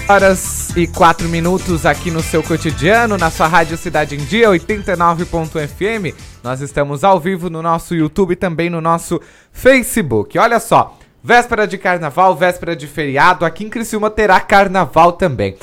[0.08, 6.14] horas e 4 minutos aqui no seu cotidiano, na sua rádio Cidade em Dia 89.fm.
[6.42, 9.20] Nós estamos ao vivo no nosso YouTube e também no nosso
[9.52, 10.38] Facebook.
[10.38, 15.54] Olha só, véspera de carnaval, véspera de feriado, aqui em Criciúma terá carnaval também.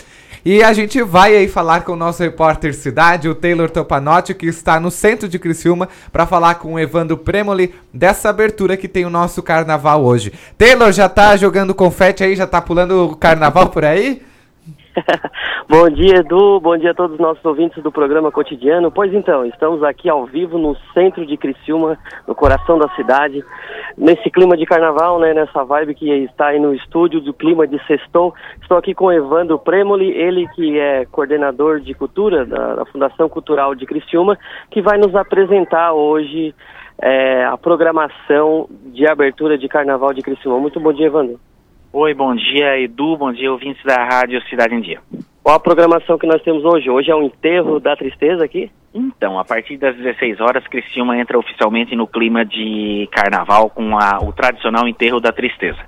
[0.48, 4.46] E a gente vai aí falar com o nosso repórter cidade, o Taylor Topanotti, que
[4.46, 9.06] está no centro de Criciúma, para falar com o Evandro Premoli dessa abertura que tem
[9.06, 10.32] o nosso carnaval hoje.
[10.56, 14.22] Taylor, já tá jogando confete aí, já tá pulando o carnaval por aí?
[15.68, 16.60] bom dia, Edu.
[16.60, 18.92] Bom dia a todos os nossos ouvintes do programa cotidiano.
[18.92, 21.98] Pois então, estamos aqui ao vivo no centro de Criciúma,
[22.28, 23.44] no coração da cidade,
[23.98, 25.34] nesse clima de carnaval, né?
[25.34, 28.34] Nessa vibe que está aí no estúdio do clima de sextou.
[28.62, 33.28] Estou aqui com o Evandro Premoli, ele que é coordenador de cultura da, da Fundação
[33.28, 34.38] Cultural de Criciúma,
[34.72, 36.56] que vai nos apresentar hoje
[37.02, 40.60] é, a programação de abertura de carnaval de Criciúma.
[40.60, 41.40] Muito bom dia, Evandro.
[41.98, 45.00] Oi, bom dia, Edu, bom dia, ouvintes da Rádio Cidade em Dia.
[45.42, 46.90] Qual a programação que nós temos hoje?
[46.90, 48.70] Hoje é o enterro da tristeza aqui?
[48.94, 54.20] Então, a partir das 16 horas, Criciúma entra oficialmente no clima de carnaval com a,
[54.22, 55.80] o tradicional enterro da tristeza.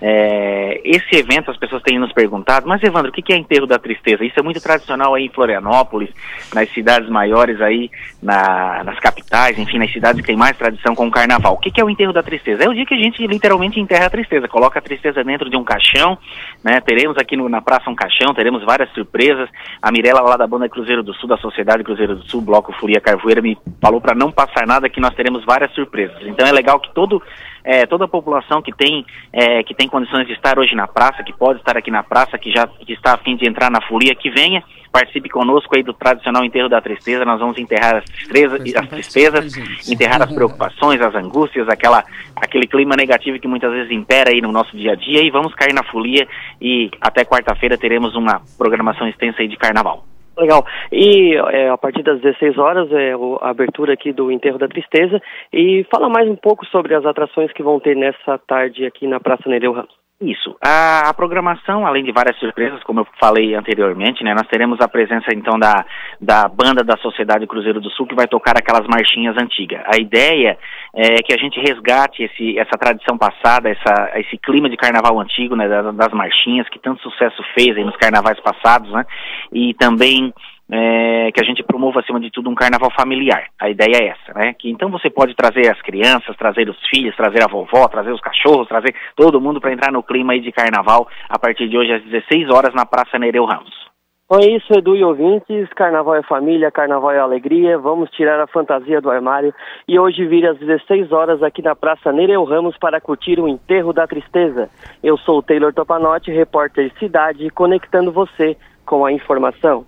[0.00, 3.78] É, esse evento, as pessoas têm nos perguntado, mas Evandro, o que é enterro da
[3.78, 4.24] tristeza?
[4.24, 6.10] Isso é muito tradicional aí em Florianópolis,
[6.54, 7.90] nas cidades maiores aí,
[8.22, 11.54] na, nas capitais, enfim, nas cidades que têm mais tradição com o carnaval.
[11.54, 12.64] O que é o enterro da tristeza?
[12.64, 15.56] É o dia que a gente literalmente enterra a tristeza, coloca a tristeza dentro de
[15.56, 16.18] um caixão,
[16.62, 16.80] né?
[16.80, 19.48] Teremos aqui no, na praça um caixão, teremos várias surpresas.
[19.80, 23.00] A Mirella lá da banda Cruzeiro do Sul, da Sociedade Cruzeiro do Sul, Bloco Furia
[23.00, 26.18] Carvoeira, me falou para não passar nada que nós teremos várias surpresas.
[26.22, 27.22] Então é legal que todo
[27.64, 31.24] é, toda a população que tem, é, que tem condições de estar hoje na praça,
[31.24, 33.80] que pode estar aqui na praça, que já que está a fim de entrar na
[33.80, 34.62] folia, que venha,
[34.92, 37.24] participe conosco aí do tradicional enterro da tristeza.
[37.24, 42.04] Nós vamos enterrar as, tristeza, as tristezas, enterrar as preocupações, as angústias, aquela,
[42.36, 45.54] aquele clima negativo que muitas vezes impera aí no nosso dia a dia e vamos
[45.54, 46.28] cair na folia
[46.60, 50.04] e até quarta-feira teremos uma programação extensa aí de carnaval.
[50.36, 50.64] Legal.
[50.92, 55.20] E é, a partir das 16 horas é a abertura aqui do Enterro da Tristeza.
[55.52, 59.20] E fala mais um pouco sobre as atrações que vão ter nessa tarde aqui na
[59.20, 60.03] Praça Nereu Ramos.
[60.20, 60.56] Isso.
[60.64, 64.88] A, a, programação, além de várias surpresas, como eu falei anteriormente, né, nós teremos a
[64.88, 65.84] presença então da,
[66.20, 69.82] da banda da Sociedade Cruzeiro do Sul que vai tocar aquelas marchinhas antigas.
[69.92, 70.56] A ideia
[70.94, 75.56] é que a gente resgate esse, essa tradição passada, essa, esse clima de carnaval antigo,
[75.56, 79.04] né, das, das marchinhas que tanto sucesso fez nos carnavais passados, né,
[79.52, 80.32] e também
[80.70, 83.48] é, que a gente promova, acima de tudo, um carnaval familiar.
[83.60, 84.54] A ideia é essa, né?
[84.58, 88.20] Que então você pode trazer as crianças, trazer os filhos, trazer a vovó, trazer os
[88.20, 91.92] cachorros, trazer todo mundo para entrar no clima aí de carnaval a partir de hoje
[91.92, 93.84] às 16 horas na Praça Nereu Ramos.
[94.26, 98.46] Com é isso, Edu e ouvintes, carnaval é família, carnaval é alegria, vamos tirar a
[98.46, 99.52] fantasia do armário
[99.86, 103.92] e hoje vir às 16 horas aqui na Praça Nereu Ramos para curtir o enterro
[103.92, 104.70] da tristeza.
[105.02, 109.84] Eu sou o Taylor Topanotti, repórter Cidade, conectando você com a informação.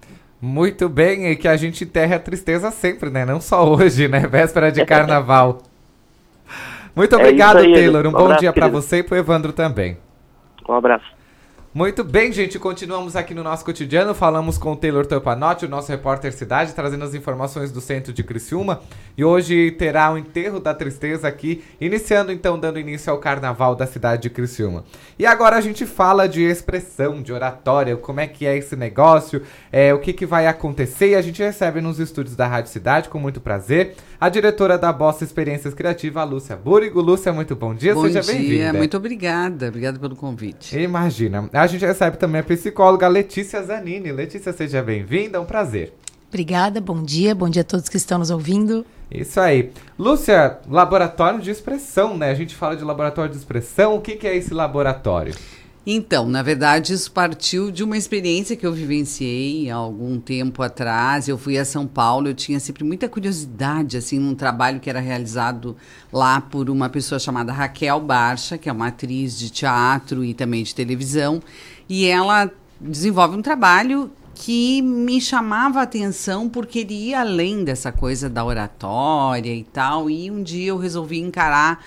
[0.47, 3.24] Muito bem, e que a gente enterre a tristeza sempre, né?
[3.24, 4.20] Não só hoje, né?
[4.31, 5.59] Véspera de carnaval.
[6.94, 8.06] Muito é obrigado, é aí, Taylor.
[8.06, 9.98] Um, um bom abraço, dia para você e pro Evandro também.
[10.68, 11.15] Um abraço.
[11.76, 14.14] Muito bem, gente, continuamos aqui no nosso cotidiano.
[14.14, 18.24] Falamos com o Taylor Tampanotti, o nosso repórter cidade, trazendo as informações do centro de
[18.24, 18.80] Criciúma.
[19.14, 23.86] E hoje terá o enterro da tristeza aqui, iniciando então, dando início ao carnaval da
[23.86, 24.86] cidade de Criciúma.
[25.18, 29.42] E agora a gente fala de expressão, de oratória, como é que é esse negócio,
[29.70, 31.10] é, o que, que vai acontecer.
[31.10, 34.93] E a gente recebe nos estúdios da Rádio Cidade, com muito prazer, a diretora da
[34.93, 37.01] Bossa Experiências Criativa, a Lúcia Búrigo.
[37.01, 38.72] Lúcia, muito bom dia, bom seja bem-vinda.
[38.72, 40.78] Muito obrigada, obrigada pelo convite.
[40.78, 41.48] Imagina.
[41.52, 44.10] A gente recebe também a psicóloga Letícia Zanini.
[44.12, 45.93] Letícia, seja bem-vinda, é um prazer.
[46.28, 48.84] Obrigada, bom dia, bom dia a todos que estão nos ouvindo.
[49.10, 49.70] Isso aí.
[49.98, 52.30] Lúcia, laboratório de expressão, né?
[52.30, 53.94] A gente fala de laboratório de expressão.
[53.94, 55.34] O que, que é esse laboratório?
[55.88, 61.28] Então, na verdade, isso partiu de uma experiência que eu vivenciei há algum tempo atrás.
[61.28, 64.98] Eu fui a São Paulo, eu tinha sempre muita curiosidade, assim, num trabalho que era
[64.98, 65.76] realizado
[66.12, 70.64] lá por uma pessoa chamada Raquel Barcha, que é uma atriz de teatro e também
[70.64, 71.40] de televisão.
[71.88, 72.50] E ela
[72.80, 78.44] desenvolve um trabalho que me chamava a atenção porque ele ia além dessa coisa da
[78.44, 80.10] oratória e tal.
[80.10, 81.84] E um dia eu resolvi encarar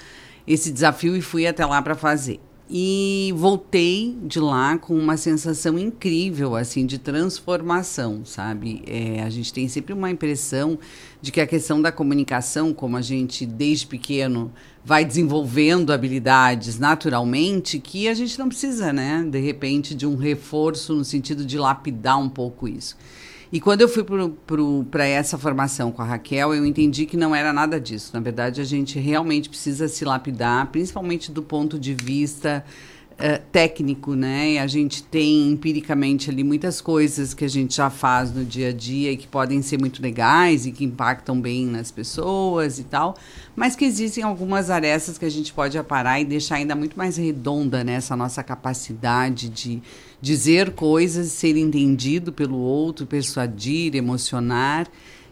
[0.48, 2.40] esse desafio e fui até lá para fazer
[2.70, 8.84] e voltei de lá com uma sensação incrível assim de transformação sabe?
[8.86, 10.78] É, a gente tem sempre uma impressão
[11.20, 14.52] de que a questão da comunicação como a gente desde pequeno
[14.86, 19.26] vai desenvolvendo habilidades naturalmente que a gente não precisa né?
[19.28, 22.96] De repente de um reforço no sentido de lapidar um pouco isso
[23.52, 24.06] e quando eu fui
[24.92, 28.12] para essa formação com a Raquel, eu entendi que não era nada disso.
[28.14, 32.64] Na verdade, a gente realmente precisa se lapidar, principalmente do ponto de vista
[33.20, 34.54] uh, técnico, né?
[34.54, 38.70] E a gente tem empiricamente ali muitas coisas que a gente já faz no dia
[38.70, 42.84] a dia e que podem ser muito legais e que impactam bem nas pessoas e
[42.84, 43.16] tal,
[43.56, 47.18] mas que existem algumas arestas que a gente pode aparar e deixar ainda muito mais
[47.18, 48.00] redonda né?
[48.18, 49.82] nossa capacidade de
[50.22, 54.88] dizer coisas, ser entendido pelo outro, persuadir, emocionar.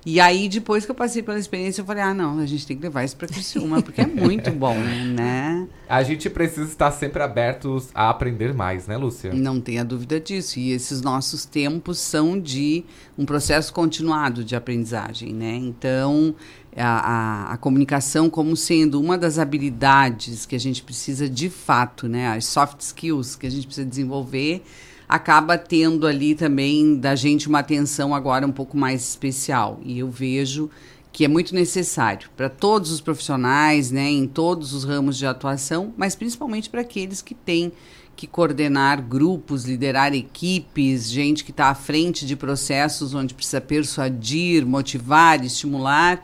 [0.10, 2.78] E aí, depois que eu passei pela experiência, eu falei, ah, não, a gente tem
[2.78, 5.68] que levar isso para Criciúma, porque é muito bom, né?
[5.90, 9.34] A gente precisa estar sempre abertos a aprender mais, né, Lúcia?
[9.34, 10.60] Não tenha dúvida disso.
[10.60, 12.86] E esses nossos tempos são de
[13.18, 15.56] um processo continuado de aprendizagem, né?
[15.56, 16.34] Então,
[16.74, 22.08] a, a, a, comunicação como sendo uma das habilidades que a gente precisa de fato,
[22.08, 22.30] né?
[22.30, 24.64] As soft skills que a gente precisa desenvolver
[25.08, 29.80] acaba tendo ali também da gente uma atenção agora um pouco mais especial.
[29.84, 30.70] E eu vejo
[31.12, 35.94] que é muito necessário para todos os profissionais, né, em todos os ramos de atuação,
[35.98, 37.72] mas principalmente para aqueles que têm
[38.16, 44.66] que coordenar grupos, liderar equipes, gente que está à frente de processos onde precisa persuadir,
[44.66, 46.24] motivar, estimular.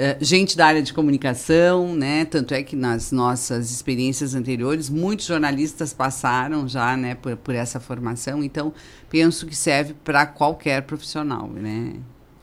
[0.00, 2.24] Eh, gente da área de comunicação, né?
[2.24, 7.80] Tanto é que nas nossas experiências anteriores, muitos jornalistas passaram já, né, por, por essa
[7.80, 8.44] formação.
[8.44, 8.72] Então,
[9.10, 11.94] penso que serve para qualquer profissional, né?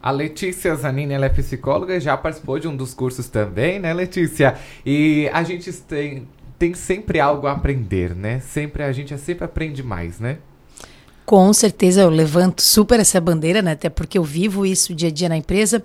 [0.03, 3.93] A Letícia Zanini, ela é psicóloga e já participou de um dos cursos também, né,
[3.93, 4.57] Letícia?
[4.85, 6.27] E a gente tem,
[6.59, 8.41] tem sempre algo a aprender, né?
[8.41, 10.39] Sempre a gente sempre aprende mais, né?
[11.25, 13.71] Com certeza eu levanto super essa bandeira, né?
[13.71, 15.83] Até porque eu vivo isso dia a dia na empresa.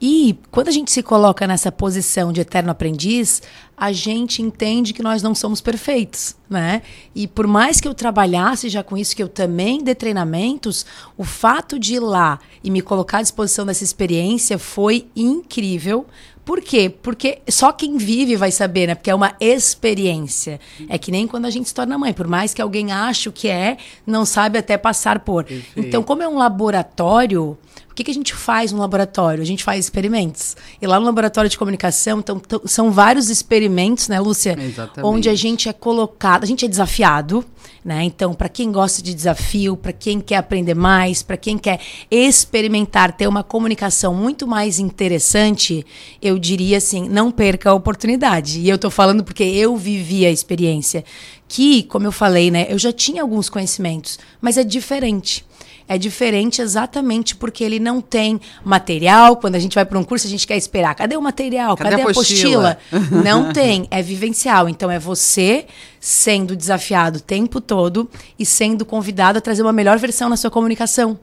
[0.00, 3.42] E quando a gente se coloca nessa posição de eterno aprendiz,
[3.76, 6.82] a gente entende que nós não somos perfeitos, né?
[7.14, 11.24] E por mais que eu trabalhasse já com isso, que eu também dê treinamentos, o
[11.24, 16.06] fato de ir lá e me colocar à disposição dessa experiência foi incrível.
[16.44, 16.90] Por quê?
[16.90, 18.94] Porque só quem vive vai saber, né?
[18.94, 20.60] Porque é uma experiência.
[20.90, 22.12] É que nem quando a gente se torna mãe.
[22.12, 25.46] Por mais que alguém ache o que é, não sabe até passar por.
[25.74, 27.56] Então, como é um laboratório,
[27.94, 29.40] o que, que a gente faz no laboratório?
[29.40, 30.56] A gente faz experimentos.
[30.82, 34.58] E lá no laboratório de comunicação, então, são vários experimentos, né, Lúcia?
[34.60, 35.14] Exatamente.
[35.14, 37.44] Onde a gente é colocado, a gente é desafiado,
[37.84, 38.02] né?
[38.02, 41.78] Então, para quem gosta de desafio, para quem quer aprender mais, para quem quer
[42.10, 45.86] experimentar, ter uma comunicação muito mais interessante,
[46.20, 48.58] eu diria assim, não perca a oportunidade.
[48.58, 51.04] E eu estou falando porque eu vivi a experiência.
[51.46, 55.44] Que, como eu falei, né, eu já tinha alguns conhecimentos, mas é diferente
[55.88, 59.36] é diferente exatamente porque ele não tem material.
[59.36, 60.94] Quando a gente vai para um curso, a gente quer esperar.
[60.94, 61.76] Cadê o material?
[61.76, 62.78] Cadê, Cadê a apostila?
[62.92, 63.22] apostila?
[63.22, 63.86] não tem.
[63.90, 64.68] É vivencial.
[64.68, 65.66] Então é você
[66.00, 68.08] sendo desafiado o tempo todo
[68.38, 71.18] e sendo convidado a trazer uma melhor versão na sua comunicação.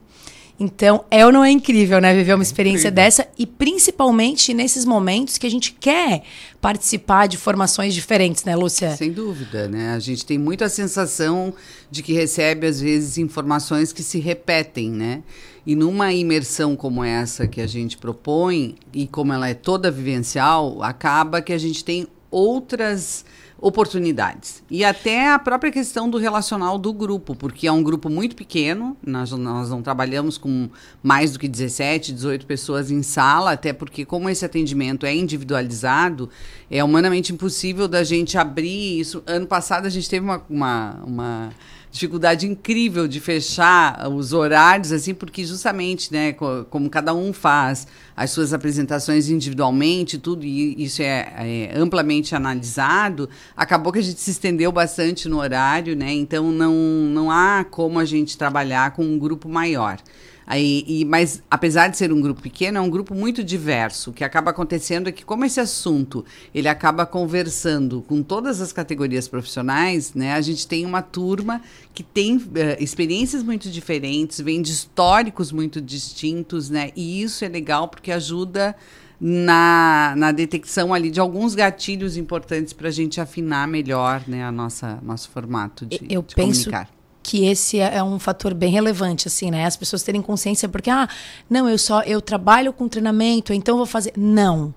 [0.60, 2.14] Então, é ou não é incrível, né?
[2.14, 3.06] Viver uma experiência incrível.
[3.06, 6.23] dessa e principalmente nesses momentos que a gente quer
[6.60, 8.95] participar de formações diferentes, né, Lúcia?
[8.95, 9.94] Sem dúvida, né?
[9.94, 11.53] A gente tem muito a sensação
[11.90, 15.23] de que recebe, às vezes, informações que se repetem, né?
[15.65, 20.82] E numa imersão como essa que a gente propõe, e como ela é toda vivencial,
[20.84, 23.26] acaba que a gente tem outras
[23.62, 24.64] oportunidades.
[24.72, 28.98] E até a própria questão do relacional do grupo, porque é um grupo muito pequeno,
[29.06, 30.68] nós, nós não trabalhamos com
[31.04, 36.28] mais do que 17, 18 pessoas em sala, até porque, como esse atendimento é individualizado,
[36.72, 39.22] é humanamente impossível da gente abrir isso.
[39.28, 41.50] Ano passado a gente teve uma, uma, uma
[41.92, 46.34] dificuldade incrível de fechar os horários, assim, porque justamente, né,
[46.70, 47.86] como cada um faz
[48.16, 54.22] as suas apresentações individualmente, tudo e isso é, é, amplamente analisado, acabou que a gente
[54.22, 56.14] se estendeu bastante no horário, né?
[56.14, 59.98] Então não, não há como a gente trabalhar com um grupo maior.
[60.46, 64.10] Aí, e, mas, apesar de ser um grupo pequeno, é um grupo muito diverso.
[64.10, 68.74] O que acaba acontecendo é que, como esse assunto ele acaba conversando com todas as
[68.74, 71.62] categorias profissionais, né, a gente tem uma turma
[71.94, 72.44] que tem uh,
[72.80, 78.76] experiências muito diferentes, vem de históricos muito distintos, né, e isso é legal porque ajuda
[79.20, 84.52] na, na detecção ali de alguns gatilhos importantes para a gente afinar melhor né, a
[84.52, 88.72] nossa nosso formato de, eu de penso, comunicar que esse é, é um fator bem
[88.72, 89.65] relevante, assim, né?
[89.65, 91.07] As pessoas terem consciência, porque, ah,
[91.49, 94.14] não, eu só, eu trabalho com treinamento, então vou fazer.
[94.18, 94.73] Não.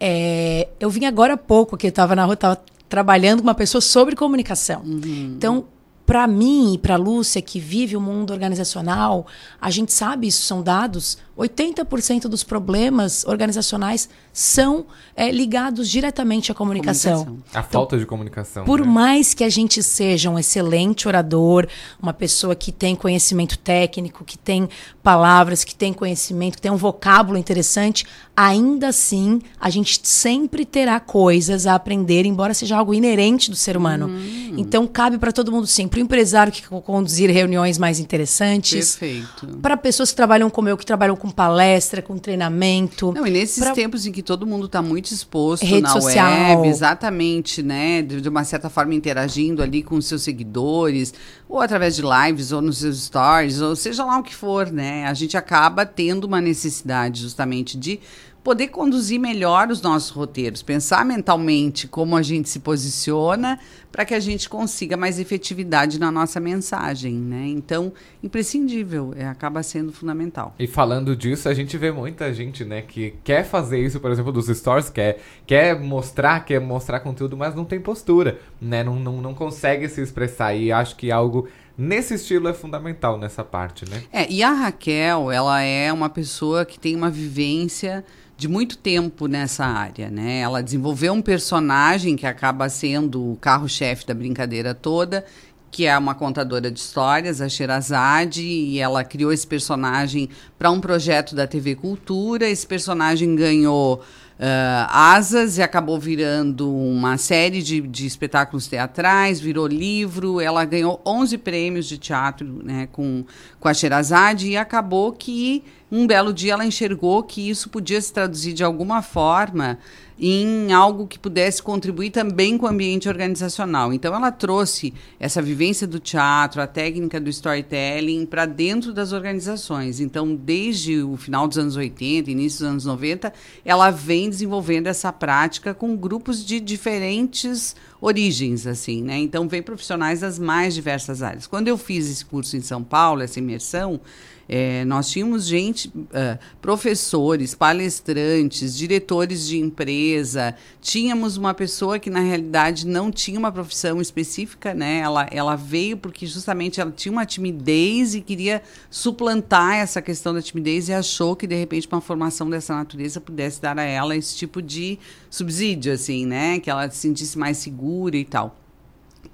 [0.00, 3.54] É, eu vim agora há pouco, que eu estava na rua, estava trabalhando com uma
[3.54, 4.82] pessoa sobre comunicação.
[4.82, 5.34] Uhum.
[5.36, 5.64] Então,
[6.06, 9.26] para mim e para Lúcia, que vive o mundo organizacional,
[9.60, 14.86] a gente sabe, isso são dados, 80% dos problemas organizacionais são
[15.16, 17.24] é, ligados diretamente à comunicação.
[17.24, 17.44] comunicação.
[17.54, 18.64] A então, falta de comunicação.
[18.64, 18.86] Por né?
[18.86, 21.66] mais que a gente seja um excelente orador,
[22.00, 24.68] uma pessoa que tem conhecimento técnico, que tem
[25.02, 28.06] palavras, que tem conhecimento, que tem um vocábulo interessante,
[28.36, 33.76] ainda assim a gente sempre terá coisas a aprender, embora seja algo inerente do ser
[33.76, 34.08] humano.
[34.08, 34.54] Hum.
[34.56, 39.58] Então cabe para todo mundo sim, para o empresário que conduzir reuniões mais interessantes, Perfeito.
[39.62, 43.10] para pessoas que trabalham como eu, que trabalham com palestra, com treinamento.
[43.10, 46.58] Não, e nesses pra- tempos em que todo mundo está muito exposto Rede na social.
[46.60, 48.02] web, exatamente, né?
[48.02, 51.14] De, de uma certa forma interagindo ali com os seus seguidores,
[51.48, 55.06] ou através de lives, ou nos seus stories, ou seja lá o que for, né?
[55.06, 58.00] A gente acaba tendo uma necessidade justamente de
[58.44, 63.58] poder conduzir melhor os nossos roteiros, pensar mentalmente como a gente se posiciona
[63.90, 67.46] para que a gente consiga mais efetividade na nossa mensagem, né?
[67.46, 67.90] Então,
[68.22, 70.54] imprescindível, é, acaba sendo fundamental.
[70.58, 74.30] E falando disso, a gente vê muita gente, né, que quer fazer isso, por exemplo,
[74.30, 78.84] dos stories, quer, quer mostrar, quer mostrar conteúdo, mas não tem postura, né?
[78.84, 80.54] Não, não, não consegue se expressar.
[80.54, 81.48] E acho que algo
[81.78, 84.02] nesse estilo é fundamental nessa parte, né?
[84.12, 88.04] É, e a Raquel, ela é uma pessoa que tem uma vivência
[88.36, 90.40] de muito tempo nessa área, né?
[90.40, 95.24] Ela desenvolveu um personagem que acaba sendo o carro-chefe da brincadeira toda,
[95.70, 100.28] que é uma contadora de histórias, a Sherazade, e ela criou esse personagem
[100.58, 102.48] para um projeto da TV Cultura.
[102.48, 104.02] Esse personagem ganhou
[104.38, 110.40] ah, asas e acabou virando uma série de, de espetáculos teatrais, virou livro.
[110.40, 113.24] Ela ganhou 11 prêmios de teatro né, com,
[113.60, 115.62] com a Sherazade e acabou que
[115.94, 119.78] um belo dia ela enxergou que isso podia se traduzir de alguma forma
[120.18, 123.92] em algo que pudesse contribuir também com o ambiente organizacional.
[123.92, 130.00] Então ela trouxe essa vivência do teatro, a técnica do storytelling para dentro das organizações.
[130.00, 133.32] Então, desde o final dos anos 80, início dos anos 90,
[133.64, 139.18] ela vem desenvolvendo essa prática com grupos de diferentes origens, assim, né?
[139.18, 141.46] Então, vem profissionais das mais diversas áreas.
[141.46, 144.00] Quando eu fiz esse curso em São Paulo, essa imersão,
[144.48, 150.54] é, nós tínhamos gente, ah, professores, palestrantes, diretores de empresa.
[150.80, 154.98] Tínhamos uma pessoa que, na realidade, não tinha uma profissão específica, né?
[154.98, 160.42] Ela, ela veio porque justamente ela tinha uma timidez e queria suplantar essa questão da
[160.42, 164.36] timidez e achou que, de repente, uma formação dessa natureza pudesse dar a ela esse
[164.36, 164.98] tipo de
[165.30, 166.58] subsídio, assim, né?
[166.60, 168.56] Que ela se sentisse mais segura e tal.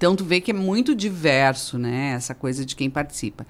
[0.01, 3.45] Então tu vê que é muito diverso, né, essa coisa de quem participa.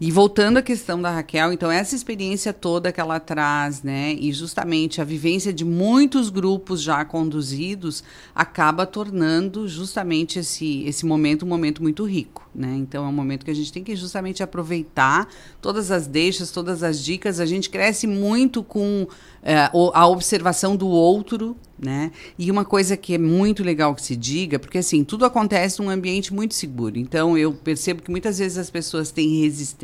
[0.00, 4.32] E voltando à questão da Raquel, então essa experiência toda que ela traz, né, e
[4.32, 8.02] justamente a vivência de muitos grupos já conduzidos
[8.34, 12.74] acaba tornando justamente esse esse momento um momento muito rico, né?
[12.76, 15.28] Então é um momento que a gente tem que justamente aproveitar
[15.60, 17.38] todas as deixas, todas as dicas.
[17.38, 19.06] A gente cresce muito com
[19.42, 22.10] eh, a observação do outro, né?
[22.38, 25.90] E uma coisa que é muito legal que se diga, porque assim, tudo acontece num
[25.90, 26.98] ambiente muito seguro.
[26.98, 29.83] Então eu percebo que muitas vezes as pessoas têm resistência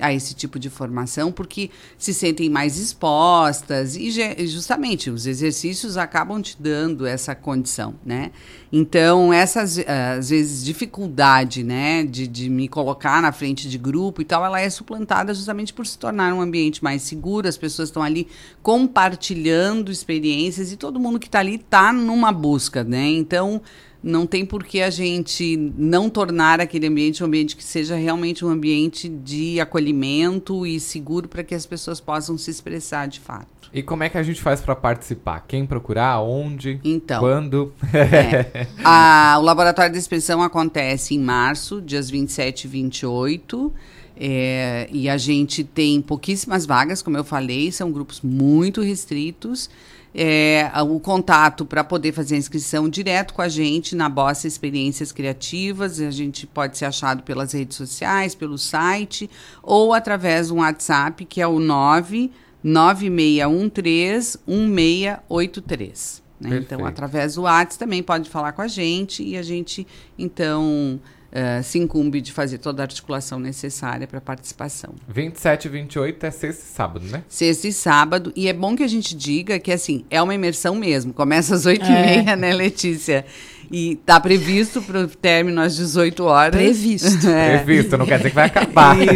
[0.00, 4.10] a esse tipo de formação porque se sentem mais expostas e
[4.46, 8.30] justamente os exercícios acabam te dando essa condição, né?
[8.72, 14.24] Então essas às vezes dificuldade, né, de, de me colocar na frente de grupo e
[14.24, 18.02] tal, ela é suplantada justamente por se tornar um ambiente mais seguro, as pessoas estão
[18.02, 18.28] ali
[18.62, 23.08] compartilhando experiências e todo mundo que está ali está numa busca, né?
[23.08, 23.60] Então
[24.02, 28.44] não tem por que a gente não tornar aquele ambiente um ambiente que seja realmente
[28.44, 33.46] um ambiente de acolhimento e seguro para que as pessoas possam se expressar de fato.
[33.74, 35.44] E como é que a gente faz pra participar?
[35.46, 36.20] Quem procurar?
[36.20, 36.80] Onde?
[36.82, 37.20] Então.
[37.20, 37.72] Quando?
[37.92, 38.66] É.
[38.82, 43.72] A- o Laboratório de Expressão acontece em março, dias 27 e 28.
[44.20, 49.68] É, e a gente tem pouquíssimas vagas, como eu falei, são grupos muito restritos.
[50.14, 55.12] É, o contato para poder fazer a inscrição direto com a gente na Bossa Experiências
[55.12, 56.00] Criativas.
[56.00, 59.30] A gente pode ser achado pelas redes sociais, pelo site
[59.62, 62.30] ou através do WhatsApp, que é o 9
[62.62, 66.22] 9613 1683.
[66.40, 66.58] Né?
[66.58, 69.86] Então, através do WhatsApp também pode falar com a gente e a gente,
[70.18, 74.94] então, eh, se incumbe de fazer toda a articulação necessária para a participação.
[75.08, 77.22] 27 e 28 é sexta e sábado, né?
[77.28, 78.32] Sexta e sábado.
[78.34, 81.12] E é bom que a gente diga que, assim, é uma imersão mesmo.
[81.12, 81.88] Começa às oito É.
[81.88, 83.24] e meia, né, Letícia?
[83.70, 86.56] E tá previsto para o término às 18 horas.
[86.58, 87.26] Previsto.
[87.28, 88.96] Previsto, não quer dizer que vai acabar.
[88.98, 89.08] Isso.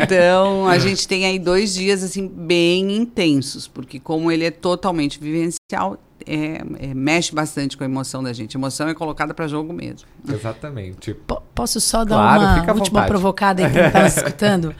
[0.02, 3.68] Então, a gente tem aí dois dias, assim, bem intensos.
[3.68, 8.56] Porque como ele é totalmente vivencial, é- é- mexe bastante com a emoção da gente.
[8.56, 10.06] A emoção é colocada para jogo mesmo.
[10.28, 11.14] Exatamente.
[11.14, 13.06] Po- Posso só dar Claro, uma última vontade.
[13.08, 14.74] provocada aí quem está nos escutando?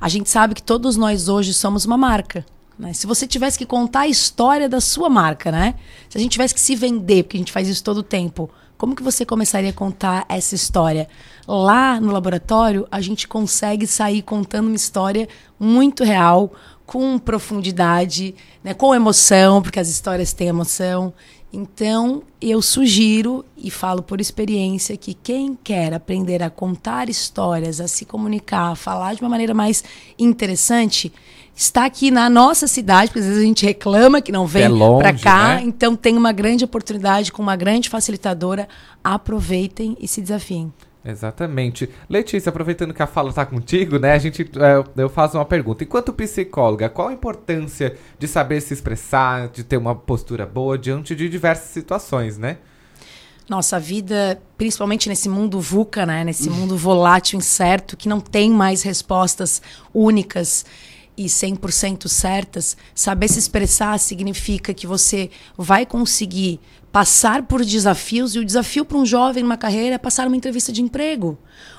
[0.00, 2.44] A gente sabe que todos nós hoje somos uma marca.
[2.78, 2.94] né?
[2.94, 5.74] Se você tivesse que contar a história da sua marca, né?
[6.08, 8.48] Se a gente tivesse que se vender, porque a gente faz isso todo o tempo,
[8.78, 11.06] como que você começaria a contar essa história?
[11.46, 15.28] Lá no laboratório, a gente consegue sair contando uma história
[15.58, 16.54] muito real,
[16.90, 18.34] com profundidade,
[18.64, 18.74] né?
[18.74, 21.14] com emoção, porque as histórias têm emoção.
[21.52, 27.86] Então, eu sugiro e falo por experiência que quem quer aprender a contar histórias, a
[27.86, 29.84] se comunicar, a falar de uma maneira mais
[30.18, 31.12] interessante,
[31.54, 34.68] está aqui na nossa cidade, porque às vezes a gente reclama que não vem É
[34.98, 35.62] para cá, né?
[35.64, 38.68] então tem uma grande oportunidade com uma grande facilitadora.
[39.04, 40.72] Aproveitem e se desafiem.
[41.04, 41.88] Exatamente.
[42.08, 44.12] Letícia, aproveitando que a fala está contigo, né?
[44.12, 45.82] A gente, é, eu faço uma pergunta.
[45.82, 51.14] Enquanto psicóloga, qual a importância de saber se expressar, de ter uma postura boa diante
[51.14, 52.58] de diversas situações, né?
[53.48, 56.22] Nossa vida, principalmente nesse mundo VUCA, né?
[56.22, 59.62] Nesse mundo volátil, incerto, que não tem mais respostas
[59.94, 60.66] únicas
[61.16, 66.60] e 100% certas, saber se expressar significa que você vai conseguir
[66.92, 70.72] passar por desafios, e o desafio para um jovem numa carreira é passar uma entrevista
[70.72, 71.38] de emprego.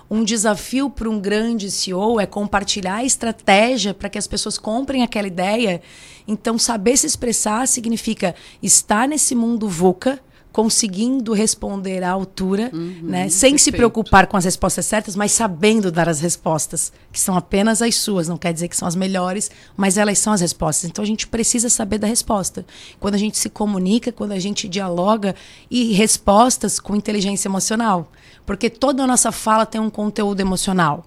[0.09, 5.03] Um desafio para um grande CEO é compartilhar a estratégia para que as pessoas comprem
[5.03, 5.81] aquela ideia.
[6.27, 10.19] Então, saber se expressar significa estar nesse mundo VUCA,
[10.51, 13.29] conseguindo responder à altura, né?
[13.29, 13.77] sem se perfeito.
[13.77, 18.27] preocupar com as respostas certas, mas sabendo dar as respostas, que são apenas as suas,
[18.27, 20.89] não quer dizer que são as melhores, mas elas são as respostas.
[20.89, 22.65] Então a gente precisa saber da resposta.
[22.99, 25.35] Quando a gente se comunica, quando a gente dialoga
[25.69, 28.11] e respostas com inteligência emocional,
[28.45, 31.05] porque toda a nossa fala tem um conteúdo emocional.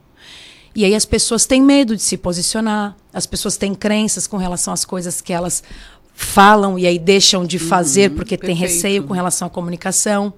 [0.75, 4.75] E aí as pessoas têm medo de se posicionar, as pessoas têm crenças com relação
[4.75, 5.63] às coisas que elas
[6.15, 8.73] falam e aí deixam de fazer porque tem perfeito.
[8.73, 10.33] receio com relação à comunicação.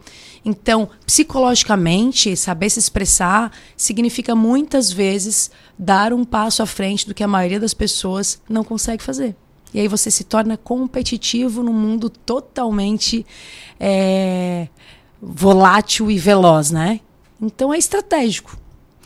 [0.44, 7.22] Então, psicologicamente, saber se expressar significa muitas vezes dar um passo à frente do que
[7.22, 9.36] a maioria das pessoas não consegue fazer.
[9.74, 13.26] E aí você se torna competitivo num mundo totalmente
[13.78, 14.68] é,
[15.20, 17.00] volátil e veloz, né?
[17.40, 18.56] Então é estratégico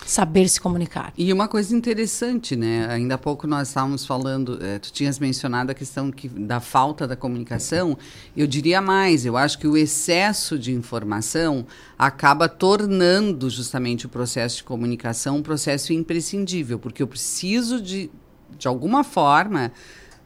[0.07, 1.13] saber se comunicar.
[1.17, 2.87] E uma coisa interessante, né?
[2.91, 7.07] Ainda há pouco nós estávamos falando, eh, tu tinhas mencionado a questão que, da falta
[7.07, 7.97] da comunicação.
[8.37, 11.67] Eu diria mais, eu acho que o excesso de informação
[11.99, 18.11] acaba tornando justamente o processo de comunicação um processo imprescindível, porque eu preciso de,
[18.59, 19.73] de alguma forma,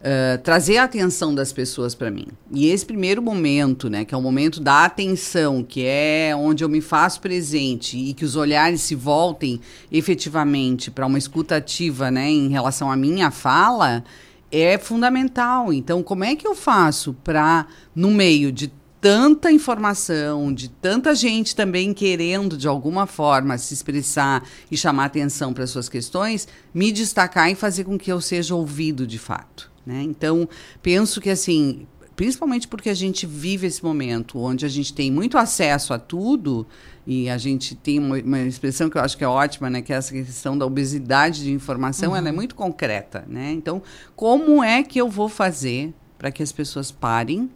[0.04, 2.26] Uh, trazer a atenção das pessoas para mim.
[2.52, 6.68] E esse primeiro momento, né, que é o momento da atenção, que é onde eu
[6.68, 9.58] me faço presente e que os olhares se voltem
[9.90, 14.04] efetivamente para uma escuta ativa, né, em relação à minha fala,
[14.52, 15.72] é fundamental.
[15.72, 18.70] Então, como é que eu faço para no meio de
[19.00, 25.52] tanta informação, de tanta gente também querendo de alguma forma se expressar e chamar atenção
[25.52, 29.73] para suas questões, me destacar e fazer com que eu seja ouvido de fato.
[29.86, 30.02] Né?
[30.02, 30.48] Então,
[30.82, 31.86] penso que assim,
[32.16, 36.66] principalmente porque a gente vive esse momento onde a gente tem muito acesso a tudo
[37.06, 39.92] e a gente tem uma, uma expressão que eu acho que é ótima, né, que
[39.92, 42.16] é essa questão da obesidade de informação, Uhum.
[42.16, 43.52] ela é muito concreta, né?
[43.52, 43.82] Então,
[44.16, 47.50] como é que eu vou fazer para que as pessoas parem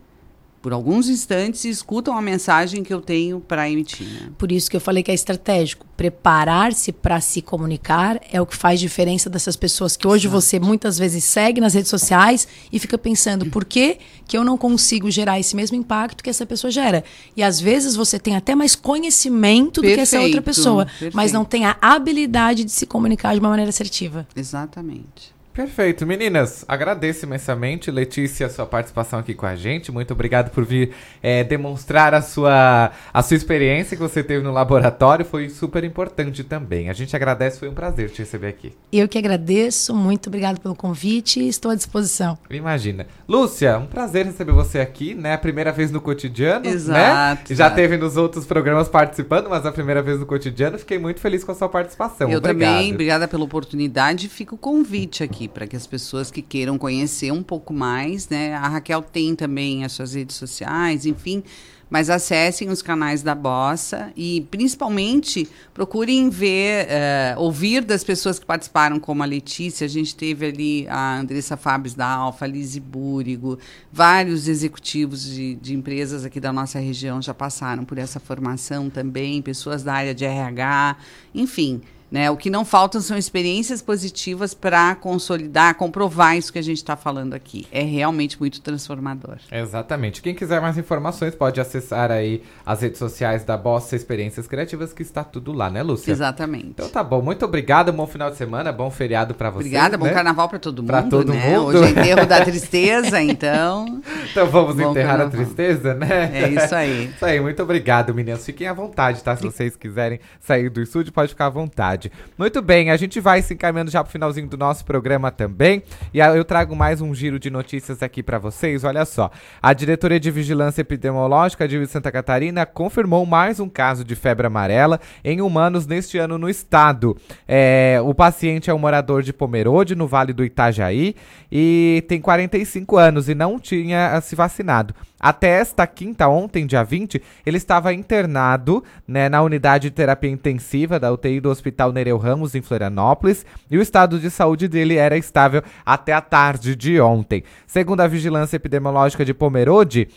[0.60, 4.06] por alguns instantes e escutam a mensagem que eu tenho para emitir?
[4.06, 4.30] Né?
[4.36, 5.86] Por isso que eu falei que é estratégico.
[5.96, 10.98] Preparar-se para se comunicar é o que faz diferença dessas pessoas que hoje você muitas
[10.98, 15.38] vezes segue nas redes sociais e fica pensando por que, que eu não consigo gerar
[15.38, 17.04] esse mesmo impacto que essa pessoa gera.
[17.36, 20.98] E às vezes você tem até mais conhecimento do que essa outra Perfeito, pessoa, mas
[20.98, 21.32] perfeito.
[21.32, 24.26] não tem a habilidade de se comunicar de uma maneira assertiva.
[24.34, 25.37] Exatamente.
[25.58, 26.64] Perfeito, meninas.
[26.68, 29.90] Agradeço imensamente, Letícia, a sua participação aqui com a gente.
[29.90, 34.52] Muito obrigado por vir é, demonstrar a sua, a sua experiência que você teve no
[34.52, 35.24] laboratório.
[35.24, 36.88] Foi super importante também.
[36.88, 38.72] A gente agradece, foi um prazer te receber aqui.
[38.92, 42.38] Eu que agradeço, muito obrigado pelo convite e estou à disposição.
[42.48, 43.08] Imagina.
[43.28, 45.34] Lúcia, um prazer receber você aqui, né?
[45.34, 47.56] A primeira vez no cotidiano, Exato, né?
[47.56, 50.78] Já teve nos outros programas participando, mas a primeira vez no cotidiano.
[50.78, 52.30] Fiquei muito feliz com a sua participação.
[52.30, 52.70] Eu Obrigado.
[52.70, 54.26] também, obrigada pela oportunidade.
[54.26, 58.28] e Fica o convite aqui para que as pessoas que queiram conhecer um pouco mais,
[58.28, 58.54] né?
[58.54, 61.42] A Raquel tem também as suas redes sociais, enfim.
[61.90, 68.44] Mas acessem os canais da Bossa e, principalmente, procurem ver, eh, ouvir das pessoas que
[68.44, 69.86] participaram, como a Letícia.
[69.86, 73.58] A gente teve ali a Andressa Fabres da Alfa, a Lise Búrigo,
[73.90, 79.40] vários executivos de, de empresas aqui da nossa região já passaram por essa formação também,
[79.40, 80.96] pessoas da área de RH,
[81.34, 81.80] enfim.
[82.10, 82.30] Né?
[82.30, 86.96] O que não faltam são experiências positivas para consolidar, comprovar isso que a gente está
[86.96, 87.66] falando aqui.
[87.70, 89.36] É realmente muito transformador.
[89.52, 90.22] Exatamente.
[90.22, 95.02] Quem quiser mais informações pode acessar aí as redes sociais da Bossa Experiências Criativas, que
[95.02, 96.10] está tudo lá, né, Lúcia?
[96.10, 96.68] Exatamente.
[96.68, 97.20] Então tá bom.
[97.20, 97.92] Muito obrigado.
[97.92, 98.72] Bom final de semana.
[98.72, 99.66] Bom feriado pra você.
[99.66, 100.12] Obrigada, bom né?
[100.12, 100.88] carnaval para todo mundo.
[100.88, 101.58] Pra todo né?
[101.58, 101.66] mundo.
[101.66, 104.00] Hoje é enterro da tristeza, então.
[104.30, 105.44] Então vamos Bom enterrar a carnaval.
[105.46, 106.30] tristeza, né?
[106.32, 107.06] É isso aí.
[107.16, 107.40] isso aí.
[107.40, 108.44] Muito obrigado, meninas.
[108.44, 109.34] Fiquem à vontade, tá?
[109.34, 111.97] Se vocês quiserem sair do estúdio, pode ficar à vontade.
[111.98, 112.12] Cidade.
[112.38, 115.82] Muito bem, a gente vai se encaminhando já pro finalzinho do nosso programa também.
[116.14, 118.84] E eu trago mais um giro de notícias aqui para vocês.
[118.84, 119.30] Olha só.
[119.60, 125.00] A Diretoria de Vigilância Epidemiológica de Santa Catarina confirmou mais um caso de febre amarela
[125.24, 127.16] em humanos neste ano no estado.
[127.46, 131.16] É, o paciente é um morador de Pomerode, no Vale do Itajaí,
[131.50, 134.94] e tem 45 anos e não tinha se vacinado.
[135.20, 141.00] Até esta quinta, ontem, dia 20, ele estava internado né, na unidade de terapia intensiva
[141.00, 145.16] da UTI do Hospital Nereu Ramos, em Florianópolis, e o estado de saúde dele era
[145.16, 147.42] estável até a tarde de ontem.
[147.66, 150.08] Segundo a Vigilância Epidemiológica de Pomerode,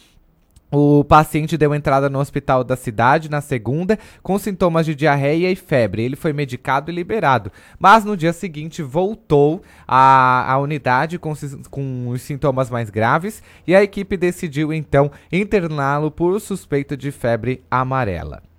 [0.72, 5.56] o paciente deu entrada no hospital da cidade na segunda com sintomas de diarreia e
[5.56, 6.04] febre.
[6.04, 11.34] Ele foi medicado e liberado, mas no dia seguinte voltou à, à unidade com,
[11.70, 17.64] com os sintomas mais graves e a equipe decidiu então interná-lo por suspeita de febre
[17.70, 18.51] amarela.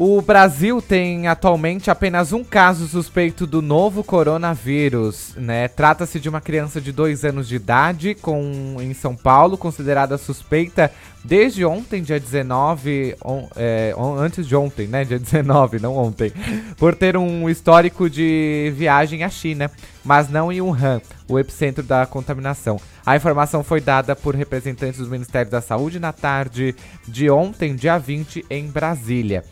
[0.00, 5.66] O Brasil tem atualmente apenas um caso suspeito do novo coronavírus, né?
[5.66, 10.88] Trata-se de uma criança de dois anos de idade com, em São Paulo, considerada suspeita
[11.24, 15.04] desde ontem, dia 19, on, é, on, antes de ontem, né?
[15.04, 16.32] Dia 19, não ontem,
[16.76, 19.68] por ter um histórico de viagem à China,
[20.04, 22.80] mas não em Wuhan, o epicentro da contaminação.
[23.04, 26.72] A informação foi dada por representantes do Ministério da Saúde na tarde
[27.04, 29.42] de ontem, dia 20, em Brasília.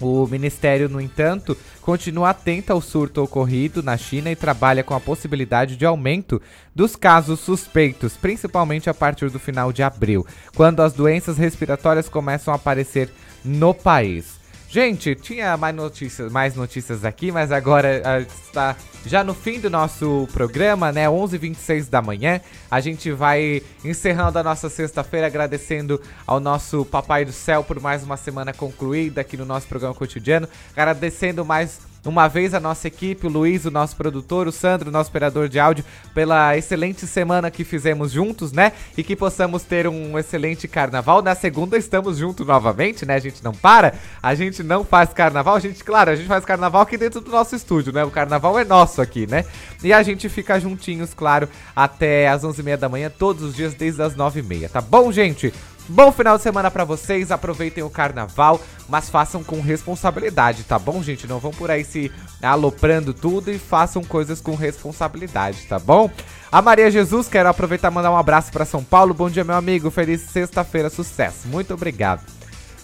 [0.00, 5.00] O Ministério, no entanto, continua atento ao surto ocorrido na China e trabalha com a
[5.00, 6.40] possibilidade de aumento
[6.74, 12.52] dos casos suspeitos, principalmente a partir do final de abril, quando as doenças respiratórias começam
[12.52, 13.10] a aparecer
[13.44, 14.39] no país.
[14.72, 19.68] Gente, tinha mais notícias, mais notícias aqui, mas agora uh, está já no fim do
[19.68, 21.06] nosso programa, né?
[21.08, 22.40] 11h26 da manhã.
[22.70, 28.04] A gente vai encerrando a nossa sexta-feira, agradecendo ao nosso Papai do Céu por mais
[28.04, 30.48] uma semana concluída aqui no nosso programa cotidiano.
[30.76, 35.10] Agradecendo mais uma vez a nossa equipe, o Luiz, o nosso produtor, o Sandro, nosso
[35.10, 38.72] operador de áudio, pela excelente semana que fizemos juntos, né?
[38.96, 41.22] E que possamos ter um excelente carnaval.
[41.22, 43.14] Na segunda estamos juntos novamente, né?
[43.14, 46.44] A gente não para, a gente não faz carnaval, a gente, claro, a gente faz
[46.44, 48.04] carnaval aqui dentro do nosso estúdio, né?
[48.04, 49.44] O carnaval é nosso aqui, né?
[49.82, 54.02] E a gente fica juntinhos, claro, até as 11h30 da manhã, todos os dias, desde
[54.02, 55.52] as 9h30, tá bom, gente?
[55.92, 61.02] Bom final de semana para vocês, aproveitem o carnaval, mas façam com responsabilidade, tá bom,
[61.02, 61.26] gente?
[61.26, 66.08] Não vão por aí se aloprando tudo e façam coisas com responsabilidade, tá bom?
[66.52, 69.12] A Maria Jesus, quero aproveitar e mandar um abraço para São Paulo.
[69.12, 69.90] Bom dia, meu amigo.
[69.90, 71.48] Feliz sexta-feira, sucesso.
[71.48, 72.22] Muito obrigado.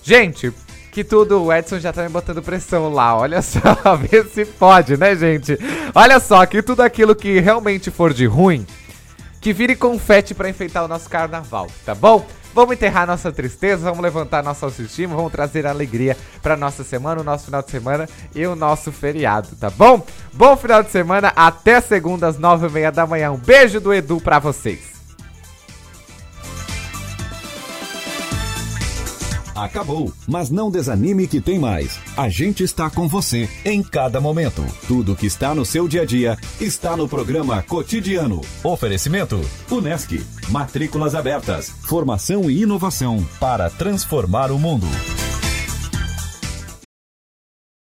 [0.03, 0.53] Gente,
[0.91, 3.17] que tudo, o Edson já tá me botando pressão lá.
[3.17, 3.61] Olha só,
[4.03, 5.57] ver se pode, né, gente?
[5.95, 8.67] Olha só, que tudo aquilo que realmente for de ruim,
[9.41, 12.27] que vire confete para enfeitar o nosso carnaval, tá bom?
[12.57, 17.25] Vamos enterrar nossa tristeza, vamos levantar nossa autoestima, vamos trazer alegria para nossa semana, o
[17.25, 20.03] nosso final de semana e o nosso feriado, tá bom?
[20.33, 23.31] Bom final de semana, até segunda às nove e meia da manhã.
[23.31, 24.96] Um beijo do Edu para vocês.
[29.57, 31.99] Acabou, mas não desanime que tem mais.
[32.17, 34.65] A gente está com você em cada momento.
[34.87, 38.41] Tudo que está no seu dia a dia está no programa Cotidiano.
[38.63, 40.23] Oferecimento: Unesc.
[40.51, 41.71] Matrículas abertas.
[41.83, 44.87] Formação e inovação para transformar o mundo.